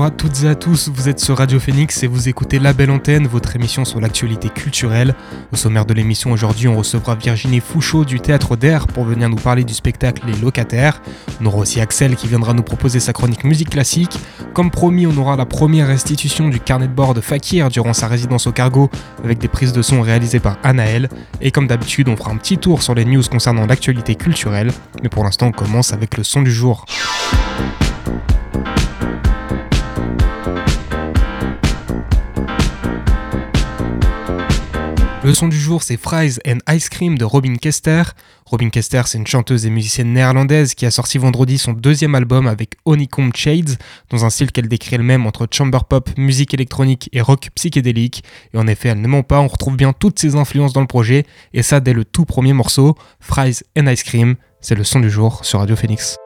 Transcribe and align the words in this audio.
Bonjour 0.00 0.14
à 0.14 0.16
toutes 0.16 0.44
et 0.44 0.48
à 0.48 0.54
tous, 0.54 0.88
vous 0.88 1.10
êtes 1.10 1.20
sur 1.20 1.36
Radio 1.36 1.60
Phoenix 1.60 2.02
et 2.02 2.06
vous 2.06 2.30
écoutez 2.30 2.58
La 2.58 2.72
Belle 2.72 2.90
Antenne, 2.90 3.26
votre 3.26 3.54
émission 3.54 3.84
sur 3.84 4.00
l'actualité 4.00 4.48
culturelle. 4.48 5.14
Au 5.52 5.56
sommaire 5.56 5.84
de 5.84 5.92
l'émission 5.92 6.32
aujourd'hui, 6.32 6.68
on 6.68 6.76
recevra 6.78 7.16
Virginie 7.16 7.60
Fouchot 7.60 8.06
du 8.06 8.18
Théâtre 8.18 8.56
d'Air 8.56 8.86
pour 8.86 9.04
venir 9.04 9.28
nous 9.28 9.36
parler 9.36 9.62
du 9.62 9.74
spectacle 9.74 10.22
Les 10.26 10.32
Locataires. 10.40 11.02
On 11.42 11.44
aura 11.44 11.58
aussi 11.58 11.82
Axel 11.82 12.16
qui 12.16 12.28
viendra 12.28 12.54
nous 12.54 12.62
proposer 12.62 12.98
sa 12.98 13.12
chronique 13.12 13.44
musique 13.44 13.68
classique. 13.68 14.18
Comme 14.54 14.70
promis, 14.70 15.06
on 15.06 15.14
aura 15.18 15.36
la 15.36 15.44
première 15.44 15.88
restitution 15.88 16.48
du 16.48 16.60
carnet 16.60 16.88
de 16.88 16.94
bord 16.94 17.12
de 17.12 17.20
Fakir 17.20 17.68
durant 17.68 17.92
sa 17.92 18.08
résidence 18.08 18.46
au 18.46 18.52
cargo 18.52 18.88
avec 19.22 19.36
des 19.36 19.48
prises 19.48 19.74
de 19.74 19.82
son 19.82 20.00
réalisées 20.00 20.40
par 20.40 20.56
Anaël. 20.62 21.10
Et 21.42 21.50
comme 21.50 21.66
d'habitude, 21.66 22.08
on 22.08 22.16
fera 22.16 22.30
un 22.30 22.38
petit 22.38 22.56
tour 22.56 22.82
sur 22.82 22.94
les 22.94 23.04
news 23.04 23.24
concernant 23.30 23.66
l'actualité 23.66 24.14
culturelle. 24.14 24.72
Mais 25.02 25.10
pour 25.10 25.24
l'instant, 25.24 25.48
on 25.48 25.52
commence 25.52 25.92
avec 25.92 26.16
le 26.16 26.24
son 26.24 26.40
du 26.40 26.50
jour. 26.50 26.86
Le 35.22 35.34
son 35.34 35.48
du 35.48 35.58
jour, 35.58 35.82
c'est 35.82 35.98
Fries 35.98 36.38
and 36.48 36.60
Ice 36.74 36.88
Cream 36.88 37.18
de 37.18 37.26
Robin 37.26 37.56
Kester. 37.56 38.04
Robin 38.46 38.70
Kester, 38.70 39.02
c'est 39.04 39.18
une 39.18 39.26
chanteuse 39.26 39.66
et 39.66 39.70
musicienne 39.70 40.14
néerlandaise 40.14 40.72
qui 40.74 40.86
a 40.86 40.90
sorti 40.90 41.18
vendredi 41.18 41.58
son 41.58 41.74
deuxième 41.74 42.14
album 42.14 42.46
avec 42.46 42.76
Honeycomb 42.86 43.30
Shades, 43.34 43.76
dans 44.08 44.24
un 44.24 44.30
style 44.30 44.50
qu'elle 44.50 44.66
décrit 44.66 44.94
elle-même 44.94 45.26
entre 45.26 45.46
chamber 45.50 45.80
pop, 45.86 46.08
musique 46.16 46.54
électronique 46.54 47.10
et 47.12 47.20
rock 47.20 47.50
psychédélique. 47.54 48.24
Et 48.54 48.56
en 48.56 48.66
effet, 48.66 48.88
elle 48.88 49.02
ne 49.02 49.08
ment 49.08 49.22
pas, 49.22 49.40
on 49.40 49.48
retrouve 49.48 49.76
bien 49.76 49.92
toutes 49.92 50.18
ses 50.18 50.36
influences 50.36 50.72
dans 50.72 50.80
le 50.80 50.86
projet, 50.86 51.26
et 51.52 51.62
ça 51.62 51.80
dès 51.80 51.92
le 51.92 52.06
tout 52.06 52.24
premier 52.24 52.54
morceau, 52.54 52.96
Fries 53.20 53.60
and 53.78 53.88
Ice 53.88 54.04
Cream. 54.04 54.36
C'est 54.62 54.74
le 54.74 54.84
son 54.84 55.00
du 55.00 55.10
jour 55.10 55.44
sur 55.44 55.58
Radio 55.58 55.76
Phoenix. 55.76 56.16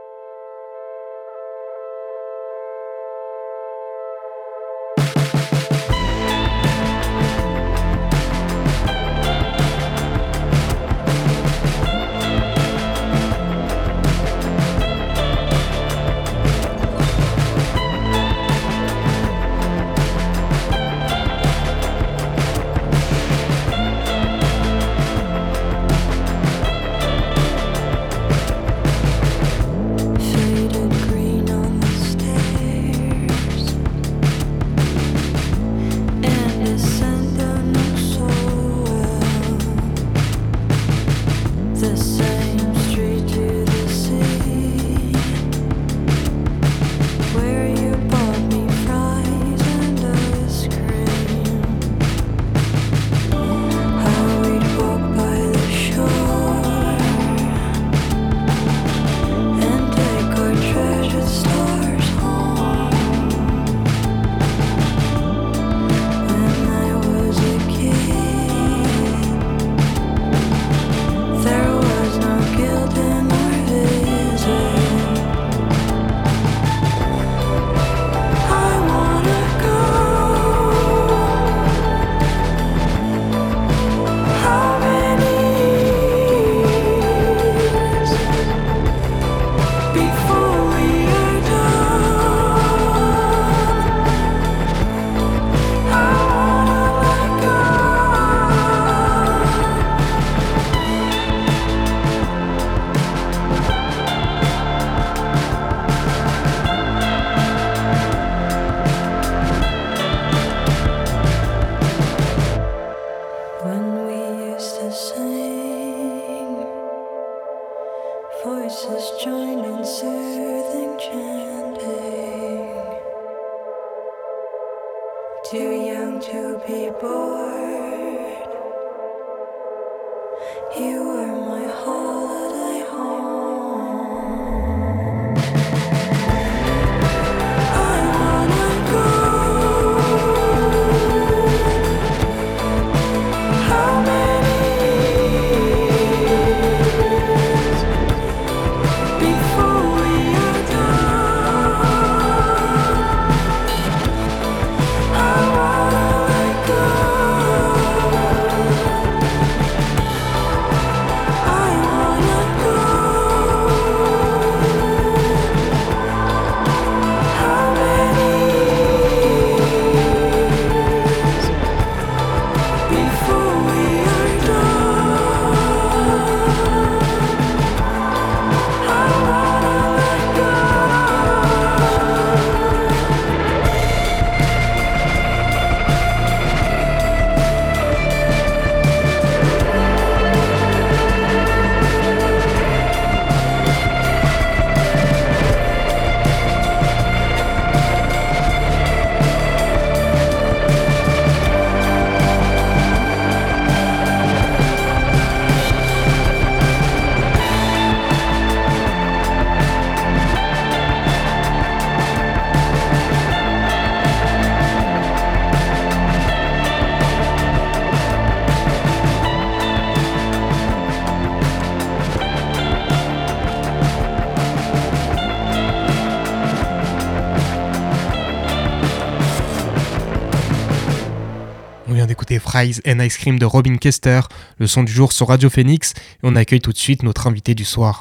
Fries 232.54 232.80
and 232.86 233.00
Ice 233.00 233.18
Cream 233.18 233.36
de 233.36 233.46
Robin 233.46 233.78
Kester, 233.78 234.20
le 234.58 234.68
son 234.68 234.84
du 234.84 234.92
jour 234.92 235.10
sur 235.10 235.26
Radio 235.26 235.50
Phoenix, 235.50 235.92
et 235.92 236.18
on 236.22 236.36
accueille 236.36 236.60
tout 236.60 236.70
de 236.70 236.78
suite 236.78 237.02
notre 237.02 237.26
invité 237.26 237.56
du 237.56 237.64
soir. 237.64 238.00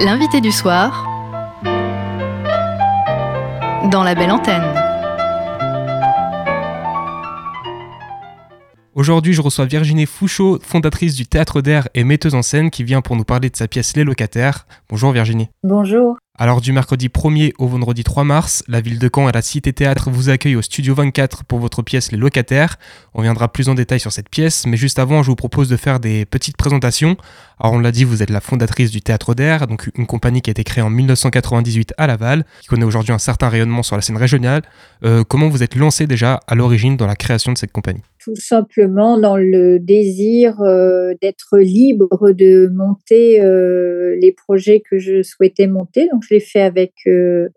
L'invité 0.00 0.40
du 0.40 0.50
soir 0.50 1.06
dans 3.90 4.02
la 4.02 4.14
belle 4.14 4.30
antenne. 4.30 4.64
Aujourd'hui, 8.94 9.34
je 9.34 9.42
reçois 9.42 9.66
Virginie 9.66 10.06
Fouchot, 10.06 10.58
fondatrice 10.62 11.14
du 11.14 11.26
Théâtre 11.26 11.60
d'Air 11.60 11.88
et 11.92 12.04
metteuse 12.04 12.34
en 12.34 12.40
scène, 12.40 12.70
qui 12.70 12.82
vient 12.82 13.02
pour 13.02 13.14
nous 13.14 13.24
parler 13.24 13.50
de 13.50 13.56
sa 13.56 13.68
pièce 13.68 13.94
Les 13.94 14.04
Locataires. 14.04 14.66
Bonjour 14.88 15.12
Virginie. 15.12 15.50
Bonjour. 15.62 16.16
Alors 16.42 16.62
du 16.62 16.72
mercredi 16.72 17.08
1er 17.08 17.52
au 17.58 17.68
vendredi 17.68 18.02
3 18.02 18.24
mars, 18.24 18.64
la 18.66 18.80
ville 18.80 18.98
de 18.98 19.10
Caen 19.14 19.28
et 19.28 19.32
la 19.32 19.42
Cité 19.42 19.74
Théâtre 19.74 20.08
vous 20.10 20.30
accueillent 20.30 20.56
au 20.56 20.62
Studio 20.62 20.94
24 20.94 21.44
pour 21.44 21.58
votre 21.58 21.82
pièce 21.82 22.12
Les 22.12 22.16
Locataires. 22.16 22.78
On 23.12 23.20
viendra 23.20 23.52
plus 23.52 23.68
en 23.68 23.74
détail 23.74 24.00
sur 24.00 24.10
cette 24.10 24.30
pièce, 24.30 24.64
mais 24.66 24.78
juste 24.78 24.98
avant, 24.98 25.22
je 25.22 25.26
vous 25.26 25.36
propose 25.36 25.68
de 25.68 25.76
faire 25.76 26.00
des 26.00 26.24
petites 26.24 26.56
présentations. 26.56 27.18
Alors 27.58 27.74
on 27.74 27.78
l'a 27.78 27.92
dit, 27.92 28.04
vous 28.04 28.22
êtes 28.22 28.30
la 28.30 28.40
fondatrice 28.40 28.90
du 28.90 29.02
Théâtre 29.02 29.34
d'Air, 29.34 29.66
donc 29.66 29.90
une 29.96 30.06
compagnie 30.06 30.40
qui 30.40 30.48
a 30.48 30.52
été 30.52 30.64
créée 30.64 30.82
en 30.82 30.88
1998 30.88 31.92
à 31.98 32.06
Laval, 32.06 32.46
qui 32.62 32.68
connaît 32.68 32.86
aujourd'hui 32.86 33.12
un 33.12 33.18
certain 33.18 33.50
rayonnement 33.50 33.82
sur 33.82 33.96
la 33.96 34.00
scène 34.00 34.16
régionale. 34.16 34.62
Euh, 35.04 35.24
comment 35.24 35.50
vous 35.50 35.62
êtes 35.62 35.74
lancé 35.74 36.06
déjà 36.06 36.40
à 36.46 36.54
l'origine 36.54 36.96
dans 36.96 37.06
la 37.06 37.16
création 37.16 37.52
de 37.52 37.58
cette 37.58 37.72
compagnie? 37.72 38.00
Tout 38.22 38.36
simplement 38.36 39.18
dans 39.18 39.36
le 39.36 39.78
désir 39.78 40.60
euh, 40.60 41.14
d'être 41.22 41.58
libre 41.58 42.32
de 42.32 42.70
monter 42.72 43.40
euh, 43.40 44.16
les 44.20 44.32
projets 44.32 44.80
que 44.80 44.98
je 44.98 45.22
souhaitais 45.22 45.66
monter. 45.66 46.08
Donc 46.12 46.22
je 46.28 46.34
l'ai 46.34 46.40
fait 46.40 46.60
avec 46.60 46.92
euh, 47.06 47.48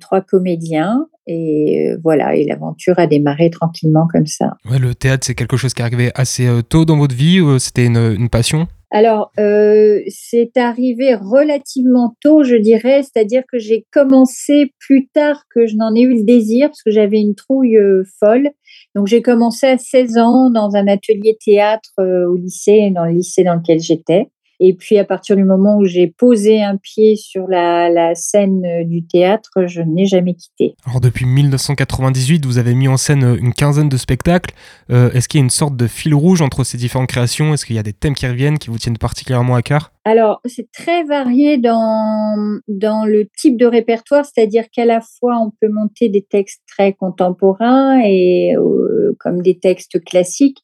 trois 0.00 0.20
comédiens. 0.20 1.08
Et 1.28 1.94
voilà, 2.02 2.34
et 2.34 2.44
l'aventure 2.44 2.98
a 2.98 3.06
démarré 3.06 3.48
tranquillement 3.48 4.08
comme 4.12 4.26
ça. 4.26 4.56
Le 4.68 4.92
théâtre, 4.92 5.24
c'est 5.24 5.36
quelque 5.36 5.56
chose 5.56 5.72
qui 5.72 5.80
est 5.80 5.84
arrivé 5.84 6.10
assez 6.16 6.48
tôt 6.68 6.84
dans 6.84 6.98
votre 6.98 7.14
vie, 7.14 7.40
c'était 7.60 7.86
une 7.86 8.28
passion? 8.28 8.66
Alors, 8.94 9.32
euh, 9.40 10.00
c'est 10.08 10.58
arrivé 10.58 11.14
relativement 11.14 12.14
tôt, 12.20 12.44
je 12.44 12.56
dirais, 12.56 13.02
c'est-à-dire 13.02 13.42
que 13.50 13.58
j'ai 13.58 13.86
commencé 13.90 14.74
plus 14.78 15.08
tard 15.08 15.44
que 15.48 15.66
je 15.66 15.76
n'en 15.76 15.94
ai 15.94 16.02
eu 16.02 16.18
le 16.18 16.24
désir, 16.24 16.68
parce 16.68 16.82
que 16.82 16.90
j'avais 16.90 17.18
une 17.18 17.34
trouille 17.34 17.78
euh, 17.78 18.04
folle. 18.20 18.50
Donc, 18.94 19.06
j'ai 19.06 19.22
commencé 19.22 19.66
à 19.66 19.78
16 19.78 20.18
ans 20.18 20.50
dans 20.50 20.76
un 20.76 20.86
atelier 20.88 21.38
théâtre 21.42 21.88
euh, 22.00 22.26
au 22.26 22.36
lycée, 22.36 22.90
dans 22.94 23.06
le 23.06 23.12
lycée 23.12 23.44
dans 23.44 23.54
lequel 23.54 23.80
j'étais. 23.80 24.26
Et 24.64 24.74
puis, 24.74 24.96
à 24.96 25.04
partir 25.04 25.34
du 25.34 25.42
moment 25.42 25.76
où 25.76 25.86
j'ai 25.86 26.06
posé 26.06 26.62
un 26.62 26.76
pied 26.76 27.16
sur 27.16 27.48
la, 27.48 27.90
la 27.90 28.14
scène 28.14 28.64
euh, 28.64 28.84
du 28.84 29.04
théâtre, 29.04 29.50
je 29.66 29.82
n'ai 29.82 30.06
jamais 30.06 30.34
quitté. 30.34 30.76
Alors 30.86 31.00
depuis 31.00 31.26
1998, 31.26 32.46
vous 32.46 32.58
avez 32.58 32.76
mis 32.76 32.86
en 32.86 32.96
scène 32.96 33.24
euh, 33.24 33.36
une 33.36 33.54
quinzaine 33.54 33.88
de 33.88 33.96
spectacles. 33.96 34.54
Euh, 34.90 35.10
Est-ce 35.10 35.28
qu'il 35.28 35.40
y 35.40 35.42
a 35.42 35.44
une 35.44 35.50
sorte 35.50 35.76
de 35.76 35.88
fil 35.88 36.14
rouge 36.14 36.42
entre 36.42 36.62
ces 36.62 36.78
différentes 36.78 37.08
créations? 37.08 37.52
Est-ce 37.52 37.66
qu'il 37.66 37.74
y 37.74 37.78
a 37.80 37.82
des 37.82 37.92
thèmes 37.92 38.14
qui 38.14 38.24
reviennent, 38.24 38.58
qui 38.58 38.70
vous 38.70 38.78
tiennent 38.78 38.98
particulièrement 38.98 39.56
à 39.56 39.62
cœur? 39.62 39.90
Alors, 40.04 40.40
c'est 40.44 40.70
très 40.70 41.02
varié 41.02 41.58
dans, 41.58 42.60
dans 42.68 43.04
le 43.04 43.28
type 43.36 43.56
de 43.56 43.66
répertoire, 43.66 44.24
c'est-à-dire 44.24 44.64
qu'à 44.70 44.84
la 44.84 45.00
fois, 45.00 45.38
on 45.38 45.50
peut 45.60 45.72
monter 45.72 46.08
des 46.08 46.22
textes 46.22 46.62
très 46.68 46.92
contemporains 46.92 48.00
et 48.04 48.54
euh, 48.56 49.16
comme 49.18 49.42
des 49.42 49.58
textes 49.58 50.02
classiques. 50.04 50.58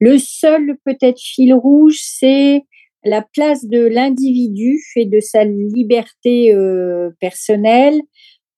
Le 0.00 0.16
seul 0.16 0.76
peut-être 0.86 1.20
fil 1.20 1.52
rouge, 1.52 1.98
c'est 2.00 2.64
la 3.04 3.22
place 3.22 3.64
de 3.66 3.84
l'individu 3.84 4.78
et 4.96 5.06
de 5.06 5.20
sa 5.20 5.44
liberté 5.44 6.54
euh, 6.54 7.10
personnelle 7.20 8.00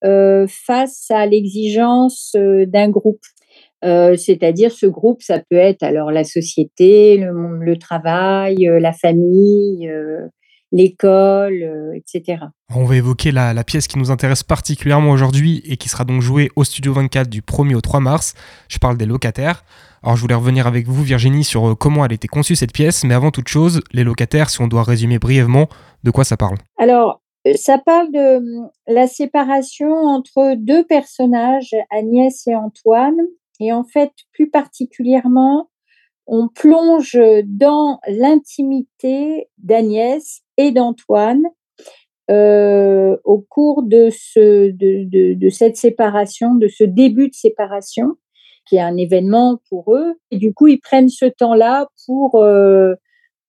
euh, 0.05 0.47
face 0.49 1.07
à 1.11 1.27
l'exigence 1.27 2.33
euh, 2.37 2.67
d'un 2.67 2.91
groupe. 2.91 3.23
C'est-à-dire 4.17 4.73
ce 4.73 4.87
groupe, 4.87 5.21
ça 5.21 5.43
peut 5.51 5.59
être 5.59 5.83
alors 5.83 6.11
la 6.11 6.25
société, 6.25 7.19
le, 7.19 7.77
travail, 7.77 8.67
la 8.81 8.95
famille, 8.95 9.87
l'école, 10.75 11.63
euh, 11.63 11.95
etc. 11.95 12.43
On 12.75 12.85
va 12.85 12.97
évoquer 12.97 13.31
la, 13.31 13.55
la 13.55 13.63
pièce 13.63 13.87
qui 13.87 13.97
nous 13.97 14.11
intéresse 14.11 14.43
particulièrement 14.43 15.13
aujourd'hui 15.13 15.63
et 15.65 15.77
qui 15.77 15.89
sera 15.89 16.05
donc 16.05 16.21
jouée 16.21 16.51
au 16.57 16.65
Studio 16.65 16.93
24 16.93 17.31
du 17.31 17.43
1er 17.43 17.77
au 17.77 17.81
3 17.81 18.01
mars. 18.01 18.35
Je 18.69 18.79
parle 18.79 18.97
des 18.99 19.07
locataires. 19.07 19.65
Alors 20.03 20.17
je 20.17 20.21
voulais 20.21 20.35
revenir 20.35 20.67
avec 20.67 20.89
vous 20.89 21.05
Virginie 21.05 21.45
sur 21.45 21.71
euh, 21.71 21.75
comment 21.77 22.05
elle 22.05 22.11
a 22.11 22.15
été 22.15 22.27
conçue 22.27 22.57
cette 22.57 22.73
pièce, 22.73 23.05
mais 23.05 23.15
avant 23.15 23.31
toute 23.31 23.47
chose, 23.47 23.81
les 23.93 24.03
locataires, 24.03 24.51
si 24.51 24.61
on 24.61 24.67
doit 24.67 24.83
résumer 24.83 25.21
brièvement, 25.21 25.69
de 26.03 26.11
quoi 26.11 26.25
ça 26.25 26.37
parle? 26.37 26.59
Alors, 26.77 27.23
euh, 27.47 27.53
ça 27.55 27.79
parle 27.79 28.11
de 28.11 28.37
hum, 28.39 28.71
la 28.89 29.07
séparation 29.07 29.93
entre 29.95 30.57
deux 30.57 30.85
personnages, 30.85 31.75
Agnès 31.91 32.49
et 32.49 32.57
Antoine. 32.57 33.17
Et 33.61 33.73
en 33.73 33.85
fait, 33.85 34.11
plus 34.33 34.51
particulièrement, 34.51 35.69
on 36.27 36.49
plonge 36.49 37.19
dans 37.45 38.01
l'intimité 38.09 39.49
d'Agnès 39.59 40.43
et 40.57 40.73
d'Antoine 40.73 41.43
euh, 42.31 43.19
au 43.25 43.39
cours 43.39 43.83
de, 43.83 44.09
ce, 44.11 44.71
de, 44.71 45.35
de, 45.35 45.49
cette 45.51 45.77
séparation, 45.77 46.55
de 46.55 46.69
ce 46.69 46.85
début 46.85 47.29
de 47.29 47.35
séparation, 47.35 48.17
qui 48.67 48.77
est 48.77 48.81
un 48.81 48.97
événement 48.97 49.61
pour 49.69 49.95
eux. 49.95 50.15
Et 50.31 50.39
du 50.39 50.55
coup, 50.55 50.69
ils 50.69 50.81
prennent 50.81 51.11
ce 51.11 51.27
temps-là 51.27 51.89
pour, 52.07 52.37
euh, 52.37 52.95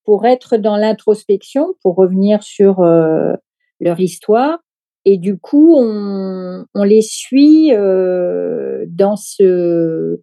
pour 0.04 0.26
être 0.26 0.58
dans 0.58 0.76
l'introspection, 0.76 1.74
pour 1.82 1.96
revenir 1.96 2.42
sur 2.42 2.80
euh, 2.80 3.32
leur 3.80 3.98
histoire. 3.98 4.58
Et 5.06 5.16
du 5.16 5.38
coup, 5.38 5.74
on, 5.78 6.66
on 6.74 6.82
les 6.82 7.02
suit 7.02 7.70
dans, 7.70 9.16
ce, 9.16 10.20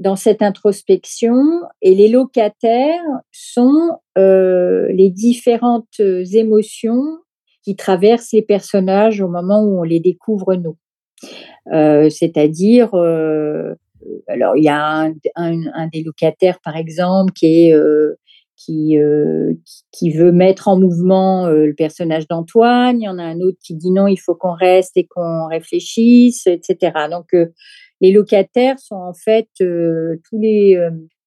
dans 0.00 0.16
cette 0.16 0.42
introspection. 0.42 1.36
Et 1.82 1.94
les 1.94 2.08
locataires 2.08 3.04
sont 3.30 3.98
euh, 4.18 4.88
les 4.92 5.10
différentes 5.10 6.00
émotions 6.00 7.18
qui 7.62 7.76
traversent 7.76 8.32
les 8.32 8.42
personnages 8.42 9.20
au 9.20 9.28
moment 9.28 9.62
où 9.62 9.78
on 9.78 9.84
les 9.84 10.00
découvre 10.00 10.54
nous. 10.56 10.76
Euh, 11.72 12.08
C'est-à-dire, 12.08 12.94
euh, 12.94 13.74
alors 14.26 14.56
il 14.56 14.64
y 14.64 14.68
a 14.68 15.10
un, 15.36 15.86
des 15.92 16.02
locataires, 16.02 16.58
par 16.64 16.76
exemple, 16.76 17.32
qui. 17.32 17.72
Euh, 17.72 18.14
euh, 18.68 19.54
veut 20.14 20.32
mettre 20.32 20.68
en 20.68 20.78
mouvement 20.78 21.46
euh, 21.46 21.66
le 21.66 21.74
personnage 21.74 22.28
d'Antoine. 22.28 23.00
Il 23.00 23.04
y 23.04 23.08
en 23.08 23.18
a 23.18 23.22
un 23.22 23.40
autre 23.40 23.58
qui 23.62 23.74
dit 23.74 23.90
non, 23.90 24.06
il 24.06 24.18
faut 24.18 24.34
qu'on 24.34 24.52
reste 24.52 24.96
et 24.96 25.06
qu'on 25.06 25.46
réfléchisse, 25.46 26.46
etc. 26.46 26.92
Donc, 27.10 27.32
euh, 27.34 27.46
les 28.00 28.12
locataires 28.12 28.78
sont 28.78 28.96
en 28.96 29.14
fait 29.14 29.48
euh, 29.60 30.20
tous 30.28 30.38
les, 30.38 30.78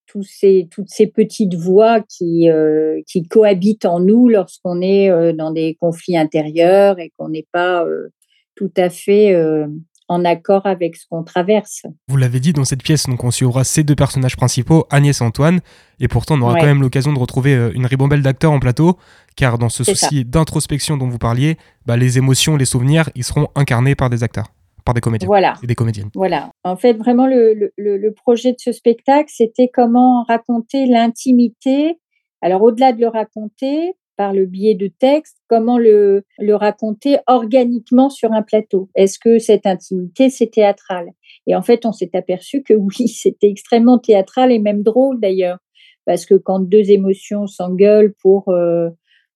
tous 0.08 0.24
ces, 0.24 0.68
toutes 0.70 0.90
ces 0.90 1.08
petites 1.08 1.56
voix 1.56 2.02
qui, 2.02 2.50
euh, 2.50 3.02
qui 3.08 3.24
cohabitent 3.24 3.86
en 3.86 4.00
nous 4.00 4.30
lorsqu'on 4.30 4.82
est 4.82 5.10
euh, 5.10 5.34
dans 5.34 5.52
des 5.52 5.76
conflits 5.80 6.18
intérieurs 6.18 7.00
et 7.00 7.12
qu'on 7.18 7.30
n'est 7.30 7.48
pas 7.52 7.84
euh, 7.84 8.10
tout 8.56 8.72
à 8.78 8.90
fait 8.90 9.34
euh, 9.34 9.66
en 10.10 10.26
accord 10.26 10.66
avec 10.66 10.96
ce 10.98 11.06
qu'on 11.10 11.24
traverse. 11.24 11.84
Vous 12.08 12.18
l'avez 12.18 12.40
dit, 12.40 12.54
dans 12.54 12.66
cette 12.66 12.84
pièce, 12.84 13.08
donc 13.08 13.24
on 13.24 13.32
suivra 13.32 13.64
ces 13.64 13.84
deux 13.84 13.96
personnages 13.96 14.36
principaux, 14.36 14.86
Agnès 14.92 15.20
et 15.20 15.24
Antoine, 15.24 15.62
et 16.00 16.08
pourtant 16.08 16.36
on 16.38 16.42
aura 16.42 16.54
Ouais. 16.54 16.60
quand 16.60 16.66
même 16.68 16.82
l'occasion 16.82 17.14
de 17.14 17.20
retrouver 17.20 17.56
euh, 17.56 17.72
une 17.74 17.86
ribambelle 17.88 18.22
d'acteurs 18.22 18.52
en 18.52 18.60
plateau, 18.60 18.98
car 19.36 19.58
dans 19.58 19.70
ce 19.70 19.84
souci 19.84 20.26
d'introspection 20.26 20.98
dont 20.98 21.08
vous 21.08 21.18
parliez, 21.18 21.58
bah, 21.88 21.98
les 21.98 22.18
émotions, 22.20 22.58
les 22.58 22.66
souvenirs, 22.66 23.10
ils 23.16 23.24
seront 23.24 23.48
incarnés 23.56 23.96
par 23.96 24.10
des 24.12 24.22
acteurs, 24.24 24.48
par 24.86 24.94
des 24.94 25.02
comédiens 25.02 25.28
Voilà. 25.28 25.56
et 25.64 25.68
des 25.68 25.76
comédiennes. 25.76 26.10
Voilà. 26.16 26.52
En 26.64 26.76
fait, 26.76 26.94
vraiment, 26.94 27.28
le, 27.28 27.54
le, 27.54 27.72
le- 27.78 27.98
le 27.98 28.14
projet 28.14 28.52
de 28.52 28.58
ce 28.60 28.72
spectacle, 28.72 29.30
c'était 29.34 29.70
comment 29.74 30.24
raconter 30.28 30.86
l'intimité. 30.86 32.00
Alors, 32.42 32.62
au-delà 32.62 32.92
de 32.94 33.00
le 33.02 33.08
raconter 33.08 33.94
par 34.16 34.34
le 34.34 34.46
biais 34.46 34.76
de 34.76 34.88
texte, 34.88 35.38
comment 35.48 35.78
le, 35.80 36.24
le 36.38 36.54
raconter 36.56 37.18
organiquement 37.28 38.10
sur 38.10 38.32
un 38.32 38.44
plateau. 38.44 38.90
Est-ce 38.96 39.18
que 39.18 39.40
cette 39.40 39.66
intimité, 39.66 40.30
c'est 40.30 40.52
théâtral? 40.52 41.08
Et 41.48 41.56
en 41.56 41.62
fait, 41.64 41.86
on 41.86 41.92
s'est 41.92 42.12
aperçu 42.16 42.62
que 42.62 42.74
oui, 42.74 43.08
c'était 43.08 43.50
extrêmement 43.50 43.98
théâtral 43.98 44.52
et 44.52 44.60
même 44.60 44.84
drôle 44.84 45.20
d'ailleurs. 45.20 45.58
Parce 46.06 46.26
que 46.26 46.36
quand 46.36 46.60
deux 46.60 46.92
émotions 46.92 47.48
s'engueulent 47.48 48.14
pour 48.22 48.50
euh, 48.50 48.90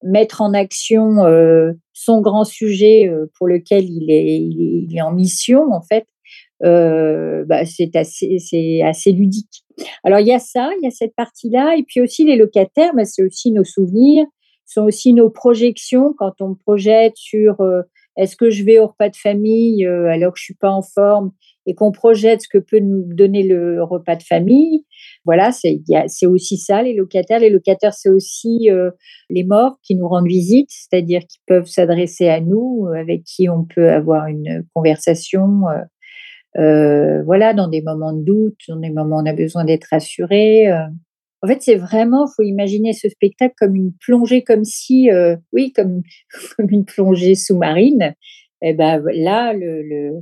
mettre 0.04 0.42
en 0.42 0.54
action 0.54 1.26
euh, 1.26 1.74
son 1.94 2.22
grand 2.22 2.44
sujet 2.44 3.08
euh, 3.08 3.26
pour 3.38 3.48
lequel 3.48 3.86
il 3.86 4.12
est, 4.12 4.40
il 4.40 4.96
est, 4.96 5.02
en 5.02 5.12
mission, 5.12 5.72
en 5.72 5.82
fait, 5.82 6.08
euh, 6.64 7.46
bah, 7.46 7.66
c'est 7.66 7.96
assez, 7.96 8.82
assez 8.84 9.12
ludique. 9.12 9.64
Alors 10.04 10.20
il 10.20 10.28
y 10.28 10.34
a 10.34 10.40
ça, 10.40 10.72
il 10.80 10.84
y 10.84 10.88
a 10.88 10.92
cette 10.92 11.16
partie-là, 11.16 11.76
et 11.78 11.84
puis 11.84 12.02
aussi 12.02 12.26
les 12.26 12.36
locataires, 12.36 12.94
bah, 12.96 13.06
c'est 13.06 13.24
aussi 13.24 13.52
nos 13.52 13.64
souvenirs, 13.64 14.26
sont 14.66 14.84
aussi 14.84 15.14
nos 15.14 15.30
projections 15.30 16.14
quand 16.18 16.42
on 16.42 16.56
projette 16.56 17.16
sur 17.16 17.56
est-ce 18.18 18.36
que 18.36 18.50
je 18.50 18.64
vais 18.66 18.80
au 18.80 18.88
repas 18.88 19.08
de 19.08 19.16
famille 19.16 19.86
alors 19.86 20.34
que 20.34 20.40
je 20.40 20.44
suis 20.44 20.56
pas 20.56 20.72
en 20.72 20.82
forme 20.82 21.32
et 21.68 21.76
qu'on 21.76 21.92
projette 21.92 22.42
ce 22.42 22.48
que 22.48 22.58
peut 22.58 22.80
nous 22.80 23.04
donner 23.14 23.44
le 23.44 23.84
repas 23.84 24.16
de 24.16 24.24
famille. 24.24 24.86
Voilà, 25.26 25.52
c'est 25.52 25.82
il 25.88 26.28
aussi 26.28 26.58
ça 26.58 26.82
les 26.82 26.94
locataires. 26.94 27.40
Les 27.40 27.50
locataires, 27.50 27.94
c'est 27.94 28.10
aussi 28.10 28.72
euh, 28.72 28.90
les 29.30 29.44
morts 29.44 29.78
qui 29.84 29.96
nous 29.96 30.08
rendent 30.08 30.28
visite, 30.28 30.70
c'est-à-dire 30.70 31.22
qui 31.30 31.40
peuvent 31.46 31.68
s'adresser 31.68 32.30
à 32.30 32.40
nous, 32.40 32.88
avec 32.98 33.24
qui 33.26 33.50
on 33.50 33.66
peut 33.66 33.90
avoir 33.90 34.28
une 34.28 34.64
conversation. 34.74 35.68
euh, 35.68 35.82
euh, 36.58 37.22
voilà, 37.24 37.54
dans 37.54 37.68
des 37.68 37.82
moments 37.82 38.14
de 38.14 38.24
doute, 38.24 38.58
dans 38.70 38.80
des 38.80 38.90
moments 38.90 39.18
où 39.18 39.22
on 39.22 39.26
a 39.26 39.34
besoin 39.34 39.66
d'être 39.66 39.88
rassuré. 39.92 40.72
En 41.44 41.48
fait, 41.48 41.62
c'est 41.62 41.76
vraiment, 41.76 42.26
faut 42.26 42.42
imaginer 42.42 42.94
ce 42.94 43.10
spectacle 43.10 43.54
comme 43.60 43.76
une 43.76 43.92
plongée, 44.00 44.44
comme 44.44 44.64
si, 44.64 45.10
oui, 45.52 45.72
comme, 45.76 46.02
une 46.70 46.86
plongée 46.86 47.36
sous-marine. 47.36 48.16
Et 48.64 48.74
ben 48.74 49.04
là, 49.14 49.54
le, 49.54 50.14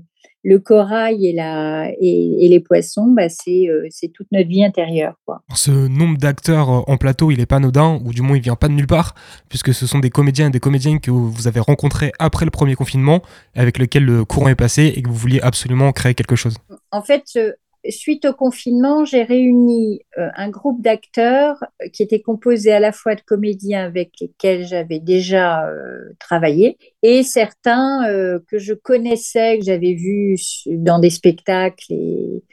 le 0.46 0.60
corail 0.60 1.26
et, 1.26 1.34
la, 1.34 1.90
et, 2.00 2.46
et 2.46 2.48
les 2.48 2.60
poissons, 2.60 3.08
bah, 3.08 3.30
c'est 3.30 3.68
euh, 3.68 3.88
c'est 3.90 4.10
toute 4.10 4.28
notre 4.32 4.48
vie 4.48 4.64
intérieure. 4.64 5.16
Quoi. 5.26 5.42
Ce 5.56 5.72
nombre 5.72 6.20
d'acteurs 6.20 6.70
euh, 6.70 6.82
en 6.86 6.98
plateau, 6.98 7.32
il 7.32 7.40
est 7.40 7.48
pas 7.48 7.56
anodin, 7.56 8.00
ou 8.06 8.14
du 8.14 8.22
moins 8.22 8.38
il 8.38 8.44
vient 8.44 8.56
pas 8.56 8.68
de 8.68 8.74
nulle 8.74 8.86
part, 8.86 9.16
puisque 9.50 9.74
ce 9.74 9.88
sont 9.88 9.98
des 9.98 10.12
comédiens 10.12 10.48
et 10.48 10.52
des 10.52 10.60
comédiennes 10.60 11.00
que 11.00 11.10
vous 11.10 11.48
avez 11.48 11.60
rencontrés 11.60 12.12
après 12.20 12.46
le 12.46 12.52
premier 12.52 12.76
confinement, 12.76 13.24
avec 13.56 13.80
lesquels 13.80 14.06
le 14.06 14.24
courant 14.24 14.50
est 14.50 14.56
passé 14.56 14.94
et 14.96 15.02
que 15.02 15.10
vous 15.10 15.16
vouliez 15.16 15.42
absolument 15.42 15.92
créer 15.92 16.14
quelque 16.14 16.36
chose. 16.36 16.58
En 16.92 17.02
fait, 17.02 17.24
euh, 17.38 17.52
suite 17.90 18.26
au 18.26 18.34
confinement, 18.34 19.06
j'ai 19.06 19.24
réuni 19.24 20.02
euh, 20.18 20.30
un 20.36 20.50
groupe 20.50 20.82
d'acteurs 20.82 21.64
euh, 21.82 21.90
qui 21.90 22.04
était 22.04 22.22
composé 22.22 22.72
à 22.72 22.80
la 22.80 22.92
fois 22.92 23.16
de 23.16 23.22
comédiens 23.22 23.86
avec 23.86 24.12
lesquels 24.20 24.66
j'avais 24.66 25.00
déjà 25.00 25.68
euh, 25.68 26.14
travaillé 26.20 26.78
et 27.04 27.24
certains 27.24 28.02
que 28.48 28.58
je 28.58 28.74
connaissais, 28.74 29.60
que 29.60 29.66
j'avais 29.66 29.94
vus 29.94 30.38
dans 30.68 31.00
des 31.00 31.10
spectacles 31.10 31.94
et, 31.94 32.44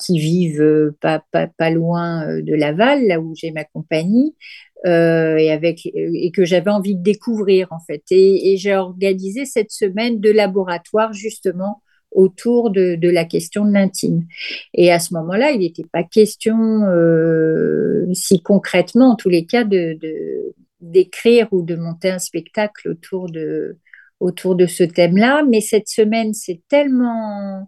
qui 0.00 0.18
vivent 0.18 0.92
pas, 1.00 1.20
loin 1.70 2.40
de 2.40 2.54
Laval, 2.54 3.06
là 3.06 3.20
où 3.20 3.34
j'ai 3.34 3.50
ma 3.50 3.64
compagnie. 3.64 4.34
et, 4.86 5.50
avec, 5.50 5.84
et 5.94 6.30
que 6.32 6.44
j'avais 6.44 6.70
envie 6.70 6.96
de 6.96 7.02
découvrir 7.02 7.68
en 7.70 7.80
fait. 7.80 8.02
Et 8.10 8.56
j'ai 8.56 8.74
organisé 8.74 9.44
cette 9.44 9.70
semaine 9.70 10.20
de 10.20 10.30
laboratoire 10.30 11.12
justement 11.12 11.82
autour 12.10 12.70
de, 12.70 12.98
la 13.08 13.24
question 13.24 13.64
de 13.64 13.72
l'intime. 13.72 14.26
Et 14.74 14.90
à 14.92 14.98
ce 14.98 15.14
moment-là, 15.14 15.50
il 15.50 15.60
n'était 15.60 15.86
pas 15.90 16.02
question, 16.02 16.58
euh, 16.84 18.06
si 18.12 18.42
concrètement, 18.42 19.12
en 19.12 19.16
tous 19.16 19.28
les 19.28 19.46
cas, 19.46 19.64
d'écrire 20.80 21.48
ou 21.52 21.62
de 21.62 21.76
monter 21.76 22.10
un 22.10 22.18
spectacle 22.18 22.90
autour 22.90 23.30
de, 23.30 23.78
autour 24.20 24.54
de 24.56 24.66
ce 24.66 24.84
thème-là. 24.84 25.44
Mais 25.48 25.60
cette 25.60 25.88
semaine, 25.88 26.34
c'est 26.34 26.62
tellement 26.68 27.66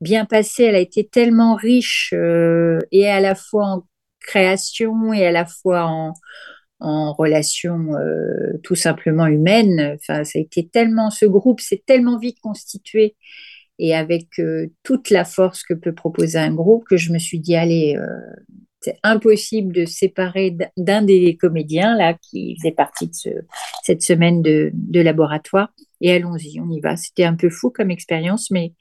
bien 0.00 0.24
passée, 0.24 0.64
elle 0.64 0.74
a 0.74 0.80
été 0.80 1.06
tellement 1.06 1.54
riche, 1.54 2.12
euh, 2.12 2.80
et 2.90 3.08
à 3.08 3.20
la 3.20 3.36
fois 3.36 3.66
en 3.66 3.86
création 4.20 5.12
et 5.12 5.24
à 5.24 5.30
la 5.30 5.46
fois 5.46 5.84
en, 5.84 6.14
en 6.82 7.12
relation 7.12 7.94
euh, 7.94 8.58
tout 8.64 8.74
simplement 8.74 9.26
humaine. 9.26 9.96
Enfin, 10.00 10.24
ça 10.24 10.38
a 10.38 10.42
été 10.42 10.68
tellement, 10.68 11.10
ce 11.10 11.26
groupe 11.26 11.60
s'est 11.60 11.82
tellement 11.86 12.18
vite 12.18 12.38
constitué 12.40 13.16
et 13.84 13.96
avec 13.96 14.38
euh, 14.38 14.68
toute 14.84 15.10
la 15.10 15.24
force 15.24 15.64
que 15.64 15.74
peut 15.74 15.92
proposer 15.92 16.38
un 16.38 16.54
groupe 16.54 16.84
que 16.88 16.96
je 16.96 17.12
me 17.12 17.18
suis 17.18 17.40
dit, 17.40 17.56
allez, 17.56 17.96
euh, 17.96 18.06
c'est 18.80 18.96
impossible 19.02 19.72
de 19.72 19.84
se 19.84 19.94
séparer 19.94 20.56
d'un 20.76 21.02
des 21.02 21.36
comédiens 21.36 21.96
là 21.96 22.14
qui 22.14 22.56
faisait 22.58 22.76
partie 22.84 23.08
de 23.08 23.14
ce, 23.14 23.30
cette 23.82 24.02
semaine 24.02 24.40
de, 24.40 24.70
de 24.72 25.00
laboratoire 25.00 25.68
et 26.00 26.12
allons-y, 26.12 26.60
on 26.60 26.70
y 26.70 26.80
va. 26.80 26.96
C'était 26.96 27.24
un 27.24 27.34
peu 27.34 27.50
fou 27.50 27.70
comme 27.70 27.90
expérience, 27.90 28.52
mais 28.52 28.72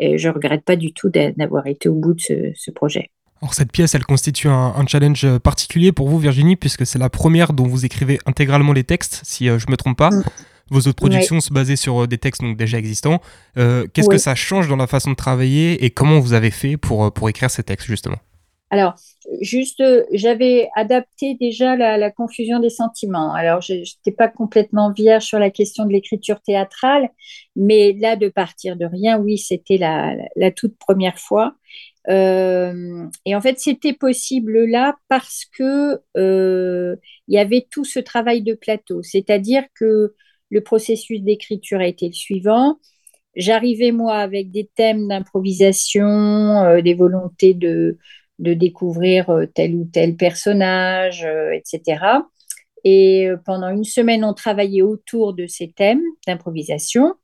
euh, 0.00 0.16
je 0.16 0.28
regrette 0.28 0.64
pas 0.64 0.76
du 0.76 0.92
tout 0.92 1.10
d'a- 1.10 1.32
d'avoir 1.32 1.66
été 1.66 1.88
au 1.88 1.94
bout 1.94 2.14
de 2.14 2.20
ce, 2.20 2.52
ce 2.54 2.70
projet. 2.70 3.10
Alors 3.42 3.54
cette 3.54 3.72
pièce, 3.72 3.94
elle 3.96 4.04
constitue 4.04 4.48
un, 4.48 4.72
un 4.76 4.86
challenge 4.86 5.26
particulier 5.38 5.90
pour 5.92 6.08
vous, 6.08 6.18
Virginie, 6.18 6.56
puisque 6.56 6.86
c'est 6.86 7.00
la 7.00 7.10
première 7.10 7.52
dont 7.52 7.66
vous 7.66 7.84
écrivez 7.84 8.18
intégralement 8.24 8.72
les 8.72 8.84
textes, 8.84 9.20
si 9.24 9.48
euh, 9.48 9.58
je 9.58 9.66
me 9.68 9.76
trompe 9.76 9.98
pas. 9.98 10.10
Vos 10.70 10.80
autres 10.80 10.94
productions 10.94 11.40
se 11.40 11.52
basaient 11.52 11.76
sur 11.76 12.02
euh, 12.02 12.06
des 12.06 12.18
textes 12.18 12.42
donc 12.42 12.56
déjà 12.56 12.78
existants. 12.78 13.20
Euh, 13.58 13.86
Qu'est-ce 13.92 14.08
que 14.08 14.18
ça 14.18 14.34
change 14.34 14.68
dans 14.68 14.76
la 14.76 14.86
façon 14.86 15.10
de 15.10 15.16
travailler 15.16 15.84
et 15.84 15.90
comment 15.90 16.20
vous 16.20 16.32
avez 16.32 16.50
fait 16.50 16.76
pour, 16.76 17.04
euh, 17.04 17.10
pour 17.10 17.28
écrire 17.28 17.50
ces 17.50 17.62
textes 17.62 17.86
justement? 17.86 18.18
Alors, 18.70 18.94
juste, 19.40 19.80
euh, 19.80 20.02
j'avais 20.12 20.68
adapté 20.74 21.36
déjà 21.38 21.76
la, 21.76 21.96
la 21.96 22.10
confusion 22.10 22.58
des 22.58 22.70
sentiments. 22.70 23.32
Alors, 23.32 23.60
je 23.60 23.74
n'étais 23.74 24.10
pas 24.10 24.26
complètement 24.26 24.90
vierge 24.90 25.24
sur 25.24 25.38
la 25.38 25.50
question 25.50 25.84
de 25.84 25.92
l'écriture 25.92 26.40
théâtrale, 26.40 27.08
mais 27.54 27.92
là, 27.92 28.16
de 28.16 28.28
partir 28.28 28.76
de 28.76 28.84
rien, 28.84 29.18
oui, 29.18 29.38
c'était 29.38 29.76
la, 29.76 30.16
la, 30.34 30.50
toute 30.50 30.76
première 30.76 31.18
fois. 31.20 31.54
Euh, 32.08 33.06
et 33.24 33.36
en 33.36 33.40
fait, 33.40 33.60
c'était 33.60 33.92
possible 33.92 34.64
là 34.64 34.96
parce 35.08 35.44
que 35.56 36.00
euh, 36.16 36.96
il 37.28 37.34
y 37.34 37.38
avait 37.38 37.66
tout 37.70 37.84
ce 37.84 38.00
travail 38.00 38.42
de 38.42 38.54
plateau, 38.54 39.02
c'est-à-dire 39.02 39.62
que 39.78 40.14
le 40.54 40.62
processus 40.62 41.20
d'écriture 41.20 41.80
a 41.80 41.86
été 41.86 42.06
le 42.06 42.12
suivant. 42.12 42.78
J'arrivais 43.36 43.90
moi 43.90 44.16
avec 44.18 44.52
des 44.52 44.70
thèmes 44.76 45.08
d'improvisation, 45.08 46.06
euh, 46.64 46.80
des 46.80 46.94
volontés 46.94 47.54
de 47.54 47.98
de 48.40 48.52
découvrir 48.52 49.30
euh, 49.30 49.46
tel 49.46 49.76
ou 49.76 49.84
tel 49.92 50.16
personnage, 50.16 51.26
etc. 51.52 52.24
Et 52.84 53.28
euh, 53.28 53.36
pendant 53.44 53.68
une 53.70 53.84
semaine, 53.84 54.24
on 54.24 54.34
travaillait 54.34 54.82
autour 54.82 55.34
de 55.34 55.46
ces 55.46 55.72
thèmes 55.72 56.02
d'improvisation. 56.26 57.14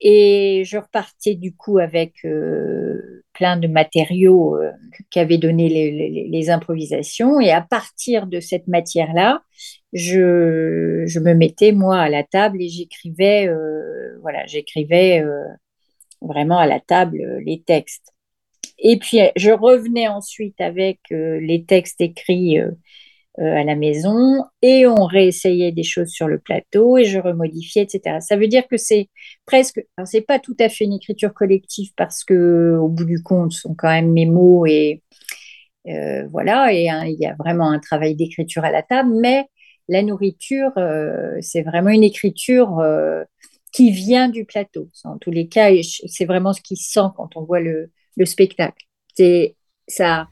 Et 0.00 0.62
je 0.66 0.76
repartais 0.76 1.34
du 1.34 1.54
coup 1.54 1.78
avec 1.78 2.24
euh, 2.24 3.24
plein 3.32 3.56
de 3.56 3.68
matériaux 3.68 4.56
euh, 4.56 4.70
qu'avaient 5.10 5.38
donné 5.38 5.68
les, 5.68 6.50
improvisations. 6.50 7.40
Et 7.40 7.50
à 7.50 7.62
partir 7.62 8.26
de 8.26 8.40
cette 8.40 8.68
matière-là, 8.68 9.42
je, 9.92 11.18
me 11.20 11.32
mettais 11.32 11.72
moi 11.72 11.98
à 11.98 12.08
la 12.08 12.22
table 12.24 12.60
et 12.60 12.68
j'écrivais, 12.68 13.48
euh, 13.48 14.18
voilà, 14.20 14.44
j'écrivais 14.46 15.24
vraiment 16.20 16.58
à 16.58 16.66
la 16.66 16.80
table 16.80 17.38
les 17.44 17.62
textes. 17.62 18.12
Et 18.78 18.98
puis, 18.98 19.20
je 19.36 19.52
revenais 19.52 20.08
ensuite 20.08 20.60
avec 20.60 20.98
les 21.10 21.64
textes 21.64 22.00
écrits 22.00 22.58
euh, 23.40 23.56
à 23.56 23.64
la 23.64 23.74
maison 23.74 24.44
et 24.62 24.86
on 24.86 25.06
réessayait 25.06 25.72
des 25.72 25.82
choses 25.82 26.08
sur 26.08 26.28
le 26.28 26.38
plateau 26.38 26.96
et 26.98 27.04
je 27.04 27.18
remodifiais, 27.18 27.82
etc. 27.82 28.20
Ça 28.20 28.36
veut 28.36 28.46
dire 28.46 28.66
que 28.68 28.76
c'est 28.76 29.08
presque, 29.44 29.84
alors 29.96 30.06
c'est 30.06 30.20
pas 30.20 30.38
tout 30.38 30.56
à 30.60 30.68
fait 30.68 30.84
une 30.84 30.92
écriture 30.92 31.34
collective 31.34 31.90
parce 31.96 32.24
que 32.24 32.76
au 32.80 32.88
bout 32.88 33.04
du 33.04 33.22
compte, 33.22 33.52
ce 33.52 33.62
sont 33.62 33.74
quand 33.74 33.88
même 33.88 34.12
mes 34.12 34.26
mots 34.26 34.66
et 34.66 35.02
euh, 35.88 36.26
voilà, 36.28 36.72
et 36.72 36.84
il 36.84 37.16
y 37.20 37.26
a 37.26 37.34
vraiment 37.34 37.70
un 37.70 37.78
travail 37.80 38.14
d'écriture 38.14 38.64
à 38.64 38.70
la 38.70 38.82
table, 38.82 39.10
mais 39.20 39.46
la 39.88 40.02
nourriture, 40.02 40.70
euh, 40.78 41.36
c'est 41.40 41.62
vraiment 41.62 41.90
une 41.90 42.04
écriture 42.04 42.80
qui 43.72 43.90
vient 43.90 44.28
du 44.28 44.44
plateau. 44.44 44.88
En 45.02 45.18
tous 45.18 45.32
les 45.32 45.48
cas, 45.48 45.70
c'est 46.06 46.24
vraiment 46.24 46.52
ce 46.52 46.60
qui 46.62 46.76
se 46.76 46.92
sent 46.92 47.08
quand 47.16 47.36
on 47.36 47.42
voit 47.42 47.60
le, 47.60 47.90
le 48.16 48.26
spectacle. 48.26 48.84
C'est 49.14 49.56
ça, 49.88 50.28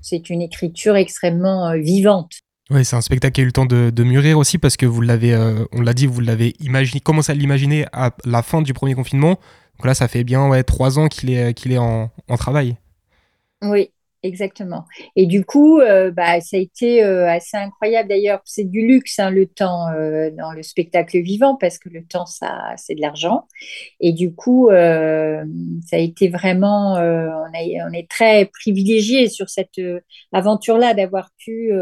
c'est 0.00 0.30
une 0.30 0.42
écriture 0.42 0.96
extrêmement 0.96 1.68
euh, 1.68 1.76
vivante. 1.76 2.32
Oui, 2.70 2.84
c'est 2.84 2.96
un 2.96 3.00
spectacle 3.00 3.34
qui 3.34 3.40
a 3.40 3.44
eu 3.44 3.46
le 3.46 3.52
temps 3.52 3.66
de, 3.66 3.90
de 3.90 4.04
mûrir 4.04 4.38
aussi 4.38 4.58
parce 4.58 4.76
que 4.76 4.86
vous 4.86 5.00
l'avez, 5.00 5.32
euh, 5.32 5.64
on 5.72 5.80
l'a 5.80 5.94
dit, 5.94 6.06
vous 6.06 6.20
l'avez 6.20 6.54
imaginé, 6.58 7.00
commencé 7.00 7.30
à 7.30 7.34
l'imaginer 7.34 7.86
à 7.92 8.10
la 8.24 8.42
fin 8.42 8.60
du 8.60 8.74
premier 8.74 8.94
confinement. 8.94 9.38
Donc 9.78 9.86
là, 9.86 9.94
ça 9.94 10.08
fait 10.08 10.24
bien 10.24 10.48
ouais, 10.48 10.64
trois 10.64 10.98
ans 10.98 11.06
qu'il 11.06 11.30
est, 11.30 11.54
qu'il 11.54 11.70
est 11.72 11.78
en, 11.78 12.10
en 12.28 12.36
travail. 12.36 12.76
Oui, 13.62 13.90
exactement. 14.26 14.84
Et 15.16 15.26
du 15.26 15.44
coup, 15.44 15.80
euh, 15.80 16.10
bah, 16.10 16.40
ça 16.40 16.56
a 16.56 16.60
été 16.60 17.04
euh, 17.04 17.28
assez 17.28 17.56
incroyable. 17.56 18.08
D'ailleurs, 18.08 18.40
c'est 18.44 18.64
du 18.64 18.86
luxe, 18.86 19.18
hein, 19.18 19.30
le 19.30 19.46
temps 19.46 19.88
euh, 19.90 20.30
dans 20.36 20.52
le 20.52 20.62
spectacle 20.62 21.18
vivant, 21.20 21.56
parce 21.56 21.78
que 21.78 21.88
le 21.88 22.04
temps, 22.04 22.26
c'est 22.26 22.94
de 22.94 23.00
l'argent. 23.00 23.46
Et 24.00 24.12
du 24.12 24.34
coup, 24.34 24.68
ça 24.70 25.96
a 25.96 25.98
été 25.98 26.28
vraiment, 26.28 26.94
on, 26.96 27.50
on 27.52 27.92
est 27.92 28.08
très 28.10 28.46
privilégiés 28.46 29.28
sur 29.28 29.48
cette 29.48 29.80
aventure-là 30.32 30.94
d'avoir 30.94 31.30
pu 31.38 31.72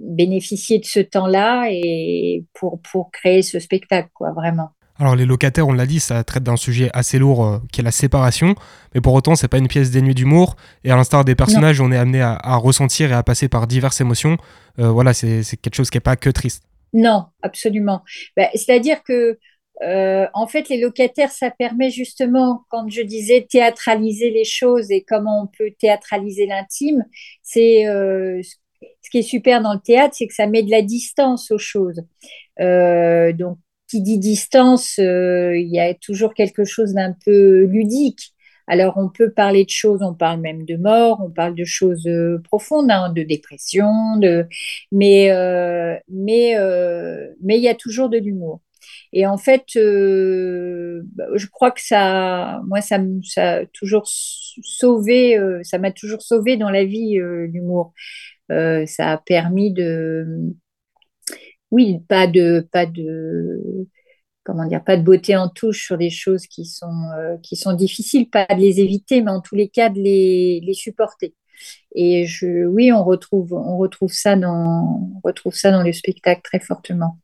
bénéficier 0.00 0.78
de 0.78 0.84
ce 0.84 1.00
temps-là 1.00 1.68
et 1.70 2.44
pour, 2.54 2.80
pour 2.82 3.10
créer 3.10 3.42
ce 3.42 3.58
spectacle, 3.58 4.10
quoi, 4.14 4.32
vraiment. 4.32 4.70
Alors 5.00 5.14
les 5.14 5.26
locataires, 5.26 5.68
on 5.68 5.72
l'a 5.72 5.86
dit, 5.86 6.00
ça 6.00 6.24
traite 6.24 6.42
d'un 6.42 6.56
sujet 6.56 6.90
assez 6.92 7.20
lourd 7.20 7.46
euh, 7.46 7.58
qui 7.72 7.80
est 7.80 7.84
la 7.84 7.92
séparation, 7.92 8.56
mais 8.94 9.00
pour 9.00 9.14
autant 9.14 9.36
c'est 9.36 9.46
pas 9.46 9.58
une 9.58 9.68
pièce 9.68 9.92
dénuée 9.92 10.14
d'humour. 10.14 10.56
Et 10.82 10.90
à 10.90 10.96
l'instar 10.96 11.24
des 11.24 11.36
personnages, 11.36 11.80
on 11.80 11.92
est 11.92 11.96
amené 11.96 12.20
à, 12.20 12.32
à 12.34 12.56
ressentir 12.56 13.12
et 13.12 13.14
à 13.14 13.22
passer 13.22 13.48
par 13.48 13.68
diverses 13.68 14.00
émotions. 14.00 14.36
Euh, 14.80 14.88
voilà, 14.90 15.14
c'est 15.14 15.44
quelque 15.62 15.76
chose 15.76 15.90
qui 15.90 15.98
est 15.98 16.00
pas 16.02 16.16
que 16.16 16.30
triste. 16.30 16.64
Non, 16.92 17.26
absolument. 17.42 18.02
Ben, 18.36 18.48
C'est-à-dire 18.54 19.04
que, 19.04 19.38
euh, 19.84 20.26
en 20.34 20.48
fait, 20.48 20.68
les 20.68 20.80
locataires, 20.80 21.30
ça 21.30 21.52
permet 21.52 21.90
justement, 21.90 22.64
quand 22.68 22.90
je 22.90 23.02
disais 23.02 23.46
théâtraliser 23.48 24.30
les 24.30 24.44
choses 24.44 24.90
et 24.90 25.04
comment 25.06 25.44
on 25.44 25.46
peut 25.46 25.70
théâtraliser 25.78 26.46
l'intime, 26.46 27.04
c'est 27.42 27.84
ce 27.84 29.10
qui 29.10 29.18
est 29.18 29.22
super 29.22 29.62
dans 29.62 29.74
le 29.74 29.80
théâtre, 29.80 30.16
c'est 30.18 30.26
que 30.26 30.34
ça 30.34 30.48
met 30.48 30.64
de 30.64 30.70
la 30.72 30.82
distance 30.82 31.52
aux 31.52 31.58
choses. 31.58 32.02
Donc, 32.58 33.58
qui 33.88 34.02
dit 34.02 34.18
distance, 34.18 34.98
euh, 34.98 35.56
il 35.56 35.68
y 35.68 35.80
a 35.80 35.94
toujours 35.94 36.34
quelque 36.34 36.64
chose 36.64 36.94
d'un 36.94 37.14
peu 37.24 37.64
ludique. 37.64 38.34
Alors, 38.66 38.98
on 38.98 39.08
peut 39.08 39.30
parler 39.32 39.64
de 39.64 39.70
choses, 39.70 40.02
on 40.02 40.14
parle 40.14 40.40
même 40.40 40.64
de 40.66 40.76
mort, 40.76 41.20
on 41.24 41.30
parle 41.30 41.54
de 41.54 41.64
choses 41.64 42.06
euh, 42.06 42.38
profondes, 42.44 42.90
hein, 42.90 43.10
de 43.12 43.22
dépression, 43.22 44.18
de... 44.18 44.46
mais 44.92 45.30
euh, 45.32 45.96
mais 46.08 46.54
mais 47.42 47.56
il 47.56 47.62
y 47.62 47.68
a 47.68 47.74
toujours 47.74 48.10
de 48.10 48.18
l'humour. 48.18 48.60
Et 49.12 49.26
en 49.26 49.38
fait, 49.38 49.64
je 49.74 51.46
crois 51.50 51.70
que 51.70 51.80
ça, 51.80 52.60
moi, 52.66 52.80
ça, 52.82 52.98
ça 53.24 53.60
toujours 53.72 54.02
sauvé, 54.06 55.38
ça 55.62 55.78
m'a 55.78 55.92
toujours 55.92 56.22
sauvé 56.22 56.56
dans 56.58 56.70
la 56.70 56.84
vie, 56.84 57.18
l'humour. 57.18 57.94
Ça 58.50 59.12
a 59.12 59.18
permis 59.18 59.72
de, 59.72 60.26
oui, 61.70 61.98
pas 62.08 62.26
de, 62.26 62.66
pas 62.72 62.86
de, 62.86 63.86
comment 64.48 64.66
dire, 64.66 64.82
pas 64.82 64.96
de 64.96 65.02
beauté 65.02 65.36
en 65.36 65.48
touche 65.48 65.84
sur 65.84 65.98
des 65.98 66.10
choses 66.10 66.46
qui 66.46 66.64
sont, 66.64 67.10
euh, 67.16 67.36
qui 67.42 67.56
sont 67.56 67.74
difficiles, 67.74 68.30
pas 68.30 68.46
de 68.46 68.60
les 68.60 68.80
éviter, 68.80 69.20
mais 69.20 69.30
en 69.30 69.40
tous 69.40 69.54
les 69.54 69.68
cas 69.68 69.90
de 69.90 70.00
les, 70.00 70.74
supporter. 70.74 71.34
Et 71.94 72.26
oui, 72.66 72.92
on 72.92 73.04
retrouve, 73.04 73.52
ça 74.08 74.36
dans, 74.36 75.10
retrouve 75.22 75.54
ça 75.54 75.70
dans 75.70 75.82
le 75.82 75.92
spectacle 75.92 76.40
très 76.42 76.60
fortement. 76.60 77.18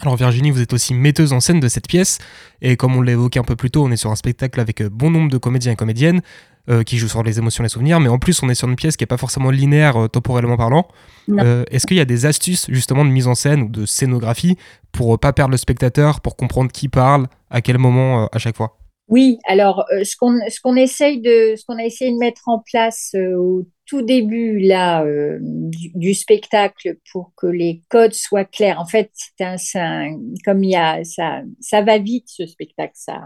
Alors 0.00 0.16
Virginie, 0.16 0.50
vous 0.50 0.62
êtes 0.62 0.72
aussi 0.72 0.94
metteuse 0.94 1.34
en 1.34 1.40
scène 1.40 1.60
de 1.60 1.68
cette 1.68 1.86
pièce, 1.86 2.18
et 2.62 2.76
comme 2.76 2.96
on 2.96 3.02
l'a 3.02 3.12
évoqué 3.12 3.38
un 3.38 3.44
peu 3.44 3.54
plus 3.54 3.70
tôt, 3.70 3.84
on 3.84 3.90
est 3.90 3.98
sur 3.98 4.10
un 4.10 4.16
spectacle 4.16 4.58
avec 4.58 4.80
euh, 4.80 4.88
bon 4.88 5.10
nombre 5.10 5.30
de 5.30 5.36
comédiens 5.36 5.72
et 5.72 5.76
comédiennes 5.76 6.22
euh, 6.68 6.82
qui 6.82 6.98
jouent 6.98 7.08
sur 7.08 7.22
les 7.22 7.38
émotions 7.38 7.62
les 7.62 7.68
souvenirs, 7.70 8.00
mais 8.00 8.08
en 8.08 8.18
plus 8.18 8.42
on 8.42 8.48
est 8.48 8.54
sur 8.54 8.68
une 8.68 8.76
pièce 8.76 8.96
qui 8.96 9.02
n'est 9.02 9.08
pas 9.08 9.16
forcément 9.16 9.50
linéaire 9.50 9.96
euh, 9.96 10.08
temporellement 10.08 10.56
parlant. 10.56 10.86
Euh, 11.30 11.64
Est-ce 11.70 11.86
qu'il 11.86 11.96
y 11.96 12.00
a 12.00 12.04
des 12.04 12.26
astuces 12.26 12.66
justement 12.70 13.04
de 13.04 13.10
mise 13.10 13.28
en 13.28 13.34
scène 13.34 13.62
ou 13.62 13.68
de 13.68 13.86
scénographie 13.86 14.56
pour 14.92 15.18
pas 15.18 15.32
perdre 15.32 15.52
le 15.52 15.56
spectateur, 15.56 16.20
pour 16.20 16.36
comprendre 16.36 16.72
qui 16.72 16.88
parle, 16.88 17.28
à 17.50 17.60
quel 17.60 17.78
moment 17.78 18.26
à 18.26 18.38
chaque 18.38 18.56
fois? 18.56 18.76
Oui, 19.08 19.38
alors 19.48 19.84
ce 20.04 20.14
qu'on 20.16 20.38
qu'on 20.62 20.76
essaye 20.76 21.20
de 21.20 21.54
ce 21.56 21.64
qu'on 21.66 21.78
a 21.78 21.84
essayé 21.84 22.12
de 22.12 22.16
mettre 22.18 22.42
en 22.48 22.60
place 22.60 23.14
au 23.36 23.66
tout 23.86 24.02
début 24.02 24.60
là 24.60 25.04
du, 25.40 25.90
du 25.96 26.14
spectacle 26.14 26.96
pour 27.12 27.32
que 27.36 27.48
les 27.48 27.82
codes 27.88 28.14
soient 28.14 28.44
clairs. 28.44 28.78
En 28.80 28.86
fait, 28.86 29.10
un, 29.40 29.56
un- 29.74 30.16
comme 30.44 30.62
il 30.62 30.70
y 30.70 30.76
a 30.76 31.02
ça 31.02 31.42
ça 31.60 31.82
va 31.82 31.98
vite 31.98 32.26
ce 32.28 32.46
spectacle, 32.46 32.92
ça 32.94 33.20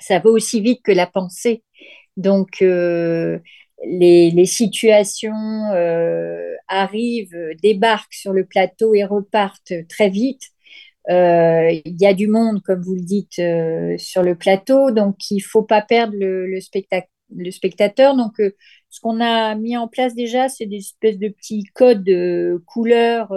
ça 0.00 0.18
va 0.18 0.30
aussi 0.30 0.60
vite 0.60 0.80
que 0.82 0.92
la 0.92 1.06
pensée. 1.06 1.62
Donc 2.16 2.62
euh, 2.62 3.38
les, 3.84 4.46
situations 4.46 5.70
euh, 5.74 6.54
arrivent, 6.68 7.36
débarquent 7.62 8.14
sur 8.14 8.32
le 8.32 8.44
plateau 8.44 8.94
et 8.94 9.04
repartent 9.04 9.72
très 9.88 10.08
vite. 10.08 10.42
Euh, 11.10 11.70
Il 11.84 12.00
y 12.00 12.06
a 12.06 12.14
du 12.14 12.28
monde, 12.28 12.62
comme 12.62 12.82
vous 12.82 12.94
le 12.94 13.02
dites, 13.02 13.40
sur 14.00 14.22
le 14.22 14.34
plateau, 14.36 14.90
donc 14.90 15.16
il 15.30 15.40
faut 15.40 15.62
pas 15.62 15.82
perdre 15.82 16.14
le, 16.16 16.46
le, 16.46 17.50
spectateur. 17.50 18.16
Donc, 18.16 18.34
ce 18.38 19.00
qu'on 19.00 19.20
a 19.20 19.54
mis 19.56 19.76
en 19.76 19.88
place 19.88 20.14
déjà, 20.14 20.48
c'est 20.48 20.66
des 20.66 20.76
espèces 20.76 21.18
de 21.18 21.28
petits 21.28 21.64
codes 21.74 22.04
de 22.04 22.62
couleurs 22.66 23.32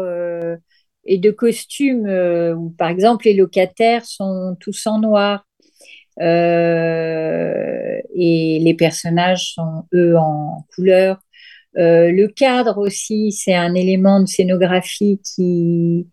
et 1.05 1.17
de 1.17 1.31
costumes, 1.31 2.07
où 2.55 2.69
par 2.71 2.89
exemple 2.89 3.25
les 3.25 3.33
locataires 3.33 4.05
sont 4.05 4.55
tous 4.59 4.85
en 4.85 4.99
noir 4.99 5.45
et 8.13 8.59
les 8.61 8.73
personnages 8.75 9.53
sont 9.55 9.85
eux 9.93 10.15
en 10.17 10.65
couleur. 10.75 11.19
Euh, 11.77 12.11
le 12.11 12.27
cadre 12.29 12.77
aussi, 12.79 13.31
c'est 13.33 13.53
un 13.55 13.75
élément 13.75 14.21
de 14.21 14.27
scénographie 14.27 15.21
qui 15.23 16.07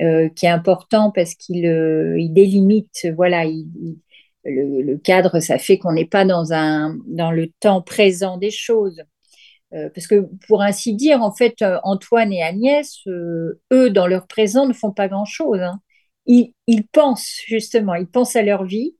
euh, 0.00 0.28
qui 0.30 0.46
est 0.46 0.50
important 0.50 1.10
parce 1.12 1.34
qu'il 1.34 1.66
euh, 1.66 2.18
il 2.18 2.32
délimite, 2.32 3.08
voilà, 3.16 3.44
il, 3.44 3.66
il- 3.82 3.98
le, 4.44 4.96
cadre, 4.98 5.40
ça 5.40 5.58
fait 5.58 5.78
qu'on 5.78 5.92
n'est 5.92 6.06
pas 6.06 6.24
dans 6.24 6.52
un 6.54 6.96
dans 7.06 7.30
le 7.32 7.48
temps 7.60 7.82
présent 7.82 8.38
des 8.38 8.50
choses. 8.50 9.02
Euh, 9.74 9.90
parce 9.94 10.06
que 10.06 10.26
pour 10.48 10.62
ainsi 10.62 10.94
dire, 10.94 11.22
en 11.22 11.32
fait, 11.34 11.60
euh, 11.62 11.78
Antoine 11.84 12.32
et 12.32 12.42
Agnès, 12.42 13.00
euh, 13.06 13.60
eux, 13.72 13.90
dans 13.90 14.06
leur 14.06 14.26
présent, 14.26 14.66
ne 14.66 14.72
font 14.72 14.92
pas 14.92 15.08
grand-chose. 15.08 15.60
hein. 15.60 15.80
Ils, 16.26 16.54
ils 16.66 16.86
pensent 16.86 17.40
justement, 17.46 17.94
ils 17.94 18.06
pensent 18.08 18.36
à 18.36 18.42
leur 18.42 18.64
vie. 18.64 18.96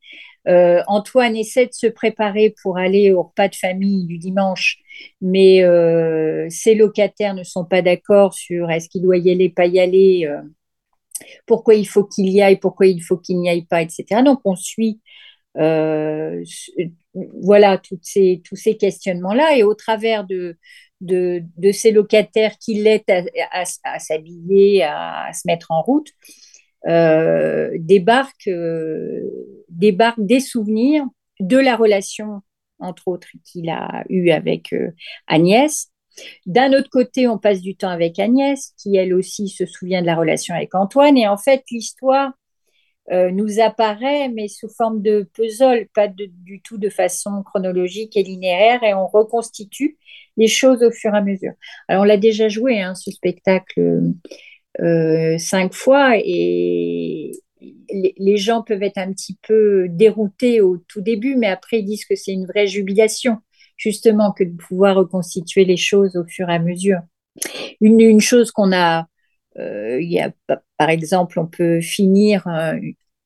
Euh, 0.46 0.82
Antoine 0.86 1.36
essaie 1.36 1.66
de 1.66 1.72
se 1.72 1.86
préparer 1.86 2.54
pour 2.62 2.78
aller 2.78 3.12
au 3.12 3.24
repas 3.24 3.48
de 3.48 3.54
famille 3.54 4.06
du 4.06 4.18
dimanche, 4.18 4.78
mais 5.20 5.62
euh, 5.62 6.46
ses 6.50 6.74
locataires 6.74 7.34
ne 7.34 7.42
sont 7.42 7.64
pas 7.64 7.82
d'accord 7.82 8.34
sur 8.34 8.70
est-ce 8.70 8.88
qu'il 8.88 9.02
doit 9.02 9.18
y 9.18 9.30
aller, 9.30 9.48
pas 9.50 9.66
y 9.66 9.80
aller. 9.80 10.26
euh, 10.26 10.40
pourquoi 11.46 11.74
il 11.74 11.86
faut 11.86 12.04
qu'il 12.04 12.28
y 12.28 12.40
aille, 12.42 12.58
pourquoi 12.58 12.86
il 12.86 13.00
faut 13.00 13.18
qu'il 13.18 13.38
n'y 13.40 13.50
aille 13.50 13.66
pas, 13.66 13.82
etc. 13.82 14.22
Donc 14.22 14.40
on 14.44 14.54
suit 14.56 15.00
voilà 17.42 17.78
tous 17.78 17.98
ces 18.02 18.76
questionnements-là 18.78 19.56
et 19.56 19.64
au 19.64 19.74
travers 19.74 20.24
de, 20.24 20.56
de, 21.00 21.72
ces 21.72 21.92
locataires 21.92 22.58
qui 22.58 22.74
l'aident 22.74 23.30
à, 23.52 23.98
s'habiller, 23.98 24.82
à, 24.84 25.30
se 25.32 25.42
mettre 25.46 25.70
en 25.70 25.82
route, 25.82 26.08
euh, 26.88 27.70
euh, 28.48 29.20
des 30.18 30.40
souvenirs 30.40 31.04
de 31.40 31.56
la 31.56 31.76
relation, 31.76 32.42
entre 32.78 33.08
autres, 33.08 33.28
qu'il 33.44 33.68
a 33.70 34.04
eue 34.08 34.30
avec 34.30 34.72
euh, 34.72 34.90
Agnès. 35.26 35.88
D'un 36.46 36.72
autre 36.72 36.90
côté, 36.90 37.28
on 37.28 37.38
passe 37.38 37.60
du 37.60 37.76
temps 37.76 37.90
avec 37.90 38.18
Agnès, 38.18 38.72
qui 38.76 38.96
elle 38.96 39.14
aussi 39.14 39.48
se 39.48 39.66
souvient 39.66 40.00
de 40.00 40.06
la 40.06 40.16
relation 40.16 40.54
avec 40.54 40.74
Antoine. 40.74 41.16
Et 41.16 41.28
en 41.28 41.36
fait, 41.36 41.62
l'histoire 41.70 42.32
euh, 43.10 43.30
nous 43.30 43.60
apparaît, 43.60 44.28
mais 44.28 44.48
sous 44.48 44.68
forme 44.68 45.00
de 45.00 45.28
puzzle, 45.32 45.88
pas 45.94 46.08
du 46.08 46.60
tout 46.62 46.76
de 46.76 46.90
façon 46.90 47.42
chronologique 47.42 48.16
et 48.16 48.22
linéaire, 48.22 48.82
et 48.82 48.94
on 48.94 49.06
reconstitue 49.06 49.96
les 50.36 50.48
choses 50.48 50.82
au 50.82 50.90
fur 50.90 51.14
et 51.14 51.18
à 51.18 51.22
mesure. 51.22 51.52
Alors, 51.88 52.02
on 52.02 52.04
l'a 52.04 52.18
déjà 52.18 52.48
joué, 52.48 52.80
hein, 52.80 52.94
ce 52.94 53.10
spectacle, 53.10 54.12
cinq 55.38 55.74
fois, 55.74 56.12
et 56.16 57.32
les, 57.90 58.36
gens 58.36 58.62
peuvent 58.62 58.82
être 58.82 58.98
un 58.98 59.12
petit 59.12 59.38
peu 59.46 59.88
déroutés 59.88 60.60
au 60.60 60.78
tout 60.78 61.00
début, 61.00 61.36
mais 61.36 61.48
après, 61.48 61.80
ils 61.80 61.84
disent 61.84 62.04
que 62.04 62.16
c'est 62.16 62.32
une 62.32 62.46
vraie 62.46 62.66
jubilation 62.66 63.38
justement 63.76 64.32
que 64.32 64.44
de 64.44 64.56
pouvoir 64.56 64.96
reconstituer 64.96 65.64
les 65.64 65.76
choses 65.76 66.16
au 66.16 66.24
fur 66.24 66.50
et 66.50 66.54
à 66.54 66.58
mesure. 66.58 66.98
Une, 67.80 68.20
chose 68.20 68.50
qu'on 68.50 68.72
a, 68.72 69.06
euh, 69.58 70.02
y 70.02 70.18
a, 70.20 70.32
par 70.76 70.90
exemple, 70.90 71.38
on 71.38 71.46
peut 71.46 71.80
finir 71.80 72.46
euh, 72.48 72.74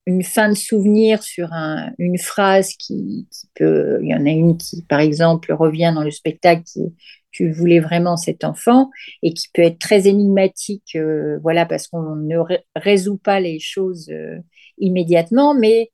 une 0.04 0.22
fin 0.22 0.50
de 0.50 0.54
souvenir 0.54 1.22
sur 1.22 1.52
un, 1.52 1.92
une 1.98 2.18
phrase 2.18 2.74
qui, 2.74 3.26
qui, 3.30 3.48
peut, 3.54 3.98
il 4.02 4.08
y 4.08 4.14
en 4.14 4.26
a 4.26 4.30
une 4.30 4.58
qui, 4.58 4.82
par 4.82 5.00
exemple, 5.00 5.52
revient 5.54 5.92
dans 5.94 6.04
le 6.04 6.10
spectacle 6.10 6.64
qui 6.64 6.94
tu 7.33 7.51
voulais 7.51 7.81
vraiment 7.81 8.16
cet 8.16 8.45
enfant 8.45 8.90
et 9.23 9.35
qui 9.35 9.49
peut 9.53 9.62
être 9.62 9.79
très 9.79 10.07
énigmatique, 10.07 10.97
euh, 10.97 11.38
voilà, 11.42 11.66
parce 11.66 11.88
qu'on 11.88 12.16
ne 12.16 12.37
ré 12.38 12.61
résout 12.77 13.18
pas 13.18 13.40
les 13.40 13.59
choses 13.59 14.09
euh, 14.11 14.38
immédiatement, 14.79 15.55
mais 15.55 15.90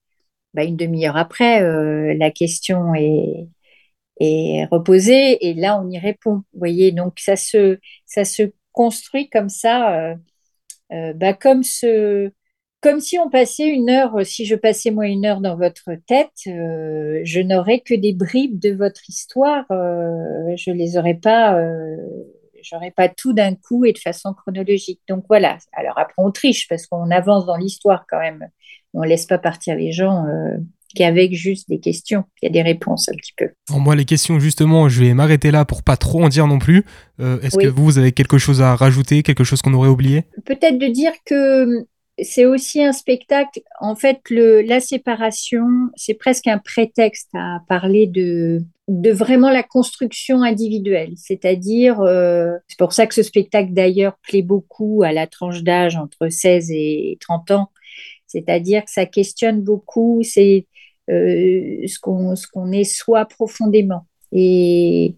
bah, 0.54 0.64
une 0.64 0.76
demi-heure 0.76 1.16
après, 1.16 1.62
euh, 1.62 2.14
la 2.18 2.30
question 2.30 2.94
est, 2.94 3.48
est 4.20 4.66
reposée 4.70 5.48
et 5.48 5.54
là 5.54 5.80
on 5.80 5.90
y 5.90 5.98
répond. 5.98 6.36
Vous 6.52 6.58
voyez, 6.58 6.92
donc 6.92 7.18
ça 7.20 7.36
se, 7.36 7.78
ça 8.06 8.24
se 8.24 8.42
construit 8.72 9.28
comme 9.30 9.48
ça, 9.48 10.14
bah, 10.90 11.34
comme, 11.34 11.62
ce, 11.62 12.30
comme 12.80 13.00
si 13.00 13.18
on 13.18 13.28
passait 13.28 13.68
une 13.68 13.90
heure, 13.90 14.14
si 14.24 14.44
je 14.44 14.54
passais 14.54 14.90
moi 14.90 15.06
une 15.06 15.24
heure 15.26 15.40
dans 15.40 15.56
votre 15.56 15.90
tête, 16.06 16.30
euh, 16.46 17.20
je 17.24 17.40
n'aurais 17.40 17.80
que 17.80 17.94
des 17.94 18.12
bribes 18.12 18.58
de 18.60 18.70
votre 18.70 19.08
histoire, 19.08 19.64
euh, 19.70 20.54
je 20.56 20.70
les 20.70 20.96
aurais 20.96 21.14
pas, 21.14 21.58
euh, 21.58 21.96
j'aurais 22.62 22.92
pas 22.92 23.08
tout 23.08 23.32
d'un 23.32 23.54
coup 23.54 23.84
et 23.84 23.92
de 23.92 23.98
façon 23.98 24.32
chronologique. 24.34 25.00
Donc 25.08 25.24
voilà. 25.28 25.58
Alors 25.72 25.98
après 25.98 26.14
on 26.18 26.30
triche 26.30 26.68
parce 26.68 26.86
qu'on 26.86 27.10
avance 27.10 27.46
dans 27.46 27.56
l'histoire 27.56 28.04
quand 28.08 28.20
même. 28.20 28.46
On 28.94 29.02
laisse 29.02 29.26
pas 29.26 29.38
partir 29.38 29.74
les 29.76 29.92
gens 29.92 30.24
euh, 30.26 30.56
qu'avec 30.94 31.34
juste 31.34 31.68
des 31.68 31.78
questions. 31.80 32.24
Il 32.40 32.46
y 32.46 32.48
a 32.48 32.52
des 32.52 32.62
réponses 32.62 33.08
un 33.10 33.16
petit 33.16 33.34
peu. 33.36 33.50
Moi, 33.70 33.94
les 33.94 34.06
questions, 34.06 34.38
justement, 34.38 34.88
je 34.88 35.04
vais 35.04 35.12
m'arrêter 35.12 35.50
là 35.50 35.66
pour 35.66 35.82
pas 35.82 35.98
trop 35.98 36.22
en 36.24 36.28
dire 36.30 36.46
non 36.46 36.58
plus. 36.58 36.84
Euh, 37.20 37.38
Est-ce 37.42 37.58
Oui. 37.58 37.64
que 37.64 37.68
vous, 37.68 37.84
vous 37.84 37.98
avez 37.98 38.12
quelque 38.12 38.38
chose 38.38 38.62
à 38.62 38.74
rajouter, 38.74 39.22
quelque 39.22 39.44
chose 39.44 39.60
qu'on 39.60 39.74
aurait 39.74 39.90
oublié? 39.90 40.24
Peut-être 40.46 40.78
de 40.78 40.86
dire 40.86 41.12
que 41.26 41.86
c'est 42.22 42.44
aussi 42.44 42.82
un 42.82 42.92
spectacle, 42.92 43.60
en 43.80 43.94
fait, 43.94 44.20
la 44.30 44.80
séparation, 44.80 45.66
c'est 45.96 46.14
presque 46.14 46.46
un 46.46 46.58
prétexte 46.58 47.28
à 47.34 47.60
parler 47.68 48.06
de, 48.06 48.62
vraiment 48.88 49.50
la 49.50 49.62
construction 49.62 50.42
individuelle. 50.42 51.12
C'est-à-dire, 51.16 52.00
euh, 52.00 52.56
c'est 52.66 52.78
pour 52.78 52.92
ça 52.92 53.06
que 53.06 53.14
ce 53.14 53.22
spectacle 53.22 53.72
d'ailleurs 53.72 54.16
plaît 54.22 54.42
beaucoup 54.42 55.02
à 55.04 55.12
la 55.12 55.26
tranche 55.26 55.62
d'âge 55.62 55.96
entre 55.96 56.28
16 56.28 56.70
et 56.72 57.18
30 57.20 57.50
ans. 57.52 57.70
C'est-à-dire 58.26 58.84
que 58.84 58.90
ça 58.90 59.06
questionne 59.06 59.62
beaucoup 59.62 60.22
c'est 60.22 60.66
euh, 61.10 61.86
ce 61.86 61.98
qu'on 61.98 62.72
est 62.72 62.84
soi 62.84 63.24
profondément 63.24 64.06
et, 64.32 65.16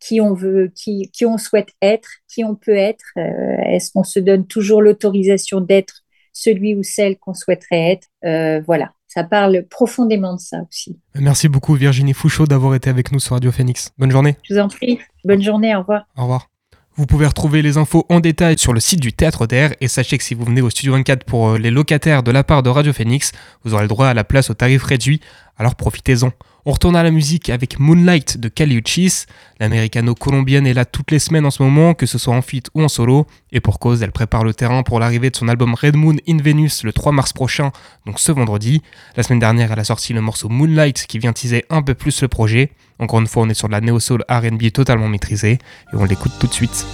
qui 0.00 0.20
on 0.20 0.34
veut, 0.34 0.72
qui, 0.74 1.10
qui 1.12 1.24
on 1.24 1.38
souhaite 1.38 1.68
être, 1.80 2.08
qui 2.28 2.44
on 2.44 2.54
peut 2.54 2.76
être. 2.76 3.04
Euh, 3.16 3.56
Est-ce 3.68 3.92
qu'on 3.92 4.04
se 4.04 4.18
donne 4.18 4.46
toujours 4.46 4.82
l'autorisation 4.82 5.60
d'être 5.60 6.01
celui 6.32 6.74
ou 6.74 6.82
celle 6.82 7.18
qu'on 7.18 7.34
souhaiterait 7.34 7.92
être 7.92 8.08
euh, 8.24 8.60
Voilà, 8.66 8.92
ça 9.08 9.24
parle 9.24 9.64
profondément 9.68 10.34
de 10.34 10.40
ça 10.40 10.58
aussi. 10.68 10.98
Merci 11.14 11.48
beaucoup 11.48 11.74
Virginie 11.74 12.14
Fouchot 12.14 12.46
d'avoir 12.46 12.74
été 12.74 12.90
avec 12.90 13.12
nous 13.12 13.20
sur 13.20 13.34
Radio 13.34 13.52
Phoenix. 13.52 13.92
Bonne 13.98 14.10
journée. 14.10 14.36
Je 14.48 14.54
vous 14.54 14.60
en 14.60 14.68
prie. 14.68 14.98
Bonne 15.24 15.42
journée, 15.42 15.74
au 15.76 15.80
revoir. 15.80 16.06
Au 16.16 16.22
revoir. 16.22 16.48
Vous 16.94 17.06
pouvez 17.06 17.26
retrouver 17.26 17.62
les 17.62 17.78
infos 17.78 18.04
en 18.10 18.20
détail 18.20 18.58
sur 18.58 18.74
le 18.74 18.80
site 18.80 19.00
du 19.00 19.14
Théâtre 19.14 19.46
d'Air 19.46 19.74
et 19.80 19.88
sachez 19.88 20.18
que 20.18 20.24
si 20.24 20.34
vous 20.34 20.44
venez 20.44 20.60
au 20.60 20.68
Studio 20.68 20.92
24 20.92 21.24
pour 21.24 21.50
euh, 21.50 21.58
les 21.58 21.70
locataires 21.70 22.22
de 22.22 22.30
la 22.30 22.44
part 22.44 22.62
de 22.62 22.68
Radio 22.68 22.92
Phoenix, 22.92 23.32
vous 23.64 23.72
aurez 23.72 23.84
le 23.84 23.88
droit 23.88 24.08
à 24.08 24.14
la 24.14 24.24
place 24.24 24.50
au 24.50 24.54
tarif 24.54 24.82
réduit, 24.84 25.20
alors 25.56 25.74
profitez-en. 25.74 26.32
On 26.64 26.70
retourne 26.70 26.94
à 26.94 27.02
la 27.02 27.10
musique 27.10 27.50
avec 27.50 27.80
Moonlight 27.80 28.38
de 28.38 28.48
Kali 28.48 28.76
Uchis. 28.76 29.24
L'américano-colombienne 29.58 30.64
est 30.64 30.74
là 30.74 30.84
toutes 30.84 31.10
les 31.10 31.18
semaines 31.18 31.44
en 31.44 31.50
ce 31.50 31.60
moment, 31.60 31.92
que 31.92 32.06
ce 32.06 32.18
soit 32.18 32.36
en 32.36 32.40
feat 32.40 32.68
ou 32.74 32.82
en 32.82 32.88
solo. 32.88 33.26
Et 33.50 33.58
pour 33.58 33.80
cause, 33.80 34.00
elle 34.00 34.12
prépare 34.12 34.44
le 34.44 34.54
terrain 34.54 34.84
pour 34.84 35.00
l'arrivée 35.00 35.30
de 35.30 35.36
son 35.36 35.48
album 35.48 35.74
Red 35.74 35.96
Moon 35.96 36.14
in 36.28 36.36
Venus 36.36 36.84
le 36.84 36.92
3 36.92 37.10
mars 37.10 37.32
prochain, 37.32 37.72
donc 38.06 38.20
ce 38.20 38.30
vendredi. 38.30 38.80
La 39.16 39.24
semaine 39.24 39.40
dernière, 39.40 39.72
elle 39.72 39.80
a 39.80 39.84
sorti 39.84 40.12
le 40.12 40.20
morceau 40.20 40.48
Moonlight 40.48 41.04
qui 41.08 41.18
vient 41.18 41.32
teaser 41.32 41.64
un 41.68 41.82
peu 41.82 41.94
plus 41.94 42.22
le 42.22 42.28
projet. 42.28 42.70
Encore 43.00 43.18
une 43.18 43.26
fois, 43.26 43.42
on 43.42 43.48
est 43.48 43.54
sur 43.54 43.66
de 43.66 43.72
la 43.72 43.80
néo-soul 43.80 44.22
RB 44.30 44.70
totalement 44.70 45.08
maîtrisée 45.08 45.58
et 45.92 45.96
on 45.96 46.04
l'écoute 46.04 46.32
tout 46.38 46.46
de 46.46 46.54
suite. 46.54 46.86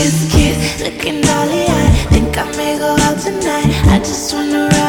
Kiss, 0.00 0.32
kiss, 0.32 0.80
looking 0.80 1.20
dolly 1.20 1.66
eye. 1.68 2.06
Think 2.08 2.38
I 2.38 2.50
may 2.56 2.78
go 2.78 2.96
out 3.00 3.20
tonight. 3.20 3.68
I 3.92 3.98
just 3.98 4.32
wanna 4.32 4.79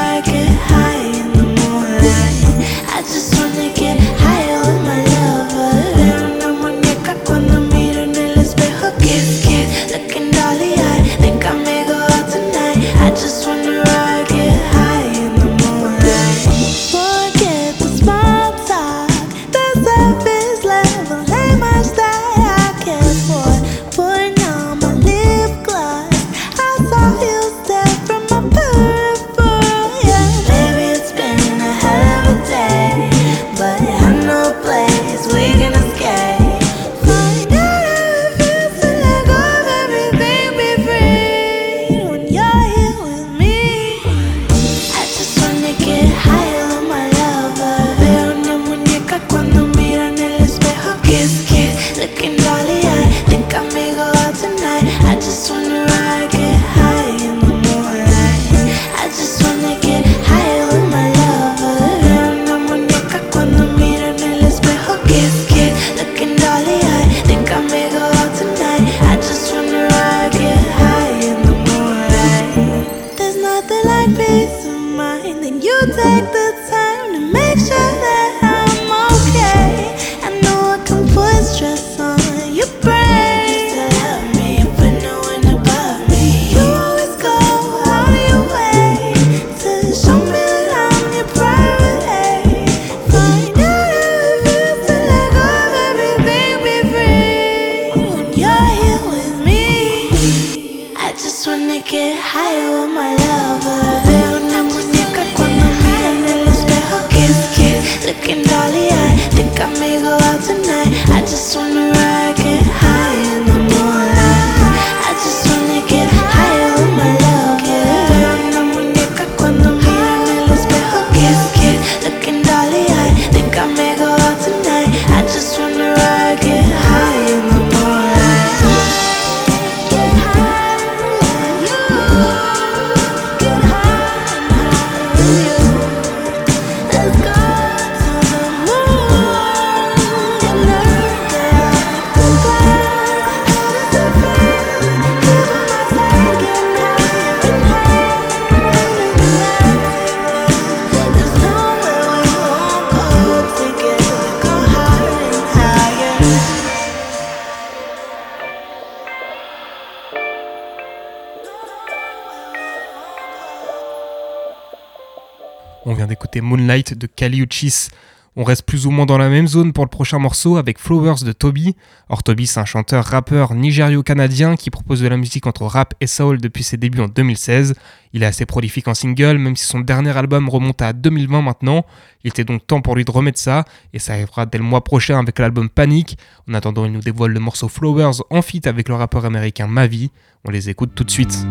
On 168.38 168.46
reste 168.46 168.64
plus 168.66 168.86
ou 168.86 168.92
moins 168.92 169.06
dans 169.06 169.18
la 169.18 169.28
même 169.28 169.48
zone 169.48 169.74
pour 169.74 169.84
le 169.84 169.90
prochain 169.90 170.18
morceau 170.18 170.56
avec 170.56 170.80
Flowers 170.80 171.26
de 171.26 171.34
Toby. 171.34 171.76
Or 172.08 172.24
Toby 172.24 172.48
c'est 172.48 172.62
un 172.62 172.66
chanteur 172.66 173.04
rappeur 173.04 173.54
nigério-canadien 173.54 174.56
qui 174.56 174.70
propose 174.70 175.02
de 175.02 175.10
la 175.10 175.18
musique 175.18 175.48
entre 175.48 175.66
rap 175.66 175.94
et 176.00 176.08
soul 176.08 176.40
depuis 176.40 176.64
ses 176.64 176.78
débuts 176.78 177.02
en 177.02 177.10
2016. 177.10 177.74
Il 178.14 178.24
est 178.24 178.26
assez 178.26 178.46
prolifique 178.46 178.88
en 178.88 178.94
single 178.94 179.38
même 179.38 179.58
si 179.58 179.66
son 179.66 179.82
dernier 179.82 180.16
album 180.16 180.48
remonte 180.48 180.82
à 180.82 180.94
2020 180.94 181.42
maintenant. 181.42 181.86
Il 182.24 182.30
était 182.30 182.46
donc 182.46 182.66
temps 182.66 182.80
pour 182.80 182.96
lui 182.96 183.04
de 183.04 183.12
remettre 183.12 183.40
ça 183.40 183.66
et 183.94 184.00
ça 184.00 184.14
arrivera 184.14 184.46
dès 184.46 184.60
le 184.60 184.64
mois 184.64 184.82
prochain 184.86 185.20
avec 185.20 185.38
l'album 185.38 185.68
Panic. 185.68 186.18
En 186.50 186.54
attendant 186.54 186.86
il 186.86 186.94
nous 186.94 187.02
dévoile 187.02 187.32
le 187.32 187.40
morceau 187.42 187.68
Flowers 187.68 188.22
en 188.30 188.42
feat 188.42 188.66
avec 188.66 188.88
le 188.88 188.96
rappeur 188.96 189.26
américain 189.26 189.68
Mavi. 189.68 190.10
On 190.46 190.52
les 190.52 190.70
écoute 190.70 190.92
tout 190.96 191.04
de 191.04 191.12
suite. 191.12 191.46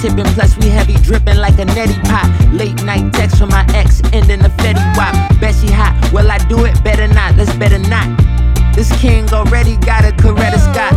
Tipping, 0.00 0.24
plus 0.34 0.56
we 0.56 0.68
heavy 0.68 0.94
dripping 0.94 1.36
like 1.36 1.58
a 1.58 1.66
neti 1.66 2.00
pot. 2.04 2.28
Late 2.52 2.82
night 2.84 3.12
text 3.12 3.38
from 3.38 3.50
my 3.50 3.64
ex, 3.74 4.00
ending 4.12 4.40
the 4.40 4.48
Fetty 4.60 4.84
Wap. 4.96 5.14
Bet 5.40 5.54
she 5.54 5.70
hot, 5.70 5.94
well 6.12 6.30
I 6.30 6.38
do 6.48 6.64
it 6.64 6.82
better 6.82 7.06
not, 7.06 7.36
let's 7.36 7.54
better 7.56 7.78
not. 7.78 8.08
This 8.74 8.90
king 9.00 9.28
already 9.32 9.76
got 9.76 10.04
a 10.04 10.12
Coretta 10.12 10.58
Scott. 10.58 10.94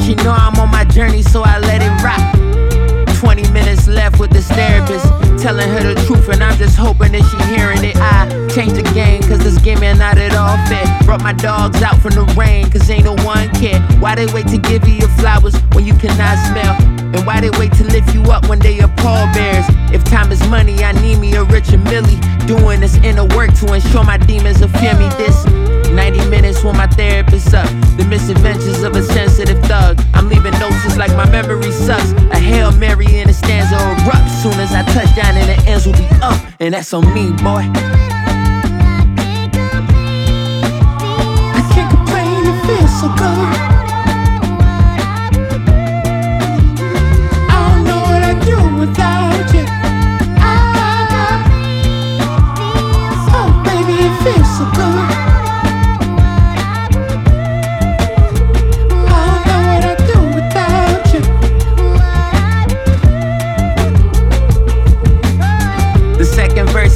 She 0.00 0.14
know 0.16 0.32
I'm 0.32 0.56
on 0.60 0.70
my 0.70 0.84
journey, 0.84 1.22
so 1.22 1.42
I 1.44 1.58
let 1.58 1.80
it 1.82 2.02
rock. 2.04 2.46
20 3.16 3.50
minutes 3.50 3.88
left 3.88 4.20
with 4.20 4.30
this 4.30 4.46
therapist 4.48 5.06
telling 5.42 5.68
her 5.70 5.94
the 5.94 6.00
truth 6.06 6.28
and 6.28 6.44
i'm 6.44 6.56
just 6.58 6.76
hoping 6.76 7.12
that 7.12 7.24
she 7.24 7.36
hearing 7.56 7.82
it 7.82 7.96
i 7.96 8.25
change 8.50 8.72
the 8.72 8.82
game 8.94 9.22
cause 9.22 9.38
this 9.38 9.56
scheming, 9.56 9.98
not 9.98 10.18
at 10.18 10.34
all 10.34 10.56
fair. 10.68 10.86
Brought 11.04 11.22
my 11.22 11.32
dogs 11.32 11.82
out 11.82 12.00
from 12.00 12.12
the 12.12 12.24
rain, 12.36 12.70
cause 12.70 12.88
ain't 12.90 13.04
no 13.04 13.14
one 13.24 13.48
care. 13.54 13.80
Why 14.00 14.14
they 14.14 14.26
wait 14.32 14.48
to 14.48 14.58
give 14.58 14.86
you 14.86 14.94
your 14.94 15.08
flowers 15.20 15.54
when 15.72 15.84
you 15.84 15.94
cannot 15.94 16.38
smell? 16.50 16.74
And 17.14 17.24
why 17.26 17.40
they 17.40 17.50
wait 17.58 17.72
to 17.74 17.84
lift 17.84 18.14
you 18.14 18.22
up 18.24 18.48
when 18.48 18.58
they 18.58 18.80
are 18.80 18.92
pallbearers? 18.96 19.66
If 19.92 20.04
time 20.04 20.30
is 20.32 20.42
money, 20.48 20.82
I 20.84 20.92
need 20.92 21.18
me 21.18 21.34
a 21.34 21.44
Richard 21.44 21.82
Millie. 21.84 22.20
Doing 22.46 22.80
this 22.80 22.96
inner 22.96 23.24
work 23.36 23.52
to 23.60 23.72
ensure 23.72 24.04
my 24.04 24.18
demons 24.18 24.60
will 24.60 24.68
fear 24.68 24.94
me. 24.98 25.08
This 25.16 25.44
90 25.90 26.28
minutes 26.28 26.62
when 26.62 26.76
my 26.76 26.86
therapist 26.86 27.54
up. 27.54 27.68
The 27.96 28.04
misadventures 28.04 28.82
of 28.82 28.94
a 28.96 29.02
sensitive 29.02 29.62
thug. 29.64 30.00
I'm 30.14 30.28
leaving 30.28 30.52
notes 30.58 30.96
like 30.96 31.10
my 31.16 31.28
memory 31.30 31.72
sucks. 31.72 32.12
A 32.32 32.38
Hail 32.38 32.72
Mary 32.72 33.06
in 33.06 33.28
a 33.28 33.32
stanza 33.32 33.76
erupts. 33.76 34.42
Soon 34.42 34.60
as 34.60 34.72
I 34.72 34.82
touch 34.92 35.14
down 35.16 35.36
and 35.36 35.48
the 35.48 35.70
ends 35.70 35.86
will 35.86 35.94
be 35.94 36.08
up. 36.22 36.38
And 36.60 36.74
that's 36.74 36.92
on 36.92 37.12
me, 37.14 37.32
boy. 37.42 38.15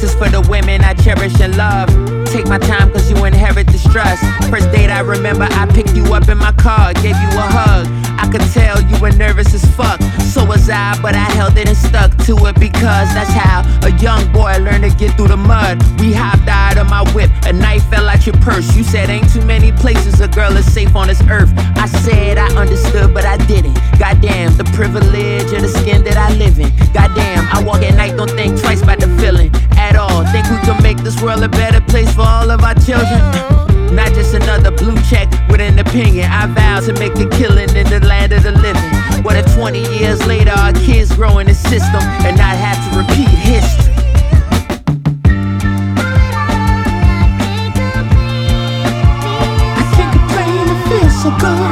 Is 0.02 0.14
for 0.14 0.28
the 0.28 0.40
women 0.48 0.82
I 0.82 0.94
cherish 0.94 1.40
and 1.40 1.56
love. 1.56 1.88
Take 2.26 2.46
my 2.46 2.58
time 2.58 2.90
cause 2.92 3.10
you 3.10 3.24
inherit 3.24 3.66
this 3.66 3.84
remember 5.10 5.48
I 5.50 5.66
picked 5.66 5.94
you 5.94 6.04
up 6.14 6.28
in 6.28 6.38
my 6.38 6.52
car, 6.52 6.94
gave 6.94 7.18
you 7.18 7.30
a 7.34 7.48
hug. 7.50 7.86
I 8.16 8.28
could 8.30 8.46
tell 8.52 8.80
you 8.80 9.00
were 9.00 9.10
nervous 9.10 9.52
as 9.52 9.64
fuck. 9.74 10.00
So 10.30 10.44
was 10.44 10.70
I, 10.70 10.96
but 11.02 11.14
I 11.14 11.26
held 11.34 11.58
it 11.58 11.66
and 11.66 11.76
stuck 11.76 12.16
to 12.26 12.36
it 12.46 12.54
because 12.60 13.08
that's 13.12 13.32
how 13.32 13.66
a 13.82 13.90
young 13.98 14.30
boy 14.32 14.56
learned 14.60 14.84
to 14.84 14.90
get 14.96 15.16
through 15.16 15.28
the 15.28 15.36
mud. 15.36 15.82
We 15.98 16.12
hopped 16.12 16.46
out 16.46 16.78
of 16.78 16.88
my 16.88 17.02
whip, 17.12 17.30
a 17.44 17.52
knife 17.52 17.84
fell 17.90 18.08
out 18.08 18.24
your 18.24 18.36
purse. 18.36 18.76
You 18.76 18.84
said 18.84 19.10
ain't 19.10 19.32
too 19.32 19.44
many 19.44 19.72
places 19.72 20.20
a 20.20 20.28
girl 20.28 20.56
is 20.56 20.72
safe 20.72 20.94
on 20.94 21.08
this 21.08 21.20
earth. 21.28 21.50
I 21.76 21.86
said 21.86 22.38
I 22.38 22.46
understood, 22.54 23.12
but 23.12 23.24
I 23.24 23.36
didn't. 23.48 23.74
Goddamn, 23.98 24.56
the 24.56 24.64
privilege 24.76 25.50
of 25.52 25.62
the 25.62 25.72
skin 25.80 26.04
that 26.04 26.16
I 26.16 26.32
live 26.36 26.58
in. 26.60 26.70
Goddamn, 26.92 27.48
I 27.50 27.62
walk 27.64 27.82
at 27.82 27.94
night, 27.94 28.16
don't 28.16 28.30
think 28.30 28.60
twice 28.60 28.82
about 28.82 29.00
the 29.00 29.08
feeling 29.18 29.50
at 29.72 29.96
all. 29.96 30.24
Think 30.30 30.48
we 30.50 30.58
can 30.58 30.80
make 30.82 30.98
this 30.98 31.20
world 31.20 31.42
a 31.42 31.48
better 31.48 31.80
place 31.80 32.14
for 32.14 32.22
all 32.22 32.50
of 32.50 32.62
our 32.62 32.74
children. 32.74 33.69
Not 33.92 34.12
just 34.14 34.34
another 34.34 34.70
blue 34.70 34.96
check 35.10 35.28
with 35.50 35.60
an 35.60 35.78
opinion. 35.78 36.30
I 36.30 36.46
vow 36.46 36.80
to 36.80 36.92
make 36.94 37.14
the 37.14 37.28
killing 37.28 37.74
in 37.76 37.88
the 37.88 38.00
land 38.06 38.32
of 38.32 38.44
the 38.44 38.52
living. 38.52 39.24
What 39.24 39.36
if 39.36 39.52
20 39.54 39.80
years 39.98 40.24
later 40.26 40.52
our 40.52 40.72
kids 40.72 41.12
grow 41.14 41.38
in 41.38 41.48
the 41.48 41.54
system 41.54 42.00
and 42.24 42.36
not 42.36 42.56
have 42.56 42.78
to 42.92 42.98
repeat 43.00 43.28
history? 43.28 43.92
I 49.76 49.92
can't 49.96 50.12
complain, 50.18 50.68
it 50.68 50.80
feels 50.88 51.22
so 51.22 51.30
good. 51.38 51.69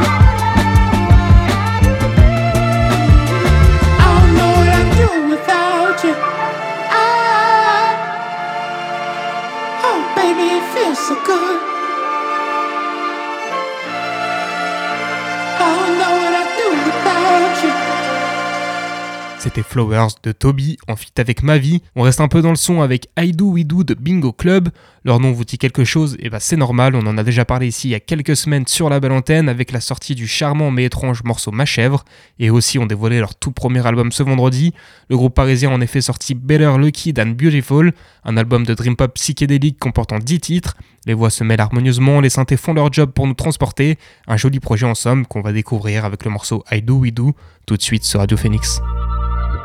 Flowers 19.62 20.08
de 20.22 20.32
Toby 20.32 20.78
en 20.88 20.96
feat 20.96 21.18
avec 21.18 21.42
Mavi. 21.42 21.82
On 21.96 22.02
reste 22.02 22.20
un 22.20 22.28
peu 22.28 22.42
dans 22.42 22.50
le 22.50 22.56
son 22.56 22.80
avec 22.80 23.08
I 23.18 23.32
Do 23.32 23.52
We 23.52 23.64
Do 23.64 23.84
de 23.84 23.94
Bingo 23.94 24.32
Club. 24.32 24.68
Leur 25.04 25.20
nom 25.20 25.32
vous 25.32 25.44
dit 25.44 25.58
quelque 25.58 25.84
chose, 25.84 26.16
et 26.20 26.28
bah 26.28 26.40
c'est 26.40 26.56
normal, 26.56 26.94
on 26.94 27.06
en 27.06 27.16
a 27.16 27.22
déjà 27.22 27.44
parlé 27.44 27.68
ici 27.68 27.88
il 27.88 27.90
y 27.92 27.94
a 27.94 28.00
quelques 28.00 28.36
semaines 28.36 28.66
sur 28.66 28.90
la 28.90 29.00
belle 29.00 29.12
antenne 29.12 29.48
avec 29.48 29.72
la 29.72 29.80
sortie 29.80 30.14
du 30.14 30.26
charmant 30.26 30.70
mais 30.70 30.84
étrange 30.84 31.22
morceau 31.24 31.50
Ma 31.50 31.64
chèvre, 31.64 32.04
et 32.38 32.50
aussi 32.50 32.78
ont 32.78 32.86
dévoilé 32.86 33.18
leur 33.20 33.34
tout 33.34 33.52
premier 33.52 33.86
album 33.86 34.12
ce 34.12 34.22
vendredi. 34.22 34.74
Le 35.08 35.16
groupe 35.16 35.34
parisien 35.34 35.70
en 35.70 35.80
effet 35.80 36.00
sorti 36.00 36.34
Better 36.34 36.72
Lucky 36.78 37.14
Than 37.14 37.28
Beautiful, 37.28 37.92
un 38.24 38.36
album 38.36 38.66
de 38.66 38.74
dream 38.74 38.96
pop 38.96 39.14
psychédélique 39.14 39.78
comportant 39.78 40.18
10 40.18 40.40
titres. 40.40 40.76
Les 41.06 41.14
voix 41.14 41.30
se 41.30 41.42
mêlent 41.42 41.60
harmonieusement, 41.60 42.20
les 42.20 42.30
synthés 42.30 42.56
font 42.56 42.74
leur 42.74 42.92
job 42.92 43.10
pour 43.12 43.26
nous 43.26 43.34
transporter. 43.34 43.98
Un 44.26 44.36
joli 44.36 44.60
projet 44.60 44.86
en 44.86 44.94
somme 44.94 45.26
qu'on 45.26 45.40
va 45.40 45.52
découvrir 45.52 46.04
avec 46.04 46.24
le 46.24 46.30
morceau 46.30 46.64
I 46.70 46.82
Do 46.82 46.96
We 46.96 47.12
Do 47.12 47.34
tout 47.66 47.76
de 47.76 47.82
suite 47.82 48.04
sur 48.04 48.20
Radio 48.20 48.36
Phoenix. 48.36 48.80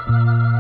I 0.06 0.53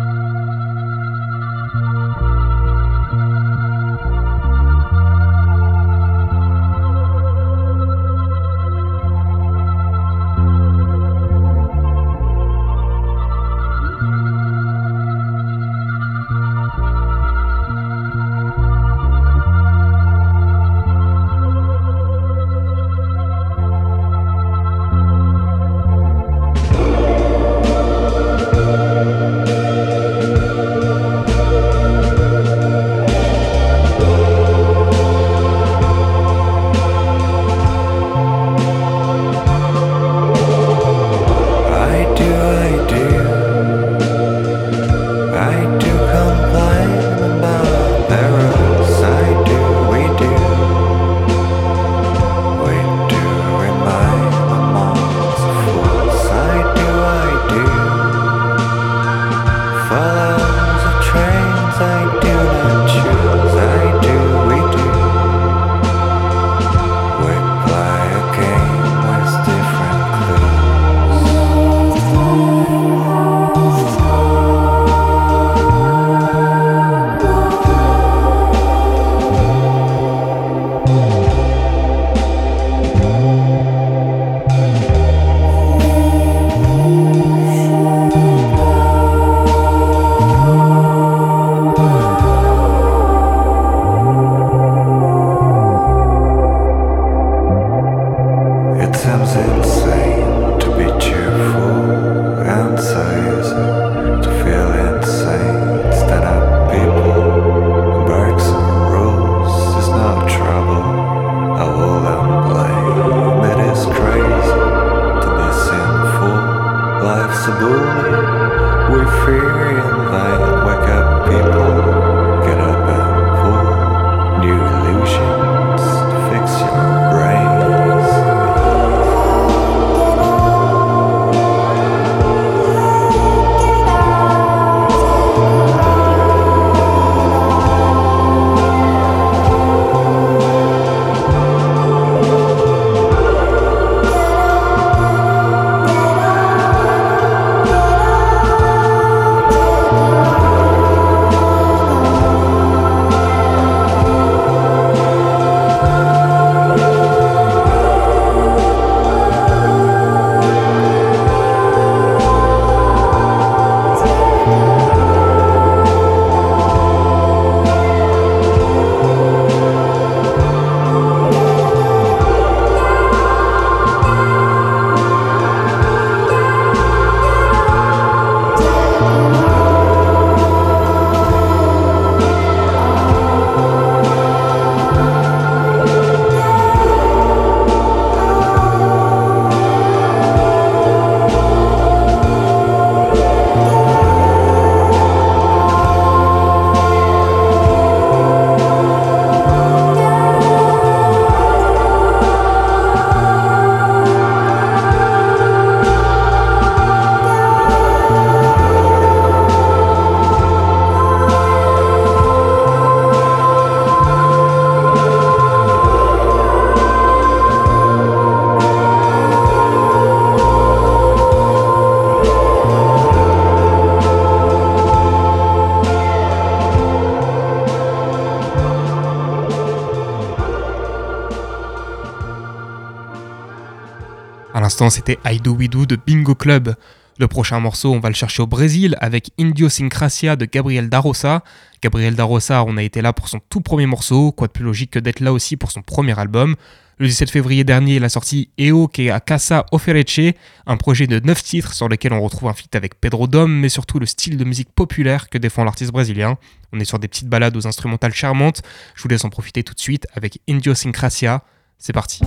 c'était 234.73 235.19
I 235.25 235.39
Do 235.39 235.53
We 235.53 235.69
Do 235.69 235.85
de 235.85 235.95
Bingo 235.95 236.33
Club. 236.33 236.75
Le 237.19 237.27
prochain 237.27 237.59
morceau, 237.59 237.93
on 237.93 237.99
va 237.99 238.09
le 238.09 238.15
chercher 238.15 238.41
au 238.41 238.47
Brésil 238.47 238.97
avec 238.99 239.29
Indiosyncrasia 239.39 240.35
de 240.35 240.45
Gabriel 240.45 240.89
Darosa. 240.89 241.43
Gabriel 241.81 242.15
Darosa, 242.15 242.63
on 242.65 242.75
a 242.77 242.83
été 242.83 243.01
là 243.01 243.13
pour 243.13 243.29
son 243.29 243.39
tout 243.49 243.61
premier 243.61 243.85
morceau, 243.85 244.31
quoi 244.31 244.47
de 244.47 244.51
plus 244.51 244.63
logique 244.63 244.91
que 244.91 244.99
d'être 244.99 245.19
là 245.19 245.31
aussi 245.31 245.57
pour 245.57 245.71
son 245.71 245.83
premier 245.83 246.17
album. 246.19 246.55
Le 246.97 247.07
17 247.07 247.29
février 247.29 247.63
dernier, 247.63 247.97
il 247.97 248.03
a 248.03 248.09
sorti 248.09 248.49
Eo 248.57 248.87
que 248.87 249.11
a 249.11 249.19
Casa 249.19 249.65
Ofereche, 249.71 250.33
un 250.65 250.77
projet 250.77 251.05
de 251.05 251.19
9 251.19 251.43
titres 251.43 251.73
sur 251.73 251.87
lequel 251.87 252.11
on 252.13 252.21
retrouve 252.21 252.49
un 252.49 252.53
feat 252.53 252.75
avec 252.75 252.99
Pedro 252.99 253.27
Dom, 253.27 253.51
mais 253.51 253.69
surtout 253.69 253.99
le 253.99 254.07
style 254.07 254.37
de 254.37 254.43
musique 254.43 254.71
populaire 254.73 255.29
que 255.29 255.37
défend 255.37 255.63
l'artiste 255.63 255.91
brésilien. 255.91 256.37
On 256.71 256.79
est 256.79 256.85
sur 256.85 256.97
des 256.97 257.07
petites 257.07 257.29
balades 257.29 257.55
aux 257.55 257.67
instrumentales 257.67 258.13
charmantes. 258.13 258.63
Je 258.95 259.03
vous 259.03 259.09
laisse 259.09 259.23
en 259.23 259.29
profiter 259.29 259.63
tout 259.63 259.75
de 259.75 259.79
suite 259.79 260.07
avec 260.15 260.39
Indiosyncrasia. 260.49 261.43
C'est 261.77 261.93
parti. 261.93 262.21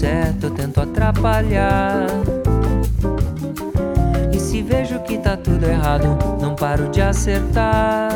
Certo, 0.00 0.44
eu 0.44 0.50
tento 0.50 0.80
atrapalhar. 0.80 2.06
E 4.32 4.40
se 4.40 4.62
vejo 4.62 4.98
que 5.00 5.18
tá 5.18 5.36
tudo 5.36 5.66
errado, 5.66 6.16
não 6.40 6.54
paro 6.54 6.88
de 6.88 7.02
acertar. 7.02 8.10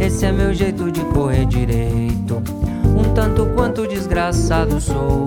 Esse 0.00 0.26
é 0.26 0.32
meu 0.32 0.52
jeito 0.52 0.90
de 0.90 1.02
correr 1.04 1.46
direito, 1.46 2.42
um 2.84 3.14
tanto 3.14 3.46
quanto 3.54 3.86
desgraçado 3.86 4.80
sou. 4.80 5.24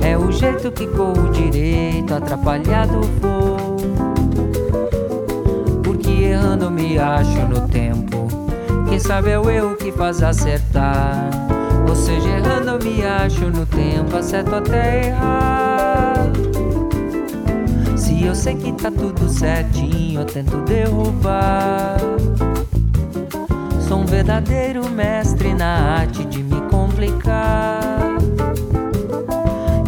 É 0.00 0.16
o 0.16 0.32
jeito 0.32 0.72
que 0.72 0.86
corro 0.86 1.28
direito, 1.30 2.14
atrapalhado 2.14 3.02
vou. 3.20 3.76
Porque 5.84 6.10
errando 6.10 6.70
me 6.70 6.98
acho 6.98 7.40
no 7.46 7.68
tempo. 7.68 8.28
Quem 8.88 8.98
sabe 8.98 9.30
é 9.30 9.38
o 9.38 9.50
erro 9.50 9.76
que 9.76 9.92
faz 9.92 10.22
acertar. 10.22 11.57
Ou 11.88 11.96
seja, 11.96 12.28
errando 12.28 12.70
eu 12.70 12.78
me 12.82 13.04
acho 13.04 13.46
no 13.46 13.64
tempo, 13.64 14.16
acerto 14.16 14.54
até 14.54 15.08
errar. 15.08 16.14
Se 17.96 18.24
eu 18.24 18.34
sei 18.34 18.54
que 18.56 18.72
tá 18.72 18.90
tudo 18.90 19.28
certinho, 19.28 20.20
eu 20.20 20.26
tento 20.26 20.58
derrubar. 20.58 21.96
Sou 23.80 24.00
um 24.00 24.04
verdadeiro 24.04 24.86
mestre 24.90 25.54
na 25.54 26.00
arte 26.00 26.24
de 26.26 26.42
me 26.42 26.60
complicar. 26.70 27.80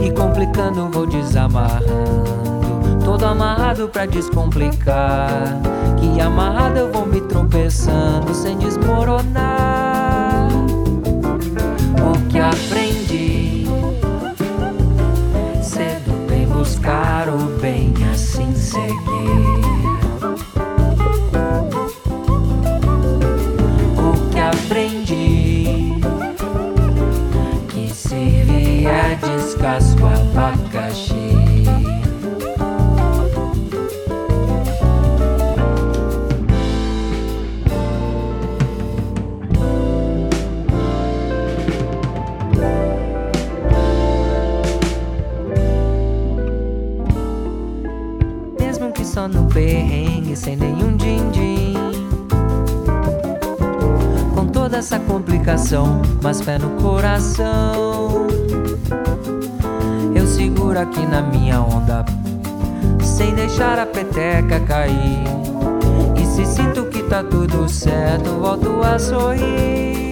E 0.03 0.11
complicando 0.11 0.89
vou 0.91 1.07
desamarrando. 1.07 3.05
Todo 3.05 3.27
amarrado 3.27 3.89
pra 3.89 4.07
descomplicar. 4.07 5.61
Que 5.99 6.19
amarrado 6.19 6.79
eu 6.79 6.91
vou 6.91 7.05
me 7.05 7.21
tropeçando 7.21 8.35
sem 8.35 8.57
desmoronar. 8.57 10.10
Que 12.31 12.39
aprendi 12.39 13.67
cedo 15.63 16.27
bem 16.29 16.47
buscar 16.47 17.29
o 17.29 17.59
bem 17.61 17.93
assim 18.13 18.55
seguir. 18.55 18.91
O 23.97 24.31
que 24.31 24.39
aprendi 24.39 25.95
que 27.69 27.93
servia 27.93 29.19
descasco 29.21 30.07
abacaxi. 30.07 31.60
Perrengue, 49.61 50.35
sem 50.35 50.57
nenhum 50.57 50.97
din-din. 50.97 51.75
Com 54.35 54.47
toda 54.47 54.79
essa 54.79 54.99
complicação, 54.99 56.01
mas 56.23 56.41
pé 56.41 56.59
no 56.59 56.71
coração. 56.83 58.27
Eu 60.15 60.27
seguro 60.27 60.79
aqui 60.79 61.05
na 61.05 61.21
minha 61.21 61.61
onda, 61.61 62.07
sem 63.03 63.35
deixar 63.35 63.79
a 63.79 63.85
peteca 63.85 64.61
cair. 64.61 65.25
E 66.17 66.25
se 66.25 66.47
sinto 66.47 66.87
que 66.87 67.03
tá 67.03 67.23
tudo 67.23 67.69
certo, 67.69 68.31
volto 68.41 68.83
a 68.83 68.99
sorrir. 68.99 70.10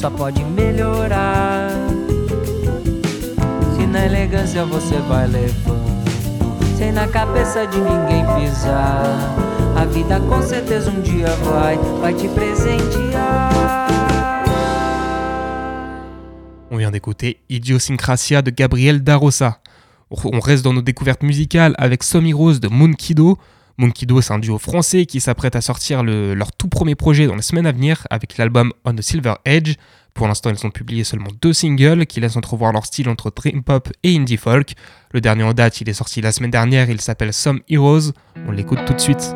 Só 0.00 0.08
pode 0.08 0.42
melhorar. 0.42 1.68
Se 3.76 3.86
na 3.86 4.06
elegância 4.06 4.64
você 4.64 4.96
vai 4.96 5.26
levando, 5.26 6.08
sem 6.78 6.90
na 6.90 7.06
cabeça 7.06 7.66
de 7.66 7.76
ninguém 7.76 8.24
pisar. 8.34 9.04
A 9.76 9.84
vida 9.84 10.18
com 10.20 10.40
certeza 10.40 10.90
um 10.90 11.02
dia 11.02 11.28
vai, 11.44 11.76
vai 12.00 12.14
te 12.14 12.26
presentear. 12.28 13.50
On 16.70 16.78
vient 16.78 16.90
d'écouter 16.90 17.36
Idiosyncrasia 17.50 18.40
de 18.40 18.50
Gabriel 18.50 19.02
Darosa. 19.02 19.58
On 20.10 20.40
reste 20.40 20.64
dans 20.64 20.72
nos 20.72 20.82
découvertes 20.82 21.22
musicales 21.22 21.74
avec 21.76 22.02
Somi 22.04 22.32
Rose 22.32 22.58
de 22.58 22.68
Moonkido. 23.80 24.16
Moonkido, 24.16 24.20
c'est 24.20 24.32
un 24.32 24.38
duo 24.38 24.58
français 24.58 25.06
qui 25.06 25.20
s'apprête 25.20 25.56
à 25.56 25.60
sortir 25.60 26.02
le- 26.02 26.34
leur 26.34 26.52
tout 26.52 26.68
premier 26.68 26.94
projet 26.94 27.26
dans 27.26 27.34
les 27.36 27.42
semaines 27.42 27.66
à 27.66 27.72
venir 27.72 28.06
avec 28.10 28.36
l'album 28.38 28.72
On 28.84 28.94
the 28.94 29.00
Silver 29.02 29.34
Edge. 29.44 29.74
Pour 30.14 30.26
l'instant, 30.28 30.50
ils 30.50 30.66
ont 30.66 30.70
publié 30.70 31.04
seulement 31.04 31.30
deux 31.40 31.52
singles 31.52 32.04
qui 32.06 32.20
laissent 32.20 32.36
entrevoir 32.36 32.72
leur 32.72 32.84
style 32.84 33.08
entre 33.08 33.30
dream 33.34 33.62
pop 33.62 33.88
et 34.02 34.16
indie 34.16 34.36
folk. 34.36 34.72
Le 35.12 35.20
dernier 35.20 35.44
en 35.44 35.52
date, 35.54 35.80
il 35.80 35.88
est 35.88 35.94
sorti 35.94 36.20
la 36.20 36.32
semaine 36.32 36.50
dernière, 36.50 36.90
il 36.90 37.00
s'appelle 37.00 37.32
Some 37.32 37.60
Heroes. 37.68 38.12
On 38.46 38.50
l'écoute 38.52 38.84
tout 38.86 38.92
de 38.94 39.00
suite. 39.00 39.34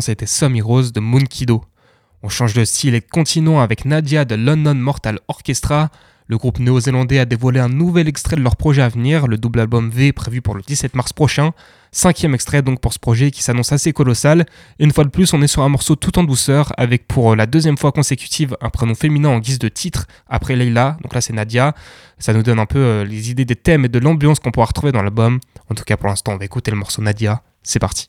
C'était 0.00 0.26
Summy 0.26 0.60
Rose 0.60 0.92
de 0.92 1.00
Moonkido. 1.00 1.62
On 2.22 2.28
change 2.28 2.54
de 2.54 2.64
style 2.64 2.94
et 2.94 3.00
de 3.00 3.06
continent 3.10 3.60
avec 3.60 3.84
Nadia 3.84 4.24
de 4.24 4.34
London 4.34 4.74
Mortal 4.74 5.18
Orchestra. 5.28 5.90
Le 6.28 6.38
groupe 6.38 6.60
néo-zélandais 6.60 7.18
a 7.18 7.24
dévoilé 7.24 7.60
un 7.60 7.68
nouvel 7.68 8.08
extrait 8.08 8.36
de 8.36 8.42
leur 8.42 8.56
projet 8.56 8.80
à 8.80 8.88
venir, 8.88 9.26
le 9.26 9.36
double 9.36 9.60
album 9.60 9.90
V 9.90 10.12
prévu 10.12 10.40
pour 10.40 10.54
le 10.54 10.62
17 10.62 10.94
mars 10.94 11.12
prochain. 11.12 11.52
Cinquième 11.90 12.34
extrait 12.34 12.62
donc 12.62 12.80
pour 12.80 12.92
ce 12.92 12.98
projet 12.98 13.30
qui 13.30 13.42
s'annonce 13.42 13.72
assez 13.72 13.92
colossal. 13.92 14.46
Et 14.78 14.84
une 14.84 14.92
fois 14.92 15.04
de 15.04 15.10
plus, 15.10 15.34
on 15.34 15.42
est 15.42 15.46
sur 15.46 15.62
un 15.62 15.68
morceau 15.68 15.96
tout 15.96 16.18
en 16.18 16.24
douceur 16.24 16.72
avec 16.78 17.06
pour 17.06 17.36
la 17.36 17.46
deuxième 17.46 17.76
fois 17.76 17.92
consécutive 17.92 18.56
un 18.60 18.70
prénom 18.70 18.94
féminin 18.94 19.28
en 19.28 19.40
guise 19.40 19.58
de 19.58 19.68
titre 19.68 20.06
après 20.28 20.56
Leila. 20.56 20.96
Donc 21.02 21.12
là, 21.12 21.20
c'est 21.20 21.34
Nadia. 21.34 21.74
Ça 22.18 22.32
nous 22.32 22.42
donne 22.42 22.60
un 22.60 22.66
peu 22.66 22.78
euh, 22.78 23.04
les 23.04 23.30
idées 23.30 23.44
des 23.44 23.56
thèmes 23.56 23.84
et 23.84 23.88
de 23.88 23.98
l'ambiance 23.98 24.38
qu'on 24.38 24.52
pourra 24.52 24.66
retrouver 24.66 24.92
dans 24.92 25.02
l'album. 25.02 25.40
En 25.68 25.74
tout 25.74 25.84
cas, 25.84 25.96
pour 25.96 26.08
l'instant, 26.08 26.32
on 26.32 26.38
va 26.38 26.44
écouter 26.44 26.70
le 26.70 26.76
morceau 26.76 27.02
Nadia. 27.02 27.42
C'est 27.62 27.78
parti. 27.78 28.08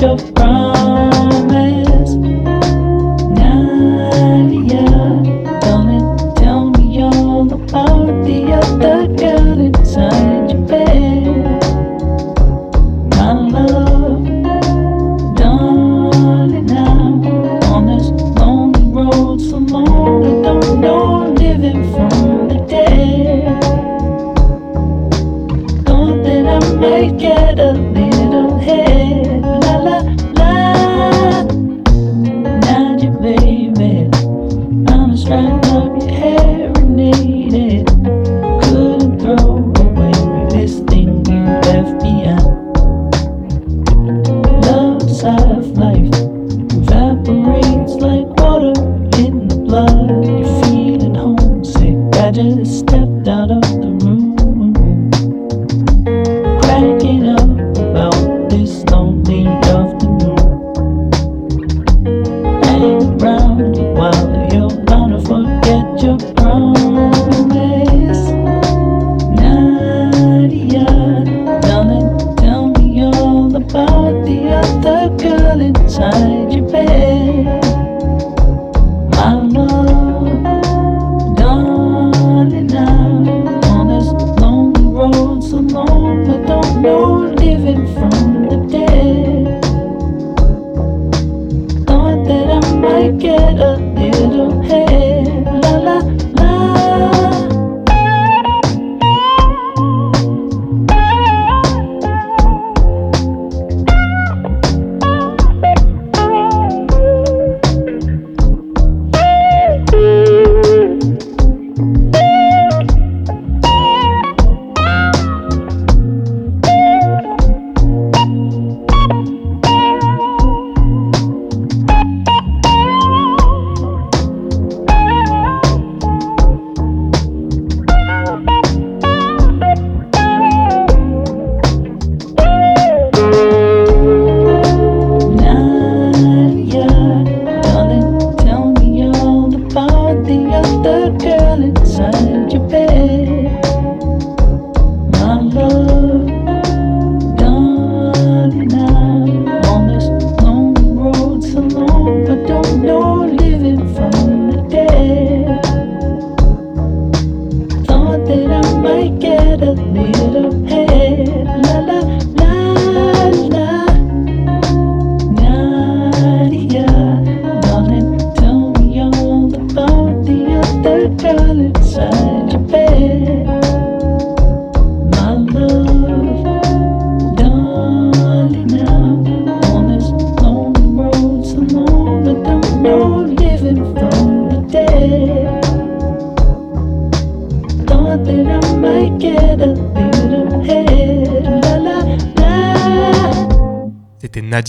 your 0.00 0.29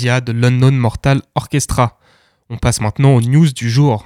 De 0.01 0.31
London 0.31 0.71
Mortal 0.71 1.21
Orchestra. 1.35 1.99
On 2.49 2.57
passe 2.57 2.81
maintenant 2.81 3.13
aux 3.13 3.21
news 3.21 3.51
du 3.51 3.69
jour. 3.69 4.03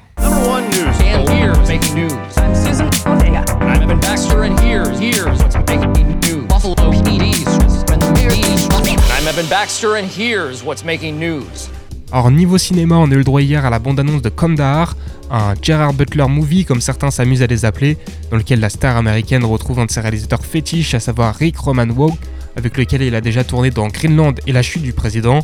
Alors 12.11 12.29
niveau 12.29 12.57
cinéma, 12.57 12.95
on 12.97 13.09
a 13.09 13.13
eu 13.13 13.17
le 13.17 13.23
droit 13.23 13.41
hier 13.41 13.63
à 13.65 13.69
la 13.69 13.79
bande-annonce 13.79 14.21
de 14.21 14.29
Kandahar, 14.29 14.97
un 15.31 15.53
Gerard 15.61 15.93
Butler 15.93 16.27
movie 16.27 16.65
comme 16.65 16.81
certains 16.81 17.09
s'amusent 17.09 17.41
à 17.41 17.47
les 17.47 17.63
appeler, 17.63 17.97
dans 18.31 18.37
lequel 18.37 18.59
la 18.59 18.69
star 18.69 18.97
américaine 18.97 19.45
retrouve 19.45 19.79
un 19.79 19.85
de 19.85 19.91
ses 19.91 20.01
réalisateurs 20.01 20.45
fétiches, 20.45 20.93
à 20.93 20.99
savoir 20.99 21.35
Rick 21.35 21.57
Roman 21.57 21.87
Waugh, 21.87 22.15
avec 22.55 22.77
lequel 22.77 23.01
il 23.01 23.15
a 23.15 23.21
déjà 23.21 23.43
tourné 23.43 23.69
dans 23.69 23.87
Greenland 23.87 24.33
et 24.47 24.51
la 24.51 24.61
chute 24.61 24.81
du 24.81 24.93
président. 24.93 25.39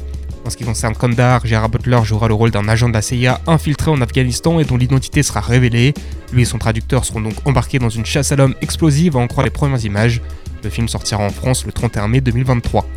En 0.45 0.49
ce 0.49 0.57
qui 0.57 0.63
concerne 0.63 0.95
Kandahar, 0.95 1.45
Gérard 1.45 1.69
Butler 1.69 1.99
jouera 2.03 2.27
le 2.27 2.33
rôle 2.33 2.51
d'un 2.51 2.67
agent 2.67 2.89
de 2.89 2.93
la 2.93 3.01
CIA 3.01 3.39
infiltré 3.45 3.91
en 3.91 4.01
Afghanistan 4.01 4.59
et 4.59 4.65
dont 4.65 4.77
l'identité 4.77 5.21
sera 5.21 5.39
révélée. 5.39 5.93
Lui 6.33 6.41
et 6.41 6.45
son 6.45 6.57
traducteur 6.57 7.05
seront 7.05 7.21
donc 7.21 7.35
embarqués 7.45 7.77
dans 7.77 7.89
une 7.89 8.05
chasse 8.05 8.31
à 8.31 8.35
l'homme 8.35 8.55
explosive 8.61 9.17
à 9.17 9.19
en 9.19 9.27
croire 9.27 9.45
les 9.45 9.51
premières 9.51 9.83
images. 9.85 10.21
Le 10.63 10.69
film 10.69 10.87
sortira 10.87 11.23
en 11.23 11.29
France 11.29 11.65
le 11.65 11.71
31 11.71 12.07
mai 12.07 12.21
2023. 12.21 12.87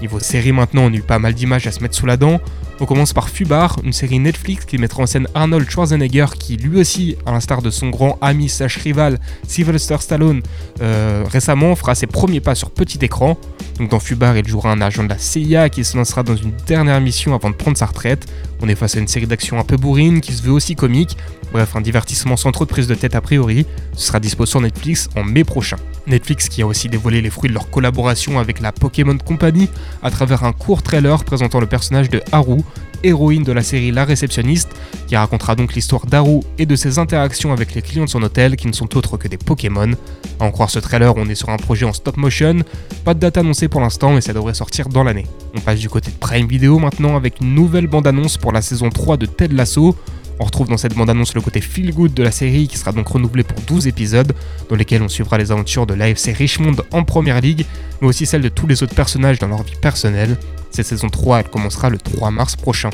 Niveau 0.00 0.18
série 0.18 0.52
maintenant, 0.52 0.82
on 0.82 0.94
a 0.94 1.00
pas 1.00 1.20
mal 1.20 1.34
d'images 1.34 1.66
à 1.66 1.70
se 1.70 1.80
mettre 1.80 1.94
sous 1.94 2.06
la 2.06 2.16
dent. 2.16 2.40
On 2.80 2.86
commence 2.86 3.12
par 3.12 3.28
Fubar, 3.28 3.78
une 3.84 3.92
série 3.92 4.18
Netflix 4.18 4.64
qui 4.64 4.78
mettra 4.78 5.02
en 5.02 5.06
scène 5.06 5.28
Arnold 5.34 5.70
Schwarzenegger 5.70 6.26
qui 6.38 6.56
lui 6.56 6.80
aussi, 6.80 7.16
à 7.24 7.30
l'instar 7.30 7.62
de 7.62 7.70
son 7.70 7.88
grand 7.88 8.18
ami 8.20 8.48
slash 8.48 8.78
rival 8.78 9.20
Sylvester 9.46 9.96
Stallone, 10.00 10.42
euh, 10.82 11.24
récemment 11.30 11.76
fera 11.76 11.94
ses 11.94 12.08
premiers 12.08 12.40
pas 12.40 12.56
sur 12.56 12.70
petit 12.70 12.98
écran. 13.02 13.38
Donc 13.78 13.90
dans 13.90 14.00
Fubar, 14.00 14.36
il 14.36 14.46
jouera 14.46 14.72
un 14.72 14.80
agent 14.80 15.04
de 15.04 15.08
la 15.08 15.18
CIA 15.18 15.68
qui 15.68 15.84
se 15.84 15.96
lancera 15.96 16.24
dans 16.24 16.36
une 16.36 16.52
dernière 16.66 17.00
mission 17.00 17.34
avant 17.34 17.50
de 17.50 17.54
prendre 17.54 17.76
sa 17.76 17.86
retraite. 17.86 18.26
On 18.60 18.68
est 18.68 18.74
face 18.74 18.96
à 18.96 19.00
une 19.00 19.08
série 19.08 19.26
d'actions 19.26 19.58
un 19.58 19.64
peu 19.64 19.76
bourrine 19.76 20.20
qui 20.20 20.32
se 20.32 20.42
veut 20.42 20.52
aussi 20.52 20.74
comique. 20.74 21.16
Bref, 21.52 21.76
un 21.76 21.80
divertissement 21.80 22.36
sans 22.36 22.50
trop 22.50 22.64
de 22.64 22.70
prise 22.70 22.88
de 22.88 22.94
tête 22.96 23.14
a 23.14 23.20
priori. 23.20 23.66
Ce 23.92 24.08
sera 24.08 24.18
dispo 24.18 24.46
sur 24.46 24.60
Netflix 24.60 25.08
en 25.16 25.22
mai 25.22 25.44
prochain. 25.44 25.76
Netflix 26.06 26.48
qui 26.48 26.62
a 26.62 26.66
aussi 26.66 26.88
dévoilé 26.88 27.20
les 27.20 27.30
fruits 27.30 27.48
de 27.48 27.54
leur 27.54 27.70
collaboration 27.70 28.38
avec 28.38 28.60
la 28.60 28.72
Pokémon 28.72 29.16
Company 29.16 29.68
à 30.02 30.10
travers 30.10 30.44
un 30.44 30.52
court 30.52 30.82
trailer 30.82 31.24
présentant 31.24 31.60
le 31.60 31.66
personnage 31.66 32.10
de 32.10 32.20
Haru, 32.32 32.63
héroïne 33.04 33.44
de 33.44 33.52
la 33.52 33.62
série 33.62 33.90
La 33.90 34.04
Réceptionniste, 34.04 34.70
qui 35.06 35.16
racontera 35.16 35.54
donc 35.54 35.74
l'histoire 35.74 36.06
d'Haru 36.06 36.40
et 36.58 36.66
de 36.66 36.74
ses 36.74 36.98
interactions 36.98 37.52
avec 37.52 37.74
les 37.74 37.82
clients 37.82 38.06
de 38.06 38.10
son 38.10 38.22
hôtel 38.22 38.56
qui 38.56 38.66
ne 38.66 38.72
sont 38.72 38.96
autres 38.96 39.16
que 39.16 39.28
des 39.28 39.36
Pokémon. 39.36 39.92
À 40.40 40.44
en 40.44 40.50
croire 40.50 40.70
ce 40.70 40.78
trailer, 40.78 41.14
on 41.16 41.28
est 41.28 41.34
sur 41.34 41.50
un 41.50 41.56
projet 41.56 41.84
en 41.84 41.92
stop 41.92 42.16
motion, 42.16 42.56
pas 43.04 43.14
de 43.14 43.20
date 43.20 43.36
annoncée 43.36 43.68
pour 43.68 43.80
l'instant 43.80 44.12
mais 44.12 44.20
ça 44.20 44.32
devrait 44.32 44.54
sortir 44.54 44.88
dans 44.88 45.04
l'année. 45.04 45.26
On 45.54 45.60
passe 45.60 45.78
du 45.78 45.88
côté 45.88 46.10
de 46.10 46.16
Prime 46.16 46.48
Video 46.48 46.78
maintenant 46.78 47.16
avec 47.16 47.40
une 47.40 47.54
nouvelle 47.54 47.86
bande-annonce 47.86 48.38
pour 48.38 48.52
la 48.52 48.62
saison 48.62 48.88
3 48.90 49.16
de 49.16 49.26
Ted 49.26 49.54
Lasso. 49.54 49.94
On 50.40 50.44
retrouve 50.44 50.68
dans 50.68 50.76
cette 50.76 50.94
bande-annonce 50.94 51.34
le 51.34 51.40
côté 51.40 51.60
feel 51.60 51.94
good 51.94 52.12
de 52.12 52.22
la 52.22 52.30
série 52.30 52.66
qui 52.66 52.76
sera 52.76 52.92
donc 52.92 53.08
renouvelé 53.08 53.44
pour 53.44 53.60
12 53.60 53.86
épisodes, 53.86 54.32
dans 54.68 54.76
lesquels 54.76 55.02
on 55.02 55.08
suivra 55.08 55.38
les 55.38 55.52
aventures 55.52 55.86
de 55.86 55.94
l'AFC 55.94 56.32
Richmond 56.36 56.76
en 56.92 57.04
première 57.04 57.40
ligue, 57.40 57.66
mais 58.00 58.08
aussi 58.08 58.26
celles 58.26 58.42
de 58.42 58.48
tous 58.48 58.66
les 58.66 58.82
autres 58.82 58.94
personnages 58.94 59.38
dans 59.38 59.48
leur 59.48 59.62
vie 59.62 59.76
personnelle. 59.80 60.36
Cette 60.70 60.86
saison 60.86 61.08
3, 61.08 61.40
elle 61.40 61.50
commencera 61.50 61.88
le 61.88 61.98
3 61.98 62.30
mars 62.30 62.56
prochain. 62.56 62.90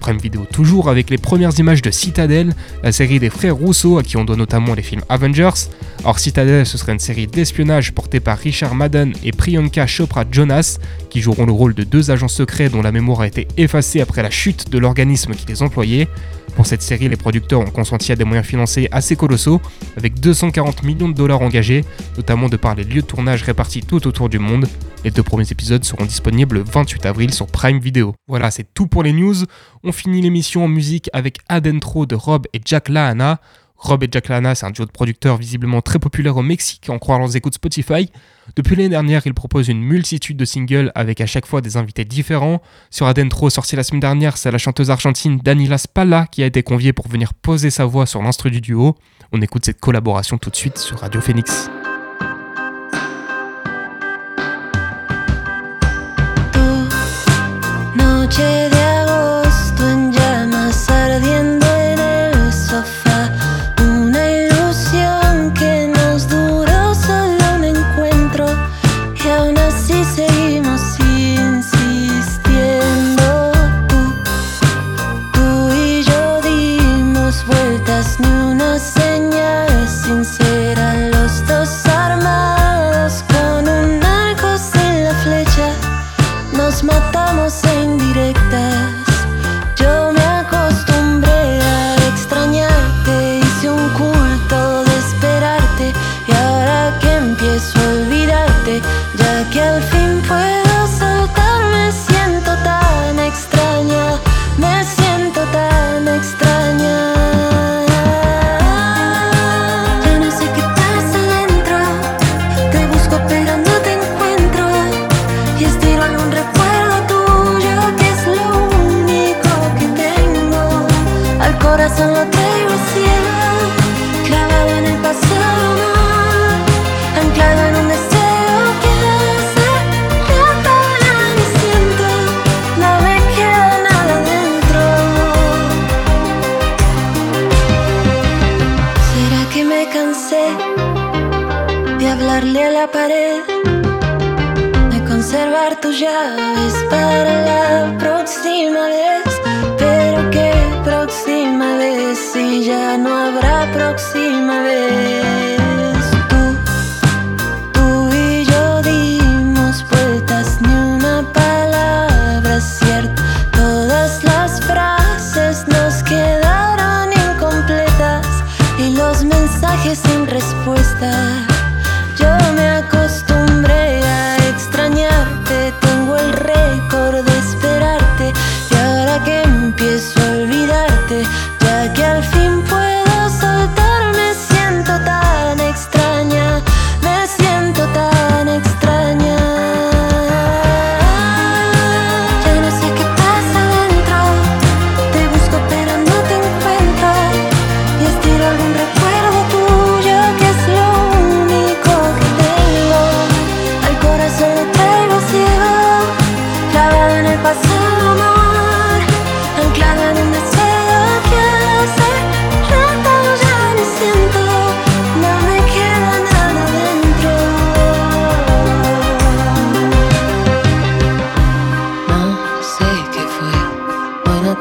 Prime 0.00 0.18
Video 0.18 0.46
toujours 0.50 0.88
avec 0.88 1.10
les 1.10 1.18
premières 1.18 1.58
images 1.58 1.82
de 1.82 1.90
Citadel, 1.90 2.54
la 2.82 2.92
série 2.92 3.18
des 3.18 3.30
frères 3.30 3.56
Rousseau 3.56 3.98
à 3.98 4.02
qui 4.02 4.16
on 4.16 4.24
doit 4.24 4.36
notamment 4.36 4.74
les 4.74 4.82
films 4.82 5.02
Avengers. 5.08 5.68
Or 6.04 6.18
Citadel 6.18 6.66
ce 6.66 6.78
serait 6.78 6.92
une 6.92 6.98
série 6.98 7.26
d'espionnage 7.26 7.92
portée 7.92 8.20
par 8.20 8.38
Richard 8.38 8.74
Madden 8.74 9.12
et 9.24 9.32
Priyanka 9.32 9.86
Chopra 9.86 10.24
Jonas 10.30 10.78
qui 11.10 11.20
joueront 11.20 11.46
le 11.46 11.52
rôle 11.52 11.74
de 11.74 11.84
deux 11.84 12.10
agents 12.10 12.28
secrets 12.28 12.68
dont 12.68 12.82
la 12.82 12.92
mémoire 12.92 13.22
a 13.22 13.26
été 13.26 13.48
effacée 13.56 14.00
après 14.00 14.22
la 14.22 14.30
chute 14.30 14.70
de 14.70 14.78
l'organisme 14.78 15.32
qui 15.32 15.46
les 15.46 15.62
employait. 15.62 16.08
Pour 16.58 16.66
cette 16.66 16.82
série, 16.82 17.08
les 17.08 17.16
producteurs 17.16 17.60
ont 17.60 17.70
consenti 17.70 18.10
à 18.10 18.16
des 18.16 18.24
moyens 18.24 18.46
financiers 18.46 18.88
assez 18.90 19.14
colossaux, 19.14 19.60
avec 19.96 20.18
240 20.18 20.82
millions 20.82 21.08
de 21.08 21.14
dollars 21.14 21.40
engagés, 21.40 21.84
notamment 22.16 22.48
de 22.48 22.56
par 22.56 22.74
les 22.74 22.82
lieux 22.82 23.02
de 23.02 23.06
tournage 23.06 23.44
répartis 23.44 23.82
tout 23.82 24.08
autour 24.08 24.28
du 24.28 24.40
monde. 24.40 24.66
Les 25.04 25.10
deux 25.10 25.22
premiers 25.22 25.50
épisodes 25.50 25.84
seront 25.84 26.04
disponibles 26.04 26.56
le 26.56 26.64
28 26.64 27.06
avril 27.06 27.32
sur 27.32 27.46
Prime 27.46 27.78
Video. 27.78 28.14
Voilà, 28.26 28.50
c'est 28.50 28.66
tout 28.74 28.88
pour 28.88 29.02
les 29.02 29.12
news. 29.12 29.36
On 29.84 29.92
finit 29.92 30.20
l'émission 30.20 30.64
en 30.64 30.68
musique 30.68 31.08
avec 31.12 31.38
Adentro 31.48 32.04
de 32.04 32.16
Rob 32.16 32.46
et 32.52 32.60
Jack 32.64 32.88
Lahana. 32.88 33.40
Rob 33.78 34.02
et 34.02 34.08
Jack 34.10 34.28
Lana, 34.28 34.56
c'est 34.56 34.66
un 34.66 34.70
duo 34.70 34.84
de 34.84 34.90
producteurs 34.90 35.36
visiblement 35.36 35.80
très 35.80 36.00
populaire 36.00 36.36
au 36.36 36.42
Mexique, 36.42 36.90
en 36.90 36.98
croire 36.98 37.20
leurs 37.20 37.36
écoutes 37.36 37.54
Spotify. 37.54 38.10
Depuis 38.56 38.74
l'année 38.74 38.88
dernière, 38.88 39.24
ils 39.24 39.34
proposent 39.34 39.68
une 39.68 39.80
multitude 39.80 40.36
de 40.36 40.44
singles 40.44 40.90
avec 40.96 41.20
à 41.20 41.26
chaque 41.26 41.46
fois 41.46 41.60
des 41.60 41.76
invités 41.76 42.04
différents. 42.04 42.60
Sur 42.90 43.06
Adentro, 43.06 43.50
sorti 43.50 43.76
la 43.76 43.84
semaine 43.84 44.00
dernière, 44.00 44.36
c'est 44.36 44.50
la 44.50 44.58
chanteuse 44.58 44.90
argentine 44.90 45.38
Danila 45.38 45.78
Spalla 45.78 46.26
qui 46.26 46.42
a 46.42 46.46
été 46.46 46.64
conviée 46.64 46.92
pour 46.92 47.06
venir 47.06 47.34
poser 47.34 47.70
sa 47.70 47.84
voix 47.84 48.06
sur 48.06 48.20
l'instru 48.20 48.50
du 48.50 48.60
duo. 48.60 48.96
On 49.30 49.40
écoute 49.42 49.64
cette 49.64 49.80
collaboration 49.80 50.38
tout 50.38 50.50
de 50.50 50.56
suite 50.56 50.78
sur 50.78 50.98
Radio 50.98 51.20
Phoenix. 51.20 51.70
Noche 58.28 58.68
de 58.68 58.77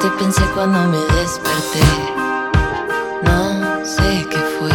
que 0.08 0.24
pensé 0.24 0.42
cuando 0.54 0.80
me 0.88 1.00
desperté. 1.20 1.84
No 3.24 3.84
sé 3.84 4.28
qué 4.30 4.40
fue. 4.58 4.72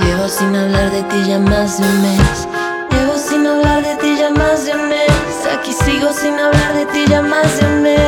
Llevo 0.00 0.28
sin 0.28 0.56
hablar 0.56 0.90
de 0.90 1.02
ti 1.02 1.24
ya 1.28 1.38
más 1.38 1.78
de 1.78 1.84
un 1.84 2.02
mes. 2.02 2.48
Llevo 2.90 3.16
sin 3.16 3.46
hablar 3.46 3.82
de 3.84 3.94
ti 3.96 4.16
ya 4.18 4.30
más 4.30 4.66
de 4.66 4.72
un 4.72 4.88
mes. 4.88 5.46
Aquí 5.54 5.72
sigo 5.72 6.12
sin 6.12 6.38
hablar 6.38 6.74
de 6.74 6.86
ti 6.86 7.04
ya 7.08 7.22
más 7.22 7.60
de 7.60 7.66
un 7.66 7.82
mes. 7.82 8.00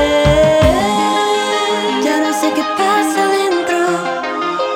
Ya 2.05 2.17
no 2.25 2.33
sé 2.41 2.53
qué 2.57 2.65
pasa 2.83 3.23
dentro. 3.41 3.79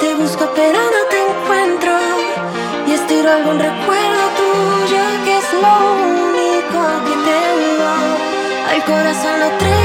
Te 0.01 0.15
busco 0.15 0.49
pero 0.55 0.79
no 0.97 1.03
te 1.11 1.19
encuentro. 1.31 1.93
Y 2.87 2.93
estiro 2.93 3.31
algún 3.31 3.59
recuerdo 3.59 4.25
tuyo 4.41 5.03
que 5.25 5.39
es 5.39 5.49
lo 5.65 5.75
único 6.31 6.81
que 7.07 7.15
tengo. 7.31 7.91
Al 8.71 8.81
corazón 8.85 9.41
lo 9.41 9.49
traigo. 9.59 9.82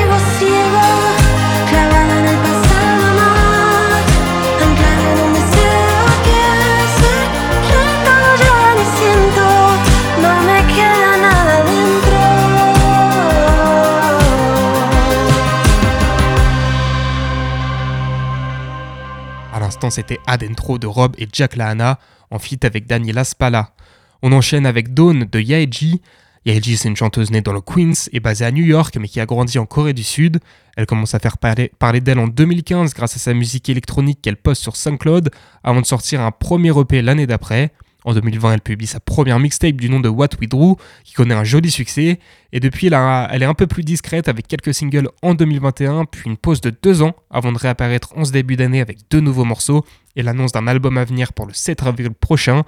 C'était 19.89 20.19
Adentro 20.25 20.77
de 20.77 20.87
Rob 20.87 21.15
et 21.17 21.27
Jack 21.31 21.55
Lahana 21.55 21.99
en 22.31 22.39
feat 22.39 22.65
avec 22.65 22.87
Daniela 22.87 23.23
Spala. 23.23 23.73
On 24.21 24.31
enchaîne 24.31 24.65
avec 24.65 24.93
Dawn 24.93 25.25
de 25.25 25.39
Yaeji. 25.39 26.01
Yaeji, 26.45 26.77
c'est 26.77 26.89
une 26.89 26.95
chanteuse 26.95 27.29
née 27.31 27.41
dans 27.41 27.53
le 27.53 27.61
Queens 27.61 28.09
et 28.11 28.19
basée 28.19 28.45
à 28.45 28.51
New 28.51 28.65
York, 28.65 28.97
mais 28.99 29.07
qui 29.07 29.19
a 29.19 29.25
grandi 29.25 29.59
en 29.59 29.65
Corée 29.65 29.93
du 29.93 30.03
Sud. 30.03 30.39
Elle 30.75 30.85
commence 30.85 31.13
à 31.13 31.19
faire 31.19 31.37
parler, 31.37 31.71
parler 31.79 32.01
d'elle 32.01 32.19
en 32.19 32.27
2015 32.27 32.93
grâce 32.93 33.15
à 33.15 33.19
sa 33.19 33.33
musique 33.33 33.69
électronique 33.69 34.19
qu'elle 34.21 34.37
poste 34.37 34.61
sur 34.61 34.75
SoundCloud 34.75 35.29
avant 35.63 35.81
de 35.81 35.85
sortir 35.85 36.21
un 36.21 36.31
premier 36.31 36.77
EP 36.77 37.01
l'année 37.01 37.27
d'après. 37.27 37.71
En 38.07 38.13
2020, 38.13 38.53
elle 38.53 38.61
publie 38.61 38.87
sa 38.87 39.01
première 39.01 39.37
mixtape 39.37 39.75
du 39.75 39.89
nom 39.89 39.99
de 39.99 40.07
What 40.07 40.29
We 40.39 40.47
Drew, 40.47 40.77
qui 41.03 41.13
connaît 41.13 41.35
un 41.35 41.43
joli 41.43 41.69
succès, 41.69 42.19
et 42.53 42.61
depuis, 42.61 42.87
elle, 42.87 43.43
est 43.43 43.45
un 43.45 43.53
peu 43.53 43.67
plus 43.67 43.83
discrète 43.83 44.29
avec 44.29 44.47
quelques 44.47 44.73
singles 44.73 45.09
en 45.21 45.33
2021, 45.33 46.05
puis 46.05 46.21
une 46.25 46.37
pause 46.37 46.61
de 46.61 46.69
deux 46.69 47.01
ans 47.01 47.17
avant 47.29 47.51
de 47.51 47.57
réapparaître 47.57 48.13
en 48.15 48.23
ce 48.23 48.31
début 48.31 48.55
d'année 48.55 48.79
avec 48.79 48.99
deux 49.11 49.19
nouveaux 49.19 49.43
morceaux 49.43 49.83
et 50.15 50.23
l'annonce 50.23 50.53
d'un 50.53 50.67
album 50.67 50.97
à 50.97 51.03
venir 51.03 51.33
pour 51.33 51.47
le 51.47 51.53
7 51.53 51.83
avril 51.83 52.11
prochain. 52.11 52.63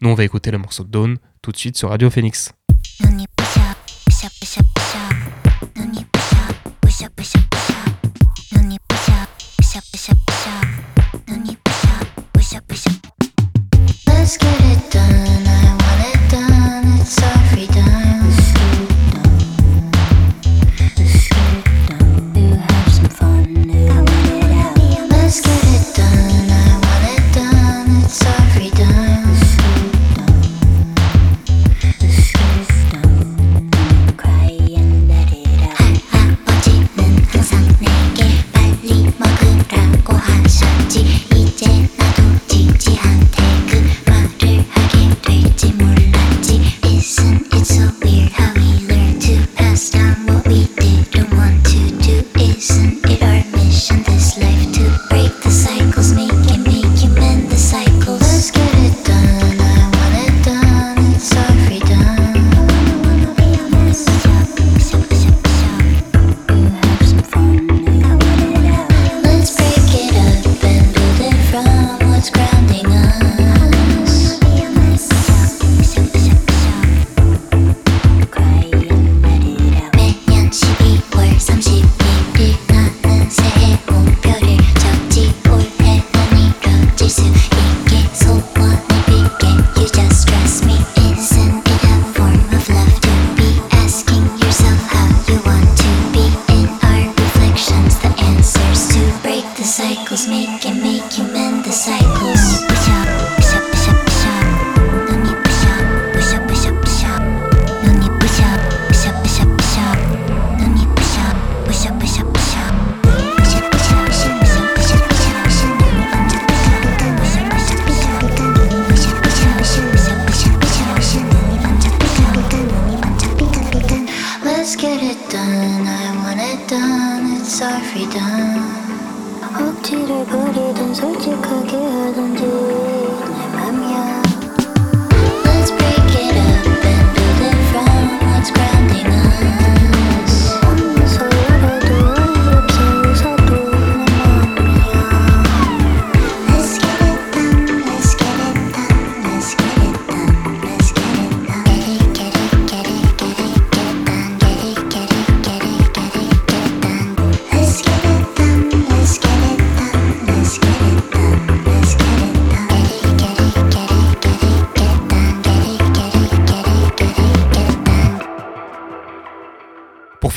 Nous, 0.00 0.10
on 0.10 0.14
va 0.14 0.22
écouter 0.22 0.52
le 0.52 0.58
morceau 0.58 0.84
de 0.84 0.90
Dawn 0.90 1.16
tout 1.42 1.50
de 1.50 1.56
suite 1.56 1.76
sur 1.76 1.88
Radio 1.88 2.08
Phoenix. 2.08 2.52
Let's 14.24 14.38
get 14.38 14.58
it 14.72 14.90
done, 14.90 15.53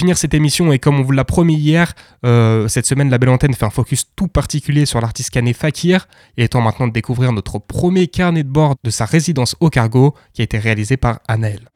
finir 0.08 0.18
cette 0.18 0.34
émission, 0.34 0.72
et 0.72 0.80
comme 0.80 1.01
on 1.01 1.03
vous 1.03 1.12
l'a 1.12 1.26
promis 1.26 1.55
hier, 1.55 1.93
euh, 2.26 2.70
cette 2.70 2.86
semaine, 2.86 3.10
la 3.10 3.18
belle 3.18 3.28
antenne 3.28 3.53
fait 3.53 3.66
un 3.66 3.70
focus 3.70 4.05
tout 4.16 4.30
particulier 4.30 4.86
sur 4.86 5.01
l'artiste 5.01 5.32
canet 5.32 5.53
Fakir. 5.53 6.08
Il 6.38 6.45
est 6.45 6.47
temps 6.47 6.62
maintenant 6.62 6.88
de 6.88 6.93
découvrir 6.93 7.34
notre 7.34 7.60
premier 7.60 8.08
carnet 8.08 8.43
de 8.43 8.47
bord 8.47 8.76
de 8.86 8.89
sa 8.89 9.03
résidence 9.03 9.58
au 9.60 9.70
cargo, 9.70 10.16
qui 10.32 10.39
a 10.39 10.43
été 10.45 10.60
réalisé 10.60 10.95
par 10.95 11.20
Anaël. 11.28 11.68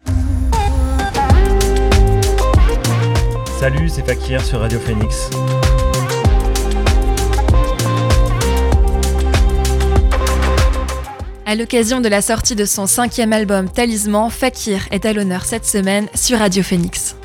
Salut, 3.59 3.89
c'est 3.89 4.05
Fakir 4.07 4.41
sur 4.41 4.61
Radio 4.61 4.79
Phoenix. 4.79 5.29
À 11.45 11.55
l'occasion 11.55 11.99
de 11.99 12.07
la 12.07 12.21
sortie 12.21 12.55
de 12.55 12.63
son 12.63 12.87
cinquième 12.87 13.33
album 13.33 13.69
Talisman, 13.69 14.29
Fakir 14.29 14.87
est 14.91 15.05
à 15.05 15.11
l'honneur 15.11 15.43
cette 15.43 15.65
semaine 15.65 16.07
sur 16.15 16.39
Radio 16.39 16.63
Phoenix. 16.63 17.17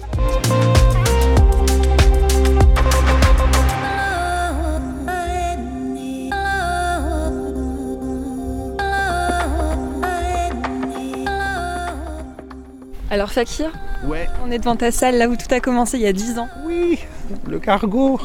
Alors 13.11 13.31
Fakir 13.31 13.71
Ouais. 14.05 14.29
On 14.45 14.51
est 14.51 14.59
devant 14.59 14.77
ta 14.77 14.91
salle 14.91 15.17
là 15.17 15.29
où 15.29 15.37
tout 15.37 15.53
a 15.55 15.61
commencé 15.61 15.97
il 15.97 16.03
y 16.03 16.07
a 16.07 16.13
10 16.13 16.39
ans. 16.39 16.49
Oui, 16.67 16.99
le 17.49 17.59
cargo. 17.59 18.21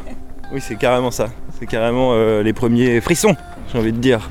Oui, 0.51 0.59
c'est 0.61 0.75
carrément 0.75 1.11
ça. 1.11 1.29
C'est 1.59 1.65
carrément 1.65 2.13
euh, 2.13 2.43
les 2.43 2.53
premiers 2.53 2.99
frissons, 2.99 3.36
j'ai 3.71 3.77
envie 3.77 3.93
de 3.93 3.99
dire. 3.99 4.29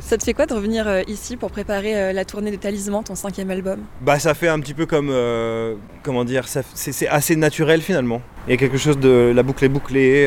Ça 0.00 0.16
te 0.16 0.24
fait 0.24 0.34
quoi 0.34 0.46
de 0.46 0.54
revenir 0.54 0.88
euh, 0.88 1.02
ici 1.08 1.36
pour 1.36 1.50
préparer 1.50 1.96
euh, 2.00 2.12
la 2.12 2.24
tournée 2.24 2.50
de 2.50 2.56
Talisman, 2.56 3.02
ton 3.02 3.14
cinquième 3.14 3.50
album? 3.50 3.80
Bah 4.00 4.18
ça 4.18 4.34
fait 4.34 4.48
un 4.48 4.58
petit 4.60 4.72
peu 4.72 4.86
comme... 4.86 5.08
euh, 5.10 5.74
comment 6.02 6.24
dire 6.24 6.46
C'est 6.48 7.08
assez 7.08 7.36
naturel 7.36 7.82
finalement. 7.82 8.22
Il 8.46 8.50
y 8.52 8.54
a 8.54 8.56
quelque 8.56 8.78
chose 8.78 8.98
de... 8.98 9.32
La 9.34 9.42
boucle 9.42 9.64
est 9.64 9.68
bouclée 9.68 10.26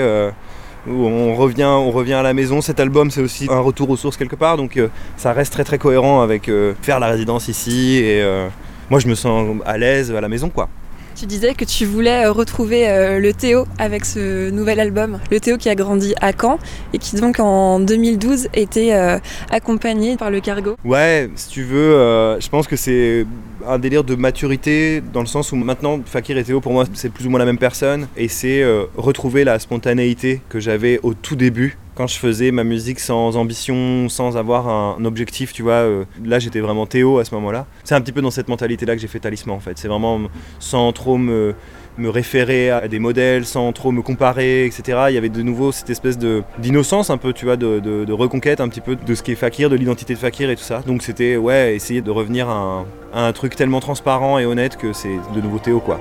on 0.88 1.36
revient, 1.36 1.64
on 1.64 1.92
revient 1.92 2.14
à 2.14 2.24
la 2.24 2.34
maison. 2.34 2.62
Cet 2.62 2.80
album 2.80 3.12
c'est 3.12 3.22
aussi 3.22 3.48
un 3.50 3.60
retour 3.60 3.90
aux 3.90 3.98
sources 3.98 4.18
quelque 4.18 4.36
part, 4.36 4.58
donc 4.58 4.78
euh, 4.78 4.90
ça 5.18 5.34
reste 5.34 5.54
très 5.54 5.64
très 5.64 5.78
cohérent 5.78 6.22
avec 6.22 6.50
euh, 6.50 6.74
faire 6.82 7.00
la 7.00 7.08
résidence 7.08 7.48
ici 7.48 7.98
et 7.98 8.22
euh, 8.22 8.48
moi 8.90 9.00
je 9.00 9.08
me 9.08 9.16
sens 9.16 9.58
à 9.66 9.78
l'aise 9.78 10.12
à 10.12 10.22
la 10.22 10.30
maison 10.30 10.50
quoi. 10.50 10.70
Tu 11.16 11.28
disais 11.28 11.53
que 11.53 11.64
tu 11.64 11.86
voulais 11.86 12.26
euh, 12.26 12.32
retrouver 12.32 12.89
euh, 12.89 13.20
le 13.20 13.34
Théo 13.34 13.66
avec 13.78 14.03
ce 14.03 14.49
nouvel 14.49 14.80
album. 14.80 15.20
Le 15.32 15.39
Théo 15.39 15.57
qui 15.57 15.70
a 15.70 15.76
grandi 15.76 16.16
à 16.22 16.32
Caen 16.34 16.57
et 16.91 16.97
qui 16.97 17.16
donc 17.16 17.39
en 17.39 17.80
2012 17.80 18.47
était 18.55 18.93
euh, 18.93 19.20
accompagné 19.51 20.18
par 20.18 20.32
le 20.32 20.39
cargo. 20.39 20.76
Ouais, 20.84 21.30
si 21.36 21.49
tu 21.49 21.64
veux, 21.64 21.93
je 22.39 22.49
pense 22.49 22.68
que 22.68 22.76
c'est 22.76 23.26
un 23.68 23.78
délire 23.78 24.03
de 24.03 24.16
maturité 24.16 25.01
dans 25.14 25.22
le 25.22 25.28
sens 25.28 25.51
où 25.51 25.55
maintenant 25.55 25.99
Fakir 26.05 26.38
et 26.38 26.43
Théo 26.43 26.59
pour 26.59 26.74
moi 26.74 26.86
c'est 26.93 27.09
plus 27.09 27.28
ou 27.28 27.30
moins 27.30 27.39
la 27.39 27.45
même 27.45 27.57
personne 27.57 28.07
et 28.18 28.28
c'est 28.28 28.64
retrouver 28.97 29.43
la 29.43 29.59
spontanéité 29.59 30.41
que 30.49 30.59
j'avais 30.59 30.99
au 31.03 31.14
tout 31.14 31.36
début 31.36 31.78
quand 31.96 32.08
je 32.08 32.18
faisais 32.18 32.52
ma 32.52 32.64
musique 32.64 33.00
sans 33.00 33.38
ambition, 33.38 34.10
sans 34.10 34.38
avoir 34.38 34.68
un 34.68 35.04
objectif, 35.06 35.54
tu 35.54 35.62
vois. 35.64 35.74
euh, 35.74 36.06
là 36.24 36.39
j'étais 36.39 36.60
vraiment 36.60 36.86
Théo 36.86 37.20
à 37.20 37.26
ce 37.26 37.34
moment-là. 37.36 37.66
C'est 37.84 37.96
un 37.96 38.02
petit 38.02 38.12
peu 38.12 38.22
dans 38.22 38.32
cette 38.32 38.48
mentalité-là 38.48 38.96
que 38.96 39.02
j'ai 39.02 39.08
fait 39.08 39.20
Talisman 39.20 39.56
en 39.56 39.60
fait. 39.60 39.78
C'est 39.78 39.88
vraiment 39.88 40.20
sans 40.60 40.91
trop 40.91 41.18
me 41.18 41.54
me 42.00 42.10
référer 42.10 42.72
à 42.72 42.88
des 42.88 42.98
modèles 42.98 43.46
sans 43.46 43.72
trop 43.72 43.91
me 43.91 44.02
comparer, 44.02 44.66
etc. 44.66 44.82
Il 45.10 45.14
y 45.14 45.18
avait 45.20 45.30
de 45.30 45.44
nouveau 45.44 45.72
cette 45.72 45.91
espèce 45.91 46.18
d'innocence 46.18 47.12
un 47.12 47.18
peu, 47.18 47.34
tu 47.34 47.46
vois, 47.46 47.56
de, 47.56 47.80
de- 47.80 48.12
reconquête 48.12 48.62
un 48.62 48.68
petit 48.68 48.82
peu 48.82 48.96
de 48.96 49.14
ce 49.14 49.22
qu'est 49.22 49.36
Fakir, 49.36 49.70
de 49.70 49.76
l'identité 49.76 50.16
de 50.16 50.20
Fakir 50.20 50.50
et 50.50 50.56
tout 50.56 50.64
ça. 50.64 50.82
Donc 50.88 51.04
c'était, 51.04 51.38
ouais, 51.38 51.76
essayer 51.76 52.02
de 52.02 52.10
revenir 52.10 52.50
un, 52.50 52.86
à 53.14 53.28
un 53.28 53.32
truc 53.32 53.56
tellement 53.56 53.80
transparent 53.80 54.39
et 54.39 54.46
honnête 54.48 54.76
que 54.76 54.91
c'est 54.91 55.18
de 55.36 55.41
nouveau 55.41 55.60
Théo, 55.60 55.80
quoi. 55.80 56.00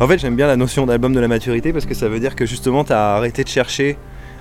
En 0.00 0.08
fait, 0.08 0.18
j'aime 0.18 0.34
bien 0.34 0.46
la 0.46 0.56
notion 0.56 0.86
d'album 0.86 1.12
de 1.12 1.20
la 1.20 1.28
maturité 1.28 1.74
parce 1.74 1.84
que 1.84 1.92
ça 1.92 2.08
veut 2.08 2.20
dire 2.20 2.34
que 2.34 2.46
justement, 2.46 2.84
tu 2.84 2.92
as 2.94 3.16
arrêté 3.16 3.44
de 3.44 3.48
chercher 3.48 3.98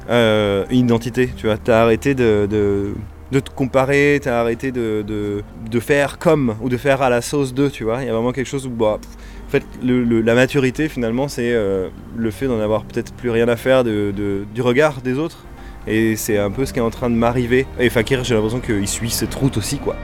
euh, 0.10 0.64
une 0.72 0.86
identité, 0.86 1.30
tu 1.36 1.48
vois. 1.48 1.58
Tu 1.58 1.70
as 1.70 1.82
arrêté 1.82 2.16
de, 2.16 2.48
de, 2.50 2.94
de 3.34 3.40
te 3.42 3.50
comparer, 3.50 4.22
tu 4.24 4.30
as 4.30 4.40
arrêté 4.40 4.72
de, 4.72 5.04
de, 5.06 5.80
faire 5.82 6.18
comme 6.18 6.56
ou 6.62 6.70
de 6.70 6.78
faire 6.78 7.02
à 7.02 7.10
la 7.10 7.22
sauce 7.22 7.54
de, 7.54 7.68
tu 7.68 7.84
vois. 7.84 8.02
Il 8.02 8.08
y 8.08 8.10
a 8.10 8.14
vraiment 8.14 8.32
quelque 8.32 8.48
chose 8.48 8.68
où, 8.68 8.70
bah, 8.70 9.00
en 9.48 9.50
fait, 9.50 9.64
la 9.84 10.34
maturité, 10.34 10.88
finalement, 10.88 11.28
c'est 11.28 11.52
euh, 11.52 11.90
le 12.16 12.32
fait 12.32 12.48
d'en 12.48 12.62
avoir 12.62 12.86
peut-être 12.86 13.14
plus 13.14 13.30
rien 13.30 13.50
à 13.50 13.58
faire 13.58 13.84
du 13.84 14.62
regard 14.62 15.02
des 15.02 15.18
autres. 15.18 15.44
Et 15.88 16.16
c'est 16.16 16.38
un 16.38 16.52
peu 16.52 16.66
ce 16.66 16.72
qui 16.72 16.80
est 16.80 16.84
en 16.84 16.90
train 16.90 17.10
de 17.10 17.16
m'arriver. 17.16 17.66
Et 17.80 17.90
Fakir, 17.90 18.24
j'ai 18.24 18.34
l'impression 18.34 18.62
qu'il 18.62 18.88
suit 18.88 19.10
cette 19.10 19.36
route 19.36 19.58
aussi, 19.58 19.78
quoi. 19.78 19.98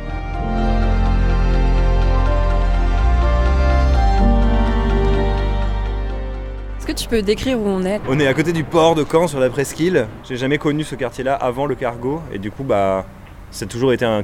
Tu 6.95 7.07
peux 7.07 7.21
décrire 7.21 7.59
où 7.59 7.67
on 7.67 7.83
est 7.83 7.99
On 8.07 8.19
est 8.19 8.27
à 8.27 8.33
côté 8.33 8.53
du 8.53 8.63
port 8.63 8.95
de 8.95 9.05
Caen 9.09 9.27
sur 9.27 9.39
la 9.39 9.49
presqu'île. 9.49 10.07
J'ai 10.23 10.37
jamais 10.37 10.57
connu 10.57 10.83
ce 10.83 10.95
quartier-là 10.95 11.33
avant 11.35 11.65
le 11.65 11.75
cargo 11.75 12.21
et 12.31 12.39
du 12.39 12.51
coup 12.51 12.63
bah 12.63 13.05
ça 13.51 13.65
a 13.65 13.67
toujours 13.67 13.93
été 13.93 14.05
un, 14.05 14.23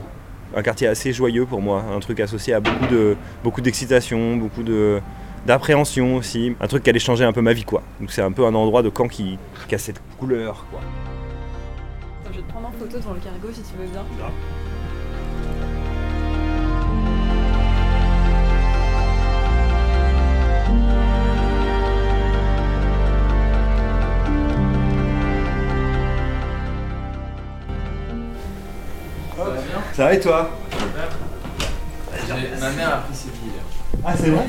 un 0.55 0.61
quartier 0.61 0.87
assez 0.87 1.13
joyeux 1.13 1.45
pour 1.45 1.61
moi, 1.61 1.83
un 1.93 1.99
truc 1.99 2.19
associé 2.19 2.53
à 2.53 2.59
beaucoup 2.59 2.87
de 2.87 3.17
beaucoup 3.43 3.61
d'excitation, 3.61 4.37
beaucoup 4.37 4.63
de 4.63 5.01
d'appréhension 5.45 6.15
aussi, 6.15 6.55
un 6.59 6.67
truc 6.67 6.83
qui 6.83 6.89
allait 6.89 6.99
changer 6.99 7.25
un 7.25 7.33
peu 7.33 7.41
ma 7.41 7.53
vie 7.53 7.65
quoi. 7.65 7.81
Donc 7.99 8.11
c'est 8.11 8.21
un 8.21 8.31
peu 8.31 8.45
un 8.45 8.55
endroit 8.55 8.83
de 8.83 8.91
Caen 8.95 9.07
qui, 9.07 9.37
qui 9.67 9.75
a 9.75 9.77
cette 9.77 10.01
couleur 10.17 10.65
quoi. 10.71 10.79
Je 12.31 12.37
vais 12.37 12.43
te 12.43 12.51
prendre 12.51 12.67
en 12.67 12.71
photo 12.71 12.97
devant 12.97 13.13
le 13.13 13.19
cargo 13.19 13.47
si 13.51 13.61
tu 13.61 13.77
veux 13.77 13.87
bien. 13.87 14.03
Ça 29.93 30.05
va 30.05 30.13
et 30.13 30.19
toi 30.19 30.49
Ma 32.59 32.69
mère 32.71 32.93
a 32.93 32.97
pris 32.97 33.15
ses 33.15 33.29
billets. 33.29 33.53
Ah 34.05 34.13
c'est 34.17 34.29
vrai. 34.29 34.45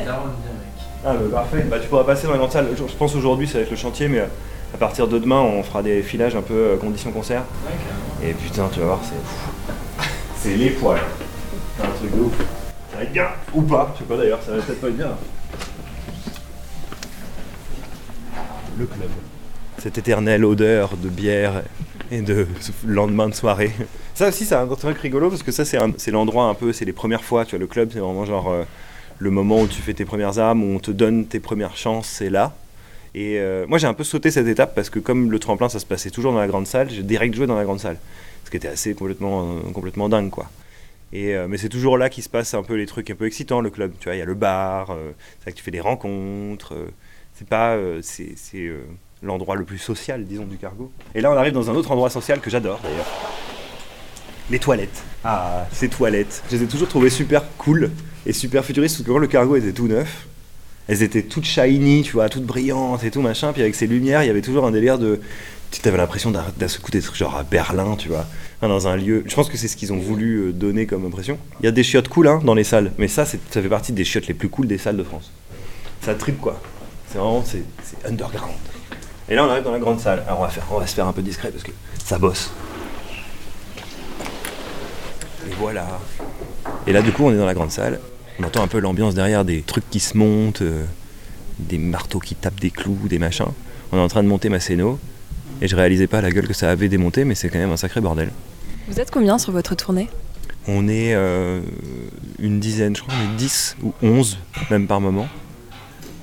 Ah 1.04 1.14
bah 1.14 1.18
parfait, 1.32 1.62
bah 1.68 1.78
tu 1.80 1.88
pourras 1.88 2.04
passer 2.04 2.26
dans 2.26 2.32
la 2.32 2.38
grande 2.38 2.52
salle. 2.52 2.68
Je 2.76 2.86
je 2.86 2.96
pense 2.96 3.14
aujourd'hui 3.14 3.48
ça 3.48 3.58
va 3.58 3.64
être 3.64 3.70
le 3.70 3.76
chantier 3.76 4.08
mais 4.08 4.20
euh, 4.20 4.26
à 4.74 4.78
partir 4.78 5.08
de 5.08 5.18
demain 5.18 5.40
on 5.40 5.62
fera 5.62 5.82
des 5.82 6.02
filages 6.02 6.36
un 6.36 6.42
peu 6.42 6.54
euh, 6.54 6.76
conditions 6.76 7.10
concert. 7.10 7.42
Et 8.22 8.32
putain 8.34 8.68
tu 8.72 8.80
vas 8.80 8.86
voir 8.86 9.00
c'est. 9.02 10.04
C'est 10.36 10.56
les 10.56 10.70
poils. 10.70 10.98
C'est 11.76 11.86
un 11.86 11.90
truc 11.90 12.16
de 12.16 12.20
ouf. 12.20 12.32
Ça 12.90 12.96
va 12.98 13.02
être 13.04 13.12
bien 13.12 13.28
ou 13.54 13.62
pas, 13.62 13.92
je 13.94 14.00
sais 14.00 14.04
pas 14.04 14.16
d'ailleurs, 14.16 14.40
ça 14.44 14.52
va 14.52 14.62
peut-être 14.62 14.80
pas 14.80 14.88
être 14.88 14.96
bien. 14.96 15.10
Le 18.78 18.86
club. 18.86 19.08
Cette 19.78 19.98
éternelle 19.98 20.44
odeur 20.44 20.96
de 20.96 21.08
bière 21.08 21.62
et 22.12 22.20
de 22.20 22.46
lendemain 22.86 23.28
de 23.28 23.34
soirée. 23.34 23.72
Ça 24.14 24.28
aussi 24.28 24.44
c'est 24.44 24.54
un 24.54 24.66
truc 24.66 24.98
rigolo 24.98 25.30
parce 25.30 25.42
que 25.42 25.50
ça 25.50 25.64
c'est 25.64 26.10
l'endroit 26.10 26.44
un 26.44 26.54
peu, 26.54 26.72
c'est 26.72 26.84
les 26.84 26.92
premières 26.92 27.24
fois, 27.24 27.44
tu 27.44 27.52
vois, 27.52 27.58
le 27.58 27.66
club 27.66 27.90
c'est 27.92 28.00
vraiment 28.00 28.26
genre 28.26 28.50
euh, 28.50 28.64
le 29.18 29.30
moment 29.30 29.62
où 29.62 29.66
tu 29.66 29.80
fais 29.80 29.94
tes 29.94 30.04
premières 30.04 30.38
armes, 30.38 30.62
où 30.62 30.76
on 30.76 30.78
te 30.78 30.90
donne 30.90 31.26
tes 31.26 31.40
premières 31.40 31.76
chances, 31.76 32.08
c'est 32.08 32.28
là. 32.28 32.54
Et 33.14 33.38
euh, 33.38 33.66
moi 33.66 33.78
j'ai 33.78 33.86
un 33.86 33.94
peu 33.94 34.04
sauté 34.04 34.30
cette 34.30 34.46
étape 34.46 34.74
parce 34.74 34.90
que 34.90 34.98
comme 34.98 35.30
le 35.30 35.38
tremplin 35.38 35.70
ça 35.70 35.80
se 35.80 35.86
passait 35.86 36.10
toujours 36.10 36.32
dans 36.32 36.38
la 36.38 36.48
grande 36.48 36.66
salle, 36.66 36.90
j'ai 36.90 37.02
direct 37.02 37.34
joué 37.34 37.46
dans 37.46 37.56
la 37.56 37.64
grande 37.64 37.80
salle. 37.80 37.96
Ce 38.44 38.50
qui 38.50 38.58
était 38.58 38.68
assez 38.68 38.94
complètement, 38.94 39.56
euh, 39.56 39.72
complètement 39.72 40.10
dingue 40.10 40.30
quoi. 40.30 40.50
Et, 41.14 41.36
mais 41.46 41.58
c'est 41.58 41.68
toujours 41.68 41.98
là 41.98 42.08
qu'il 42.08 42.24
se 42.24 42.30
passe 42.30 42.54
un 42.54 42.62
peu 42.62 42.72
les 42.72 42.86
trucs 42.86 43.10
un 43.10 43.14
peu 43.14 43.26
excitants, 43.26 43.60
le 43.60 43.68
club. 43.68 43.92
Tu 44.00 44.04
vois, 44.04 44.14
il 44.14 44.18
y 44.18 44.22
a 44.22 44.24
le 44.24 44.32
bar, 44.32 44.96
c'est 45.40 45.46
là 45.46 45.52
que 45.52 45.58
tu 45.58 45.62
fais 45.62 45.70
des 45.70 45.82
rencontres. 45.82 46.72
c'est 47.34 47.46
pas, 47.46 47.76
c'est, 48.00 48.34
l'endroit 49.22 49.56
le 49.56 49.64
plus 49.64 49.78
social, 49.78 50.24
disons, 50.24 50.44
du 50.44 50.56
cargo. 50.56 50.90
Et 51.14 51.20
là, 51.20 51.30
on 51.30 51.36
arrive 51.36 51.52
dans 51.52 51.70
un 51.70 51.74
autre 51.74 51.90
endroit 51.90 52.10
social 52.10 52.40
que 52.40 52.50
j'adore 52.50 52.80
d'ailleurs. 52.82 53.06
Les 54.50 54.58
toilettes. 54.58 55.02
Ah, 55.24 55.66
ces 55.72 55.88
toilettes. 55.88 56.42
Je 56.50 56.56
les 56.56 56.64
ai 56.64 56.66
toujours 56.66 56.88
trouvées 56.88 57.10
super 57.10 57.44
cool 57.56 57.90
et 58.26 58.32
super 58.32 58.64
futuristes 58.64 58.96
parce 58.96 59.06
que 59.06 59.12
quand 59.12 59.18
le 59.18 59.28
cargo 59.28 59.56
était 59.56 59.72
tout 59.72 59.86
neuf, 59.86 60.26
elles 60.88 61.02
étaient 61.02 61.22
toutes 61.22 61.44
shiny, 61.44 62.02
tu 62.02 62.12
vois, 62.12 62.28
toutes 62.28 62.44
brillantes 62.44 63.04
et 63.04 63.10
tout 63.10 63.22
machin. 63.22 63.52
Puis 63.52 63.62
avec 63.62 63.74
ces 63.74 63.86
lumières, 63.86 64.22
il 64.22 64.26
y 64.26 64.30
avait 64.30 64.42
toujours 64.42 64.66
un 64.66 64.72
délire 64.72 64.98
de. 64.98 65.20
Tu 65.70 65.88
avais 65.88 65.96
l'impression 65.96 66.30
d'un 66.30 66.42
coup 66.82 66.90
d'être 66.90 67.14
genre 67.14 67.34
à 67.34 67.44
Berlin, 67.44 67.96
tu 67.96 68.08
vois, 68.08 68.26
dans 68.60 68.88
un 68.88 68.96
lieu. 68.96 69.24
Je 69.26 69.34
pense 69.34 69.48
que 69.48 69.56
c'est 69.56 69.68
ce 69.68 69.76
qu'ils 69.76 69.90
ont 69.92 69.98
voulu 69.98 70.36
euh, 70.36 70.52
donner 70.52 70.84
comme 70.84 71.06
impression. 71.06 71.38
Il 71.60 71.64
y 71.64 71.68
a 71.68 71.72
des 71.72 71.82
chiottes 71.82 72.08
cool 72.08 72.28
hein, 72.28 72.42
dans 72.44 72.52
les 72.52 72.64
salles, 72.64 72.92
mais 72.98 73.08
ça, 73.08 73.24
ça 73.24 73.38
fait 73.38 73.68
partie 73.70 73.92
des 73.92 74.04
chiottes 74.04 74.26
les 74.26 74.34
plus 74.34 74.50
cool 74.50 74.66
des 74.66 74.76
salles 74.76 74.98
de 74.98 75.02
France. 75.02 75.30
Ça 76.02 76.14
trip 76.14 76.38
quoi. 76.38 76.60
C'est 77.08 77.16
vraiment, 77.16 77.42
c'est 77.42 77.64
underground. 78.06 78.52
Et 79.32 79.34
là, 79.34 79.46
on 79.46 79.48
arrive 79.48 79.64
dans 79.64 79.72
la 79.72 79.78
grande 79.78 79.98
salle. 79.98 80.22
Alors, 80.26 80.40
on 80.40 80.42
va, 80.42 80.50
faire, 80.50 80.64
on 80.70 80.78
va 80.78 80.86
se 80.86 80.94
faire 80.94 81.06
un 81.06 81.14
peu 81.14 81.22
discret 81.22 81.50
parce 81.50 81.64
que 81.64 81.70
ça 82.04 82.18
bosse. 82.18 82.50
Et 85.48 85.54
voilà. 85.58 85.86
Et 86.86 86.92
là, 86.92 87.00
du 87.00 87.12
coup, 87.12 87.24
on 87.24 87.32
est 87.32 87.38
dans 87.38 87.46
la 87.46 87.54
grande 87.54 87.70
salle. 87.70 87.98
On 88.38 88.44
entend 88.44 88.62
un 88.62 88.66
peu 88.66 88.78
l'ambiance 88.78 89.14
derrière, 89.14 89.46
des 89.46 89.62
trucs 89.62 89.88
qui 89.88 90.00
se 90.00 90.18
montent, 90.18 90.60
euh, 90.60 90.84
des 91.58 91.78
marteaux 91.78 92.18
qui 92.18 92.34
tapent 92.34 92.60
des 92.60 92.70
clous, 92.70 92.98
des 93.08 93.18
machins. 93.18 93.46
On 93.90 93.96
est 93.96 94.02
en 94.02 94.08
train 94.08 94.22
de 94.22 94.28
monter 94.28 94.50
Masséno. 94.50 94.98
Et 95.62 95.68
je 95.68 95.76
réalisais 95.76 96.08
pas 96.08 96.20
la 96.20 96.30
gueule 96.30 96.46
que 96.46 96.52
ça 96.52 96.70
avait 96.70 96.90
démonté, 96.90 97.24
mais 97.24 97.34
c'est 97.34 97.48
quand 97.48 97.58
même 97.58 97.72
un 97.72 97.78
sacré 97.78 98.02
bordel. 98.02 98.30
Vous 98.86 99.00
êtes 99.00 99.10
combien 99.10 99.38
sur 99.38 99.52
votre 99.52 99.74
tournée? 99.74 100.10
On 100.68 100.88
est 100.88 101.14
euh, 101.14 101.62
une 102.38 102.60
dizaine, 102.60 102.94
je 102.94 103.00
crois, 103.00 103.14
on 103.18 103.32
est 103.32 103.36
10 103.38 103.76
ou 103.82 103.94
11, 104.02 104.36
même 104.70 104.86
par 104.86 105.00
moment. 105.00 105.26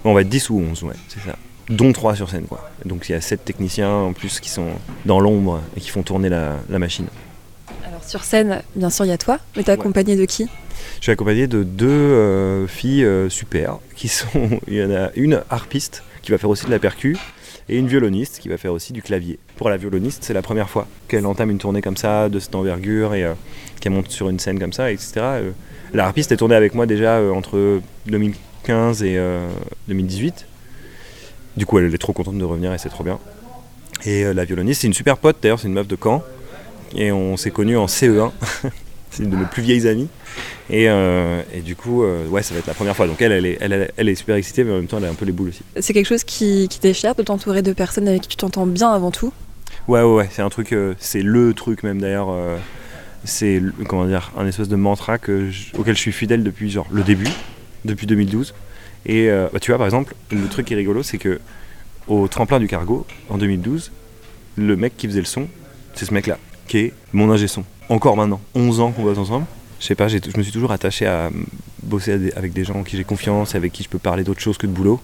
On 0.03 0.14
va 0.14 0.22
être 0.22 0.30
10 0.30 0.51
ou 0.51 0.60
11, 0.60 0.84
ouais, 0.84 0.95
c'est 1.07 1.22
ça. 1.22 1.36
Dont 1.70 1.94
3 1.94 2.16
sur 2.16 2.30
scène, 2.30 2.46
quoi. 2.46 2.70
Donc 2.86 3.10
il 3.10 3.12
y 3.12 3.16
a 3.16 3.22
7 3.22 3.46
techniciens 3.46 3.92
en 3.92 4.14
plus 4.14 4.40
qui 4.40 4.50
sont 4.50 4.68
dans 5.06 5.20
l'ombre 5.20 5.62
et 5.78 5.80
qui 5.80 5.90
font 5.90 6.04
tourner 6.04 6.30
la, 6.30 6.58
la 6.70 6.80
machine. 6.80 7.06
Alors 7.86 8.04
sur 8.04 8.24
scène, 8.24 8.64
bien 8.76 8.90
sûr, 8.90 9.06
il 9.06 9.10
y 9.10 9.12
a 9.12 9.18
toi, 9.18 9.40
mais 9.56 9.64
t'es 9.64 9.72
accompagné 9.72 10.16
de 10.16 10.26
qui? 10.26 10.48
Je 10.98 11.04
suis 11.04 11.12
accompagné 11.12 11.48
de 11.48 11.64
deux 11.64 11.88
euh, 11.88 12.68
filles 12.68 13.06
euh, 13.06 13.30
super, 13.30 13.78
qui 13.96 14.08
sont. 14.08 14.60
Il 14.68 14.76
y 14.76 14.84
en 14.84 14.92
a 14.92 15.12
une 15.16 15.42
harpiste 15.50 16.04
qui 16.22 16.32
va 16.32 16.38
faire 16.38 16.50
aussi 16.50 16.66
de 16.66 16.72
la 16.72 16.80
percu 16.80 17.18
et 17.70 17.78
une 17.78 17.88
violoniste 17.88 18.40
qui 18.40 18.50
va 18.50 18.58
faire 18.58 18.74
aussi 18.74 18.94
du 18.94 19.02
clavier. 19.02 19.38
Pour 19.56 19.70
la 19.70 19.78
violoniste, 19.78 20.24
c'est 20.24 20.34
la 20.34 20.42
première 20.42 20.70
fois 20.70 20.88
qu'elle 21.08 21.26
entame 21.26 21.52
une 21.52 21.60
tournée 21.60 21.82
comme 21.82 21.98
ça, 21.98 22.28
de 22.28 22.40
cette 22.40 22.56
envergure 22.56 23.14
et 23.14 23.24
euh, 23.24 23.34
qu'elle 23.80 23.94
monte 23.94 24.10
sur 24.10 24.30
une 24.30 24.40
scène 24.40 24.60
comme 24.60 24.74
ça, 24.74 24.92
etc. 24.92 25.12
Euh, 25.18 25.52
la 25.94 26.06
harpiste 26.06 26.32
est 26.32 26.38
tournée 26.38 26.56
avec 26.56 26.74
moi 26.74 26.86
déjà 26.86 27.22
entre 27.22 27.82
2015 28.08 29.04
et 29.04 29.18
euh, 29.18 29.48
2018. 29.88 30.46
Du 31.60 31.66
coup, 31.66 31.78
elle 31.78 31.93
est 31.93 31.97
trop 31.97 32.14
contente 32.14 32.38
de 32.38 32.45
revenir 32.45 32.74
et 32.74 32.78
c'est 32.78 32.88
trop 32.88 33.03
bien. 33.03 33.20
Et 34.05 34.24
euh, 34.24 34.34
la 34.34 34.45
violoniste, 34.45 34.80
c'est 34.80 34.88
une 34.88 34.93
super 34.93 35.18
pote 35.18 35.36
d'ailleurs, 35.41 35.60
c'est 35.60 35.68
une 35.68 35.74
meuf 35.74 35.89
de 35.89 35.97
Caen. 36.01 36.24
Et 36.95 37.12
on 37.12 37.36
s'est 37.36 37.51
connus 37.51 37.76
en 37.76 37.86
CE1. 37.86 38.32
C'est 39.12 39.24
une 39.24 39.32
de 39.32 39.36
mes 39.38 39.45
plus 39.45 39.64
vieilles 39.64 39.88
amies. 39.88 40.07
Et, 40.70 40.88
euh, 40.88 41.41
et 41.51 41.62
du 41.62 41.76
coup, 41.76 42.03
euh, 42.03 42.28
ouais, 42.28 42.43
ça 42.43 42.53
va 42.53 42.60
être 42.60 42.68
la 42.68 42.76
première 42.76 42.95
fois. 42.95 43.07
Donc 43.07 43.20
elle, 43.24 43.32
elle 43.32 43.45
est, 43.47 43.57
elle, 43.97 44.07
est 44.07 44.14
super 44.14 44.36
excitée, 44.36 44.64
mais 44.64 44.72
en 44.72 44.76
même 44.76 44.86
temps, 44.86 44.99
elle 44.99 45.05
a 45.05 45.10
un 45.10 45.16
peu 45.16 45.26
les 45.26 45.32
boules 45.32 45.49
aussi. 45.49 45.64
C'est 45.80 45.93
quelque 45.93 46.05
chose 46.05 46.24
qui, 46.24 46.68
qui 46.70 46.80
t'est 46.80 46.93
cher 46.93 47.16
de 47.16 47.24
t'entourer 47.24 47.64
de 47.64 47.74
personnes 47.74 48.07
avec 48.07 48.22
qui 48.22 48.28
tu 48.28 48.36
t'entends 48.36 48.68
bien 48.68 48.91
avant 48.91 49.10
tout? 49.10 49.34
Ouais, 49.88 50.03
ouais, 50.03 50.14
ouais, 50.14 50.30
c'est 50.32 50.43
un 50.43 50.49
truc, 50.49 50.76
c'est 50.99 51.24
le 51.24 51.55
truc 51.55 51.82
même 51.82 51.99
d'ailleurs. 51.99 52.30
c'est, 53.26 53.64
comment 53.88 54.05
dire, 54.05 54.32
un 54.38 54.45
espèce 54.45 54.70
de 54.70 54.76
mantra 54.76 55.18
que 55.18 55.49
je- 55.49 55.76
auquel 55.76 55.95
je 55.95 56.01
suis 56.01 56.12
fidèle 56.12 56.43
depuis 56.43 56.70
genre 56.70 56.86
le 56.91 57.01
début, 57.01 57.28
depuis 57.86 58.05
2012. 58.05 58.53
Et 59.06 59.30
euh, 59.30 59.47
bah, 59.52 59.60
tu 59.60 59.72
vois, 59.72 59.78
par 59.78 59.88
exemple, 59.88 60.14
le 60.32 60.47
truc 60.47 60.68
qui 60.68 60.74
est 60.74 60.78
rigolo, 60.78 61.04
c'est 61.04 61.18
que 61.18 61.39
au 62.08 62.28
tremplin 62.28 62.60
du 62.60 62.68
cargo, 62.68 63.06
en 63.30 63.38
2012, 63.38 63.91
le 64.58 64.76
mec 64.76 64.97
qui 64.97 65.08
faisait 65.08 65.20
le 65.20 65.26
son, 65.26 65.47
c'est 65.93 66.06
ce 66.06 66.14
mec-là, 66.14 66.38
qui 66.68 66.78
est 66.80 66.93
mon 67.14 67.32
ingé 67.32 67.47
son. 67.47 67.64
Encore 67.89 68.18
maintenant, 68.18 68.41
11 68.56 68.80
ans 68.82 68.91
qu'on 68.91 69.04
bosse 69.04 69.18
ensemble. 69.18 69.45
Je 69.80 69.86
sais 69.86 69.95
pas, 69.95 70.08
je 70.10 70.18
me 70.38 70.43
suis 70.43 70.52
toujours 70.52 70.72
attaché 70.72 71.06
à 71.06 71.28
euh, 71.28 71.30
bosser 71.84 72.32
avec 72.36 72.52
des 72.52 72.64
gens 72.66 72.76
en 72.76 72.84
qui 72.84 72.97
j'ai 72.97 73.04
confiance, 73.06 73.56
avec 73.56 73.72
qui 73.72 73.84
je 73.84 73.89
peux 73.89 74.00
parler 74.00 74.24
d'autre 74.24 74.41
chose 74.41 74.58
que 74.58 74.68
de 74.68 74.72
boulot. 74.72 75.00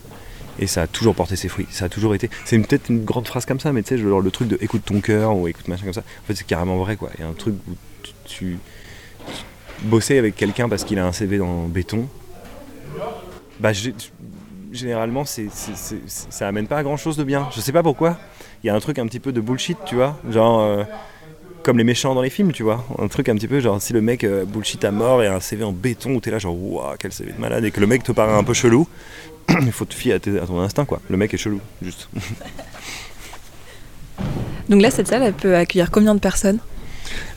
Et 0.60 0.68
ça 0.68 0.84
a 0.84 0.88
toujours 0.88 1.16
porté 1.16 1.36
ses 1.36 1.48
fruits. 1.50 1.68
Ça 1.70 1.86
a 1.86 1.90
toujours 1.90 2.16
été. 2.16 2.30
C'est 2.46 2.58
peut-être 2.60 2.90
une 2.90 3.04
grande 3.04 3.28
phrase 3.28 3.46
comme 3.46 3.60
ça, 3.60 3.72
mais 3.74 3.84
tu 3.84 3.90
sais, 3.90 3.98
genre 3.98 4.22
le 4.22 4.32
truc 4.32 4.48
de 4.48 4.58
écoute 4.62 4.84
ton 4.86 5.02
cœur 5.02 5.36
ou 5.36 5.48
écoute 5.48 5.68
machin 5.68 5.84
comme 5.84 5.94
ça. 5.94 6.02
En 6.02 6.28
fait, 6.28 6.36
c'est 6.36 6.48
carrément 6.48 6.78
vrai, 6.78 6.96
quoi. 6.96 7.10
Il 7.18 7.22
y 7.22 7.24
a 7.24 7.28
un 7.28 7.34
truc 7.34 7.56
où 7.70 7.72
tu. 8.04 8.12
tu- 8.26 8.38
tu- 8.38 8.58
bosser 9.84 10.18
avec 10.18 10.36
quelqu'un 10.38 10.70
parce 10.70 10.86
qu'il 10.86 10.98
a 11.00 11.06
un 11.06 11.12
CV 11.12 11.38
dans 11.38 11.66
béton. 11.68 12.08
Bah, 13.60 13.72
généralement, 14.72 15.26
c'est, 15.26 15.48
ça 16.08 16.48
amène 16.48 16.68
pas 16.68 16.78
à 16.78 16.84
grand 16.84 16.98
chose 16.98 17.18
de 17.18 17.24
bien. 17.24 17.48
Je 17.56 17.62
sais 17.62 17.72
pas 17.72 17.84
pourquoi. 17.84 18.18
Il 18.64 18.68
y 18.68 18.70
a 18.70 18.76
un 18.76 18.80
truc 18.80 19.00
un 19.00 19.08
petit 19.08 19.20
peu 19.20 19.32
de 19.32 19.42
bullshit, 19.42 19.78
tu 19.86 19.96
vois. 19.96 20.18
Genre. 20.30 20.60
euh, 20.62 20.84
comme 21.66 21.80
les 21.80 21.84
méchants 21.84 22.14
dans 22.14 22.22
les 22.22 22.30
films, 22.30 22.52
tu 22.52 22.62
vois. 22.62 22.86
Un 23.00 23.08
truc 23.08 23.28
un 23.28 23.34
petit 23.34 23.48
peu 23.48 23.60
genre 23.60 23.82
si 23.82 23.92
le 23.92 24.00
mec 24.00 24.24
euh, 24.24 24.46
bullshit 24.46 24.86
à 24.86 24.92
mort 24.92 25.24
et 25.24 25.28
a 25.28 25.34
un 25.34 25.40
CV 25.40 25.64
en 25.64 25.72
béton 25.72 26.14
où 26.14 26.22
t'es 26.22 26.30
là 26.30 26.38
genre 26.38 26.56
waouh 26.56 26.96
quel 27.00 27.12
CV 27.12 27.32
de 27.32 27.42
malade 27.42 27.66
et 27.66 27.72
que 27.72 27.80
le 27.80 27.88
mec 27.88 28.04
te 28.04 28.12
paraît 28.12 28.36
un 28.36 28.44
peu 28.44 28.54
chelou, 28.54 28.88
il 29.50 29.72
faut 29.72 29.86
te 29.86 29.96
fier 29.96 30.14
à, 30.14 30.20
ton 30.20 30.60
instinct 30.60 30.86
quoi. 30.86 31.02
Le 31.10 31.18
mec 31.18 31.34
est 31.34 31.38
chelou, 31.38 31.60
juste. 31.82 32.08
Donc 34.70 34.80
là, 34.80 34.92
cette 34.92 35.08
salle, 35.08 35.24
elle 35.24 35.34
peut 35.34 35.56
accueillir 35.56 35.90
combien 35.90 36.14
de 36.14 36.20
personnes? 36.20 36.60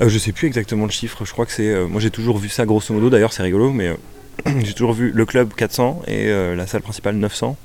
Euh, 0.02 0.10
je 0.10 0.18
sais 0.18 0.32
plus 0.32 0.46
exactement 0.46 0.84
le 0.84 0.90
chiffre, 0.90 1.24
je 1.24 1.32
crois 1.32 1.46
que 1.46 1.52
c'est. 1.52 1.86
moi 1.86 1.98
j'ai 1.98 2.10
toujours 2.10 2.36
vu 2.36 2.50
ça 2.50 2.66
grosso 2.66 2.92
modo, 2.92 3.08
d'ailleurs 3.08 3.32
c'est 3.32 3.42
rigolo, 3.42 3.72
mais 3.72 3.96
j'ai 4.64 4.72
toujours 4.74 4.92
vu 4.92 5.10
le 5.10 5.24
club 5.26 5.54
400 5.54 6.02
et 6.06 6.28
euh, 6.28 6.54
la 6.54 6.66
salle 6.66 6.82
principale 6.82 7.16
900, 7.16 7.56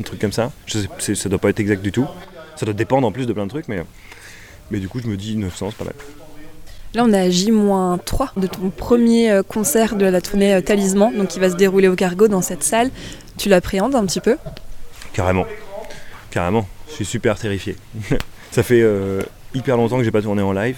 un 0.00 0.02
truc 0.02 0.20
comme 0.20 0.32
ça. 0.32 0.52
Je 0.66 0.78
sais, 0.98 1.14
ça 1.14 1.28
doit 1.28 1.38
pas 1.38 1.50
être 1.50 1.60
exact 1.60 1.82
du 1.82 1.92
tout. 1.92 2.06
Ça 2.56 2.66
doit 2.66 2.74
dépendre 2.74 3.06
en 3.06 3.12
plus 3.12 3.26
de 3.26 3.32
plein 3.32 3.44
de 3.44 3.50
trucs, 3.50 3.68
mais, 3.68 3.82
mais 4.70 4.78
du 4.78 4.88
coup 4.88 5.00
je 5.00 5.06
me 5.06 5.16
dis 5.16 5.36
900 5.36 5.70
c'est 5.70 5.76
pas 5.76 5.84
mal. 5.84 5.94
Là, 6.92 7.04
on 7.04 7.12
est 7.12 7.20
à 7.20 7.30
J-3 7.30 8.30
de 8.36 8.48
ton 8.48 8.70
premier 8.70 9.30
euh, 9.30 9.42
concert 9.44 9.94
de 9.94 10.06
la 10.06 10.20
tournée 10.20 10.54
euh, 10.54 10.60
Talisman, 10.60 11.16
donc 11.16 11.28
qui 11.28 11.38
va 11.38 11.48
se 11.48 11.54
dérouler 11.54 11.86
au 11.86 11.94
cargo 11.94 12.26
dans 12.26 12.42
cette 12.42 12.64
salle. 12.64 12.90
Tu 13.38 13.48
l'appréhendes 13.48 13.94
un 13.94 14.04
petit 14.06 14.18
peu? 14.18 14.36
Carrément. 15.12 15.46
Carrément. 16.32 16.66
Je 16.88 16.94
suis 16.94 17.04
super 17.04 17.38
terrifié. 17.38 17.76
ça 18.50 18.64
fait 18.64 18.82
euh, 18.82 19.22
hyper 19.54 19.76
longtemps 19.76 19.98
que 19.98 20.04
j'ai 20.04 20.10
pas 20.10 20.22
tourné 20.22 20.42
en 20.42 20.52
live. 20.52 20.76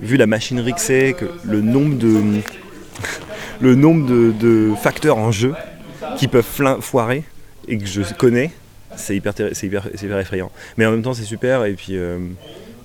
Vu 0.00 0.16
la 0.16 0.26
machinerie 0.26 0.72
que 0.72 0.80
c'est, 0.80 1.12
que 1.12 1.26
le 1.44 1.60
nombre 1.60 1.98
de. 1.98 2.40
Le 3.60 3.74
nombre 3.74 4.06
de, 4.06 4.72
facteurs 4.80 5.18
en 5.18 5.30
jeu 5.30 5.54
qui 6.16 6.28
peuvent 6.28 6.46
foirer 6.80 7.24
et 7.68 7.78
que 7.78 7.86
je 7.86 8.02
connais, 8.14 8.50
c'est 8.96 9.16
hyper, 9.16 9.34
hyper 9.62 10.18
effrayant. 10.18 10.50
Mais 10.76 10.86
en 10.86 10.90
même 10.90 11.02
temps, 11.02 11.14
c'est 11.14 11.24
super. 11.24 11.64
Et 11.64 11.74
puis, 11.74 11.96
euh, 11.96 12.18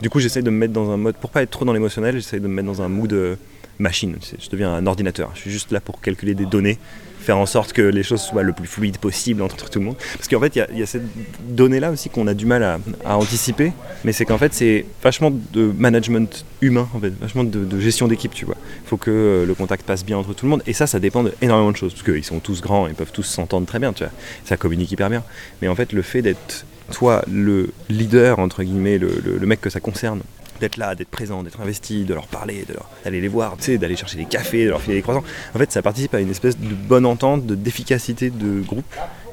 du 0.01 0.09
coup, 0.09 0.20
j'essaye 0.20 0.43
de 0.43 0.49
me 0.49 0.57
mettre 0.57 0.74
dans 0.74 0.91
un 0.91 0.97
mode. 0.97 1.15
Pour 1.15 1.30
pas 1.30 1.41
être 1.41 1.49
trop 1.49 1.65
dans 1.65 1.74
l'émotionnel, 1.74 2.15
j'essaye 2.15 2.39
de 2.39 2.47
me 2.47 2.53
mettre 2.53 2.68
dans 2.68 2.82
un 2.82 2.88
mood 2.88 3.11
euh, 3.13 3.36
machine. 3.80 4.16
Je 4.40 4.50
deviens 4.50 4.74
un 4.74 4.86
ordinateur. 4.88 5.32
Je 5.36 5.42
suis 5.42 5.52
juste 5.52 5.72
là 5.72 5.80
pour 5.80 6.02
calculer 6.02 6.34
des 6.34 6.46
données, 6.46 6.78
faire 7.20 7.38
en 7.38 7.46
sorte 7.46 7.74
que 7.74 7.82
les 7.82 8.04
choses 8.04 8.22
soient 8.22 8.44
le 8.44 8.54
plus 8.54 8.68
fluide 8.68 8.98
possible 9.00 9.42
entre 9.42 9.70
tout 9.70 9.80
le 9.80 9.86
monde. 9.86 9.98
Parce 10.16 10.28
qu'en 10.28 10.40
fait, 10.40 10.56
il 10.56 10.78
y 10.80 10.82
a- 10.84 10.86
cette 10.86 11.04
donnée-là 11.50 11.92
aussi 11.92 12.10
qu'on 12.10 12.28
a 12.28 12.34
du 12.34 12.46
mal 12.46 12.64
à, 12.64 13.18
anticiper. 13.18 13.74
Mais 14.06 14.14
c'est 14.14 14.26
qu'en 14.26 14.38
fait, 14.38 14.54
c'est 14.54 14.86
vachement 15.04 15.32
de 15.54 15.72
management 15.78 16.46
humain, 16.62 16.88
vachement 17.20 17.44
de, 17.44 17.80
gestion 17.80 18.08
d'équipe, 18.08 18.34
tu 18.34 18.46
vois. 18.46 18.56
Il 18.86 18.88
faut 18.88 18.98
que 18.98 19.44
le 19.46 19.54
contact 19.56 19.86
passe 19.86 20.06
bien 20.06 20.18
entre 20.18 20.34
tout 20.34 20.46
le 20.46 20.50
monde. 20.50 20.64
Et 20.68 20.74
ça, 20.74 20.88
ça 20.88 21.00
dépend 21.00 21.24
d'énormément 21.24 21.72
de 21.72 21.78
choses. 21.78 21.94
Parce 21.94 22.04
qu'ils 22.06 22.24
sont 22.24 22.40
tous 22.40 22.62
grands, 22.62 22.88
ils 22.88 22.96
peuvent 22.96 23.12
tous 23.12 23.24
s'entendre 23.24 23.68
très 23.68 23.80
bien, 23.80 23.94
tu 23.94 24.04
vois. 24.04 24.14
Ça 24.46 24.56
communique 24.58 24.92
hyper 24.92 25.10
bien. 25.10 25.24
Mais 25.62 25.68
en 25.68 25.76
fait, 25.76 25.92
le 25.94 26.02
fait 26.02 26.22
d'être, 26.22 26.66
toi, 26.94 27.24
le 27.30 27.70
leader, 27.90 28.40
entre 28.40 28.64
guillemets, 28.64 28.98
le, 28.98 29.10
le- 29.26 29.38
le 29.38 29.46
mec 29.46 29.60
que 29.60 29.70
ça 29.70 29.80
concerne, 29.82 30.22
d'être 30.60 30.78
là, 30.78 30.95
d'être 30.95 31.10
présent, 31.10 31.43
d'être 31.43 31.62
investi, 31.62 32.03
de 32.03 32.14
leur 32.14 32.28
parler, 32.28 32.66
d'aller 33.03 33.22
les 33.22 33.28
voir, 33.28 33.58
tu 33.60 33.78
d'aller 33.78 33.95
chercher 33.95 34.18
des 34.18 34.26
cafés, 34.26 34.66
de 34.66 34.70
leur 34.70 34.82
filer 34.82 34.95
des 34.95 35.01
croissants. 35.01 35.24
En 35.53 35.60
fait, 35.60 35.72
ça 35.72 35.82
participe 35.82 36.14
à 36.14 36.20
une 36.20 36.32
espèce 36.32 36.58
de 36.58 36.74
bonne 36.74 37.05
entente, 37.05 37.45
de 37.45 37.55
d'efficacité 37.55 38.30
de 38.30 38.62
groupe. 38.62 38.86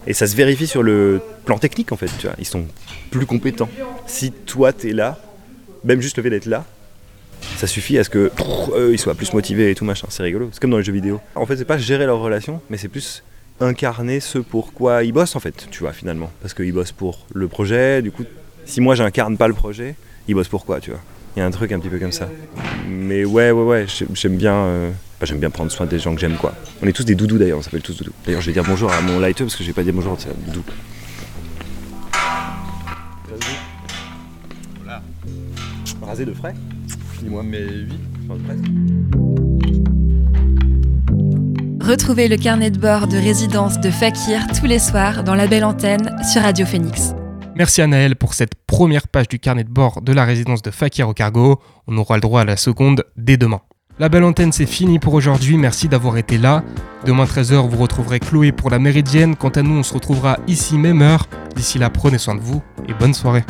Et 0.07 0.13
ça 0.13 0.27
se 0.27 0.37
vérifie 0.37 0.67
sur 0.67 0.83
le 0.83 1.21
plan 1.45 1.59
technique, 1.59 1.93
en 1.93 1.97
fait, 1.97 2.11
tu 2.19 2.27
vois. 2.27 2.37
Ils 2.39 2.47
sont 2.47 2.67
plus 3.11 3.27
compétents. 3.27 3.71
Si 4.07 4.33
toi, 4.33 4.73
t'es 4.73 4.93
là, 4.93 5.19
même 5.83 6.01
juste 6.01 6.17
le 6.19 6.23
fait 6.23 6.31
d'être 6.31 6.47
là, 6.47 6.65
ça 7.57 7.67
suffit 7.67 7.99
à 7.99 8.05
ce 8.05 8.11
que 8.11 8.31
ils 8.91 8.99
soient 8.99 9.15
plus 9.15 9.33
motivés 9.33 9.71
et 9.71 9.75
tout 9.75 9.85
machin. 9.85 10.07
C'est 10.11 10.23
rigolo. 10.23 10.51
C'est 10.53 10.61
comme 10.61 10.71
dans 10.71 10.79
les 10.79 10.85
jeux 10.85 10.93
vidéo. 10.93 11.21
En 11.35 11.47
fait, 11.47 11.57
c'est 11.57 11.65
pas 11.65 11.79
gérer 11.79 12.07
leurs 12.07 12.21
relations, 12.21 12.61
mais 12.69 12.77
c'est 12.77 12.89
plus 12.89 13.23
incarner 13.61 14.21
ce 14.21 14.39
pourquoi 14.39 15.05
ils 15.05 15.13
bossent, 15.13 15.37
en 15.37 15.41
fait, 15.41 15.69
tu 15.71 15.81
vois, 15.81 15.93
finalement. 15.93 16.31
Parce 16.43 16.55
qu'ils 16.55 16.73
bossent 16.73 16.93
pour 16.93 17.27
le 17.33 17.49
projet, 17.49 18.03
du 18.03 18.11
coup, 18.11 18.25
si 18.67 18.81
moi, 18.81 18.95
j'incarne 18.95 19.37
pas 19.37 19.49
le 19.49 19.55
projet, 19.55 19.95
ils 20.29 20.35
bossent 20.35 20.49
pour 20.49 20.65
quoi, 20.65 20.81
tu 20.81 20.91
vois. 20.91 21.01
Il 21.37 21.41
y 21.41 21.43
a 21.43 21.47
un 21.47 21.51
truc 21.51 21.73
un 21.73 21.79
petit 21.81 21.89
peu 21.89 21.99
comme 21.99 22.13
ça. 22.13 22.29
Mais 22.89 23.25
ouais, 23.25 23.51
ouais, 23.51 23.65
ouais, 23.65 23.85
j'ai- 23.89 24.07
j'aime 24.15 24.37
bien, 24.37 24.55
euh, 24.55 24.91
bah, 25.21 25.27
j'aime 25.27 25.39
bien 25.41 25.51
prendre 25.51 25.71
soin 25.73 25.87
des 25.87 25.99
gens 25.99 26.15
que 26.15 26.21
j'aime, 26.21 26.37
quoi. 26.37 26.55
On 26.83 26.87
est 26.87 26.93
tous 26.93 27.05
des 27.05 27.15
doudous 27.17 27.39
d'ailleurs, 27.39 27.59
on 27.59 27.63
s'appelle 27.63 27.83
tous 27.83 27.97
doudous. 27.97 28.13
D'ailleurs, 28.25 28.41
je 28.41 28.47
vais 28.47 28.53
dire 28.53 28.65
bonjour 28.67 28.93
à 28.93 29.01
mon 29.01 29.19
lighteux 29.19 29.45
parce 29.45 29.57
que 29.57 29.65
j'ai 29.65 29.73
pas 29.73 29.83
dit 29.83 29.91
bonjour, 29.93 30.17
c'est 30.19 30.29
un 30.31 30.47
doudou. 30.47 30.63
Rasé 36.03 36.25
de 36.25 36.33
frais 36.35 36.55
Dis-moi. 37.21 37.43
Mais 37.43 37.65
oui. 37.65 37.99
Retrouvez 41.81 42.29
le 42.29 42.37
carnet 42.37 42.71
de 42.71 42.79
bord 42.79 43.07
de 43.09 43.17
résidence 43.17 43.81
de 43.81 43.91
Fakir 43.91 44.47
tous 44.59 44.67
les 44.67 44.79
soirs 44.79 45.25
dans 45.25 45.35
la 45.35 45.47
belle 45.47 45.65
antenne 45.65 46.17
sur 46.33 46.43
Radio 46.43 46.65
Phoenix. 46.67 47.15
Merci 47.57 47.83
à 47.83 47.87
Naël 47.87 48.17
pour 48.17 48.35
cette 48.35 48.57
première 48.57 49.07
page 49.07 49.29
du 49.29 49.39
carnet 49.39 49.63
de 49.63 49.69
bord 49.69 50.03
de 50.03 50.13
la 50.13 50.25
résidence 50.25 50.61
de 50.61 50.73
Fakir 50.73 51.09
au 51.09 51.15
cargo. 51.15 51.61
On 51.87 51.97
aura 51.97 52.17
le 52.17 52.21
droit 52.21 52.41
à 52.41 52.45
la 52.45 52.57
seconde 52.57 53.05
dès 53.17 53.37
demain. 53.37 53.61
La 54.01 54.09
belle 54.09 54.25
antenne, 54.25 54.51
c'est 54.51 54.67
fini 54.67 54.99
pour 54.99 55.15
aujourd'hui. 55.15 55.57
Merci 55.57 55.87
d'avoir 55.87 56.17
été 56.17 56.37
là. 56.37 56.65
Demain 57.07 57.27
13h, 57.27 57.69
vous 57.69 57.79
retrouverez 57.79 58.19
Chloé 58.19 58.51
pour 58.51 58.71
la 58.71 58.81
Méridienne. 58.81 59.37
Quant 59.37 59.51
à 59.51 59.63
nous, 59.63 59.77
on 59.79 59.83
se 59.85 59.95
retrouvera 59.95 60.39
ici 60.49 60.77
même 60.79 61.01
heure. 61.01 61.29
D'ici 61.55 61.79
là, 61.79 61.91
prenez 61.91 62.19
soin 62.19 62.35
de 62.35 62.41
vous 62.41 62.61
et 62.89 62.95
bonne 62.95 63.15
soirée. 63.15 63.45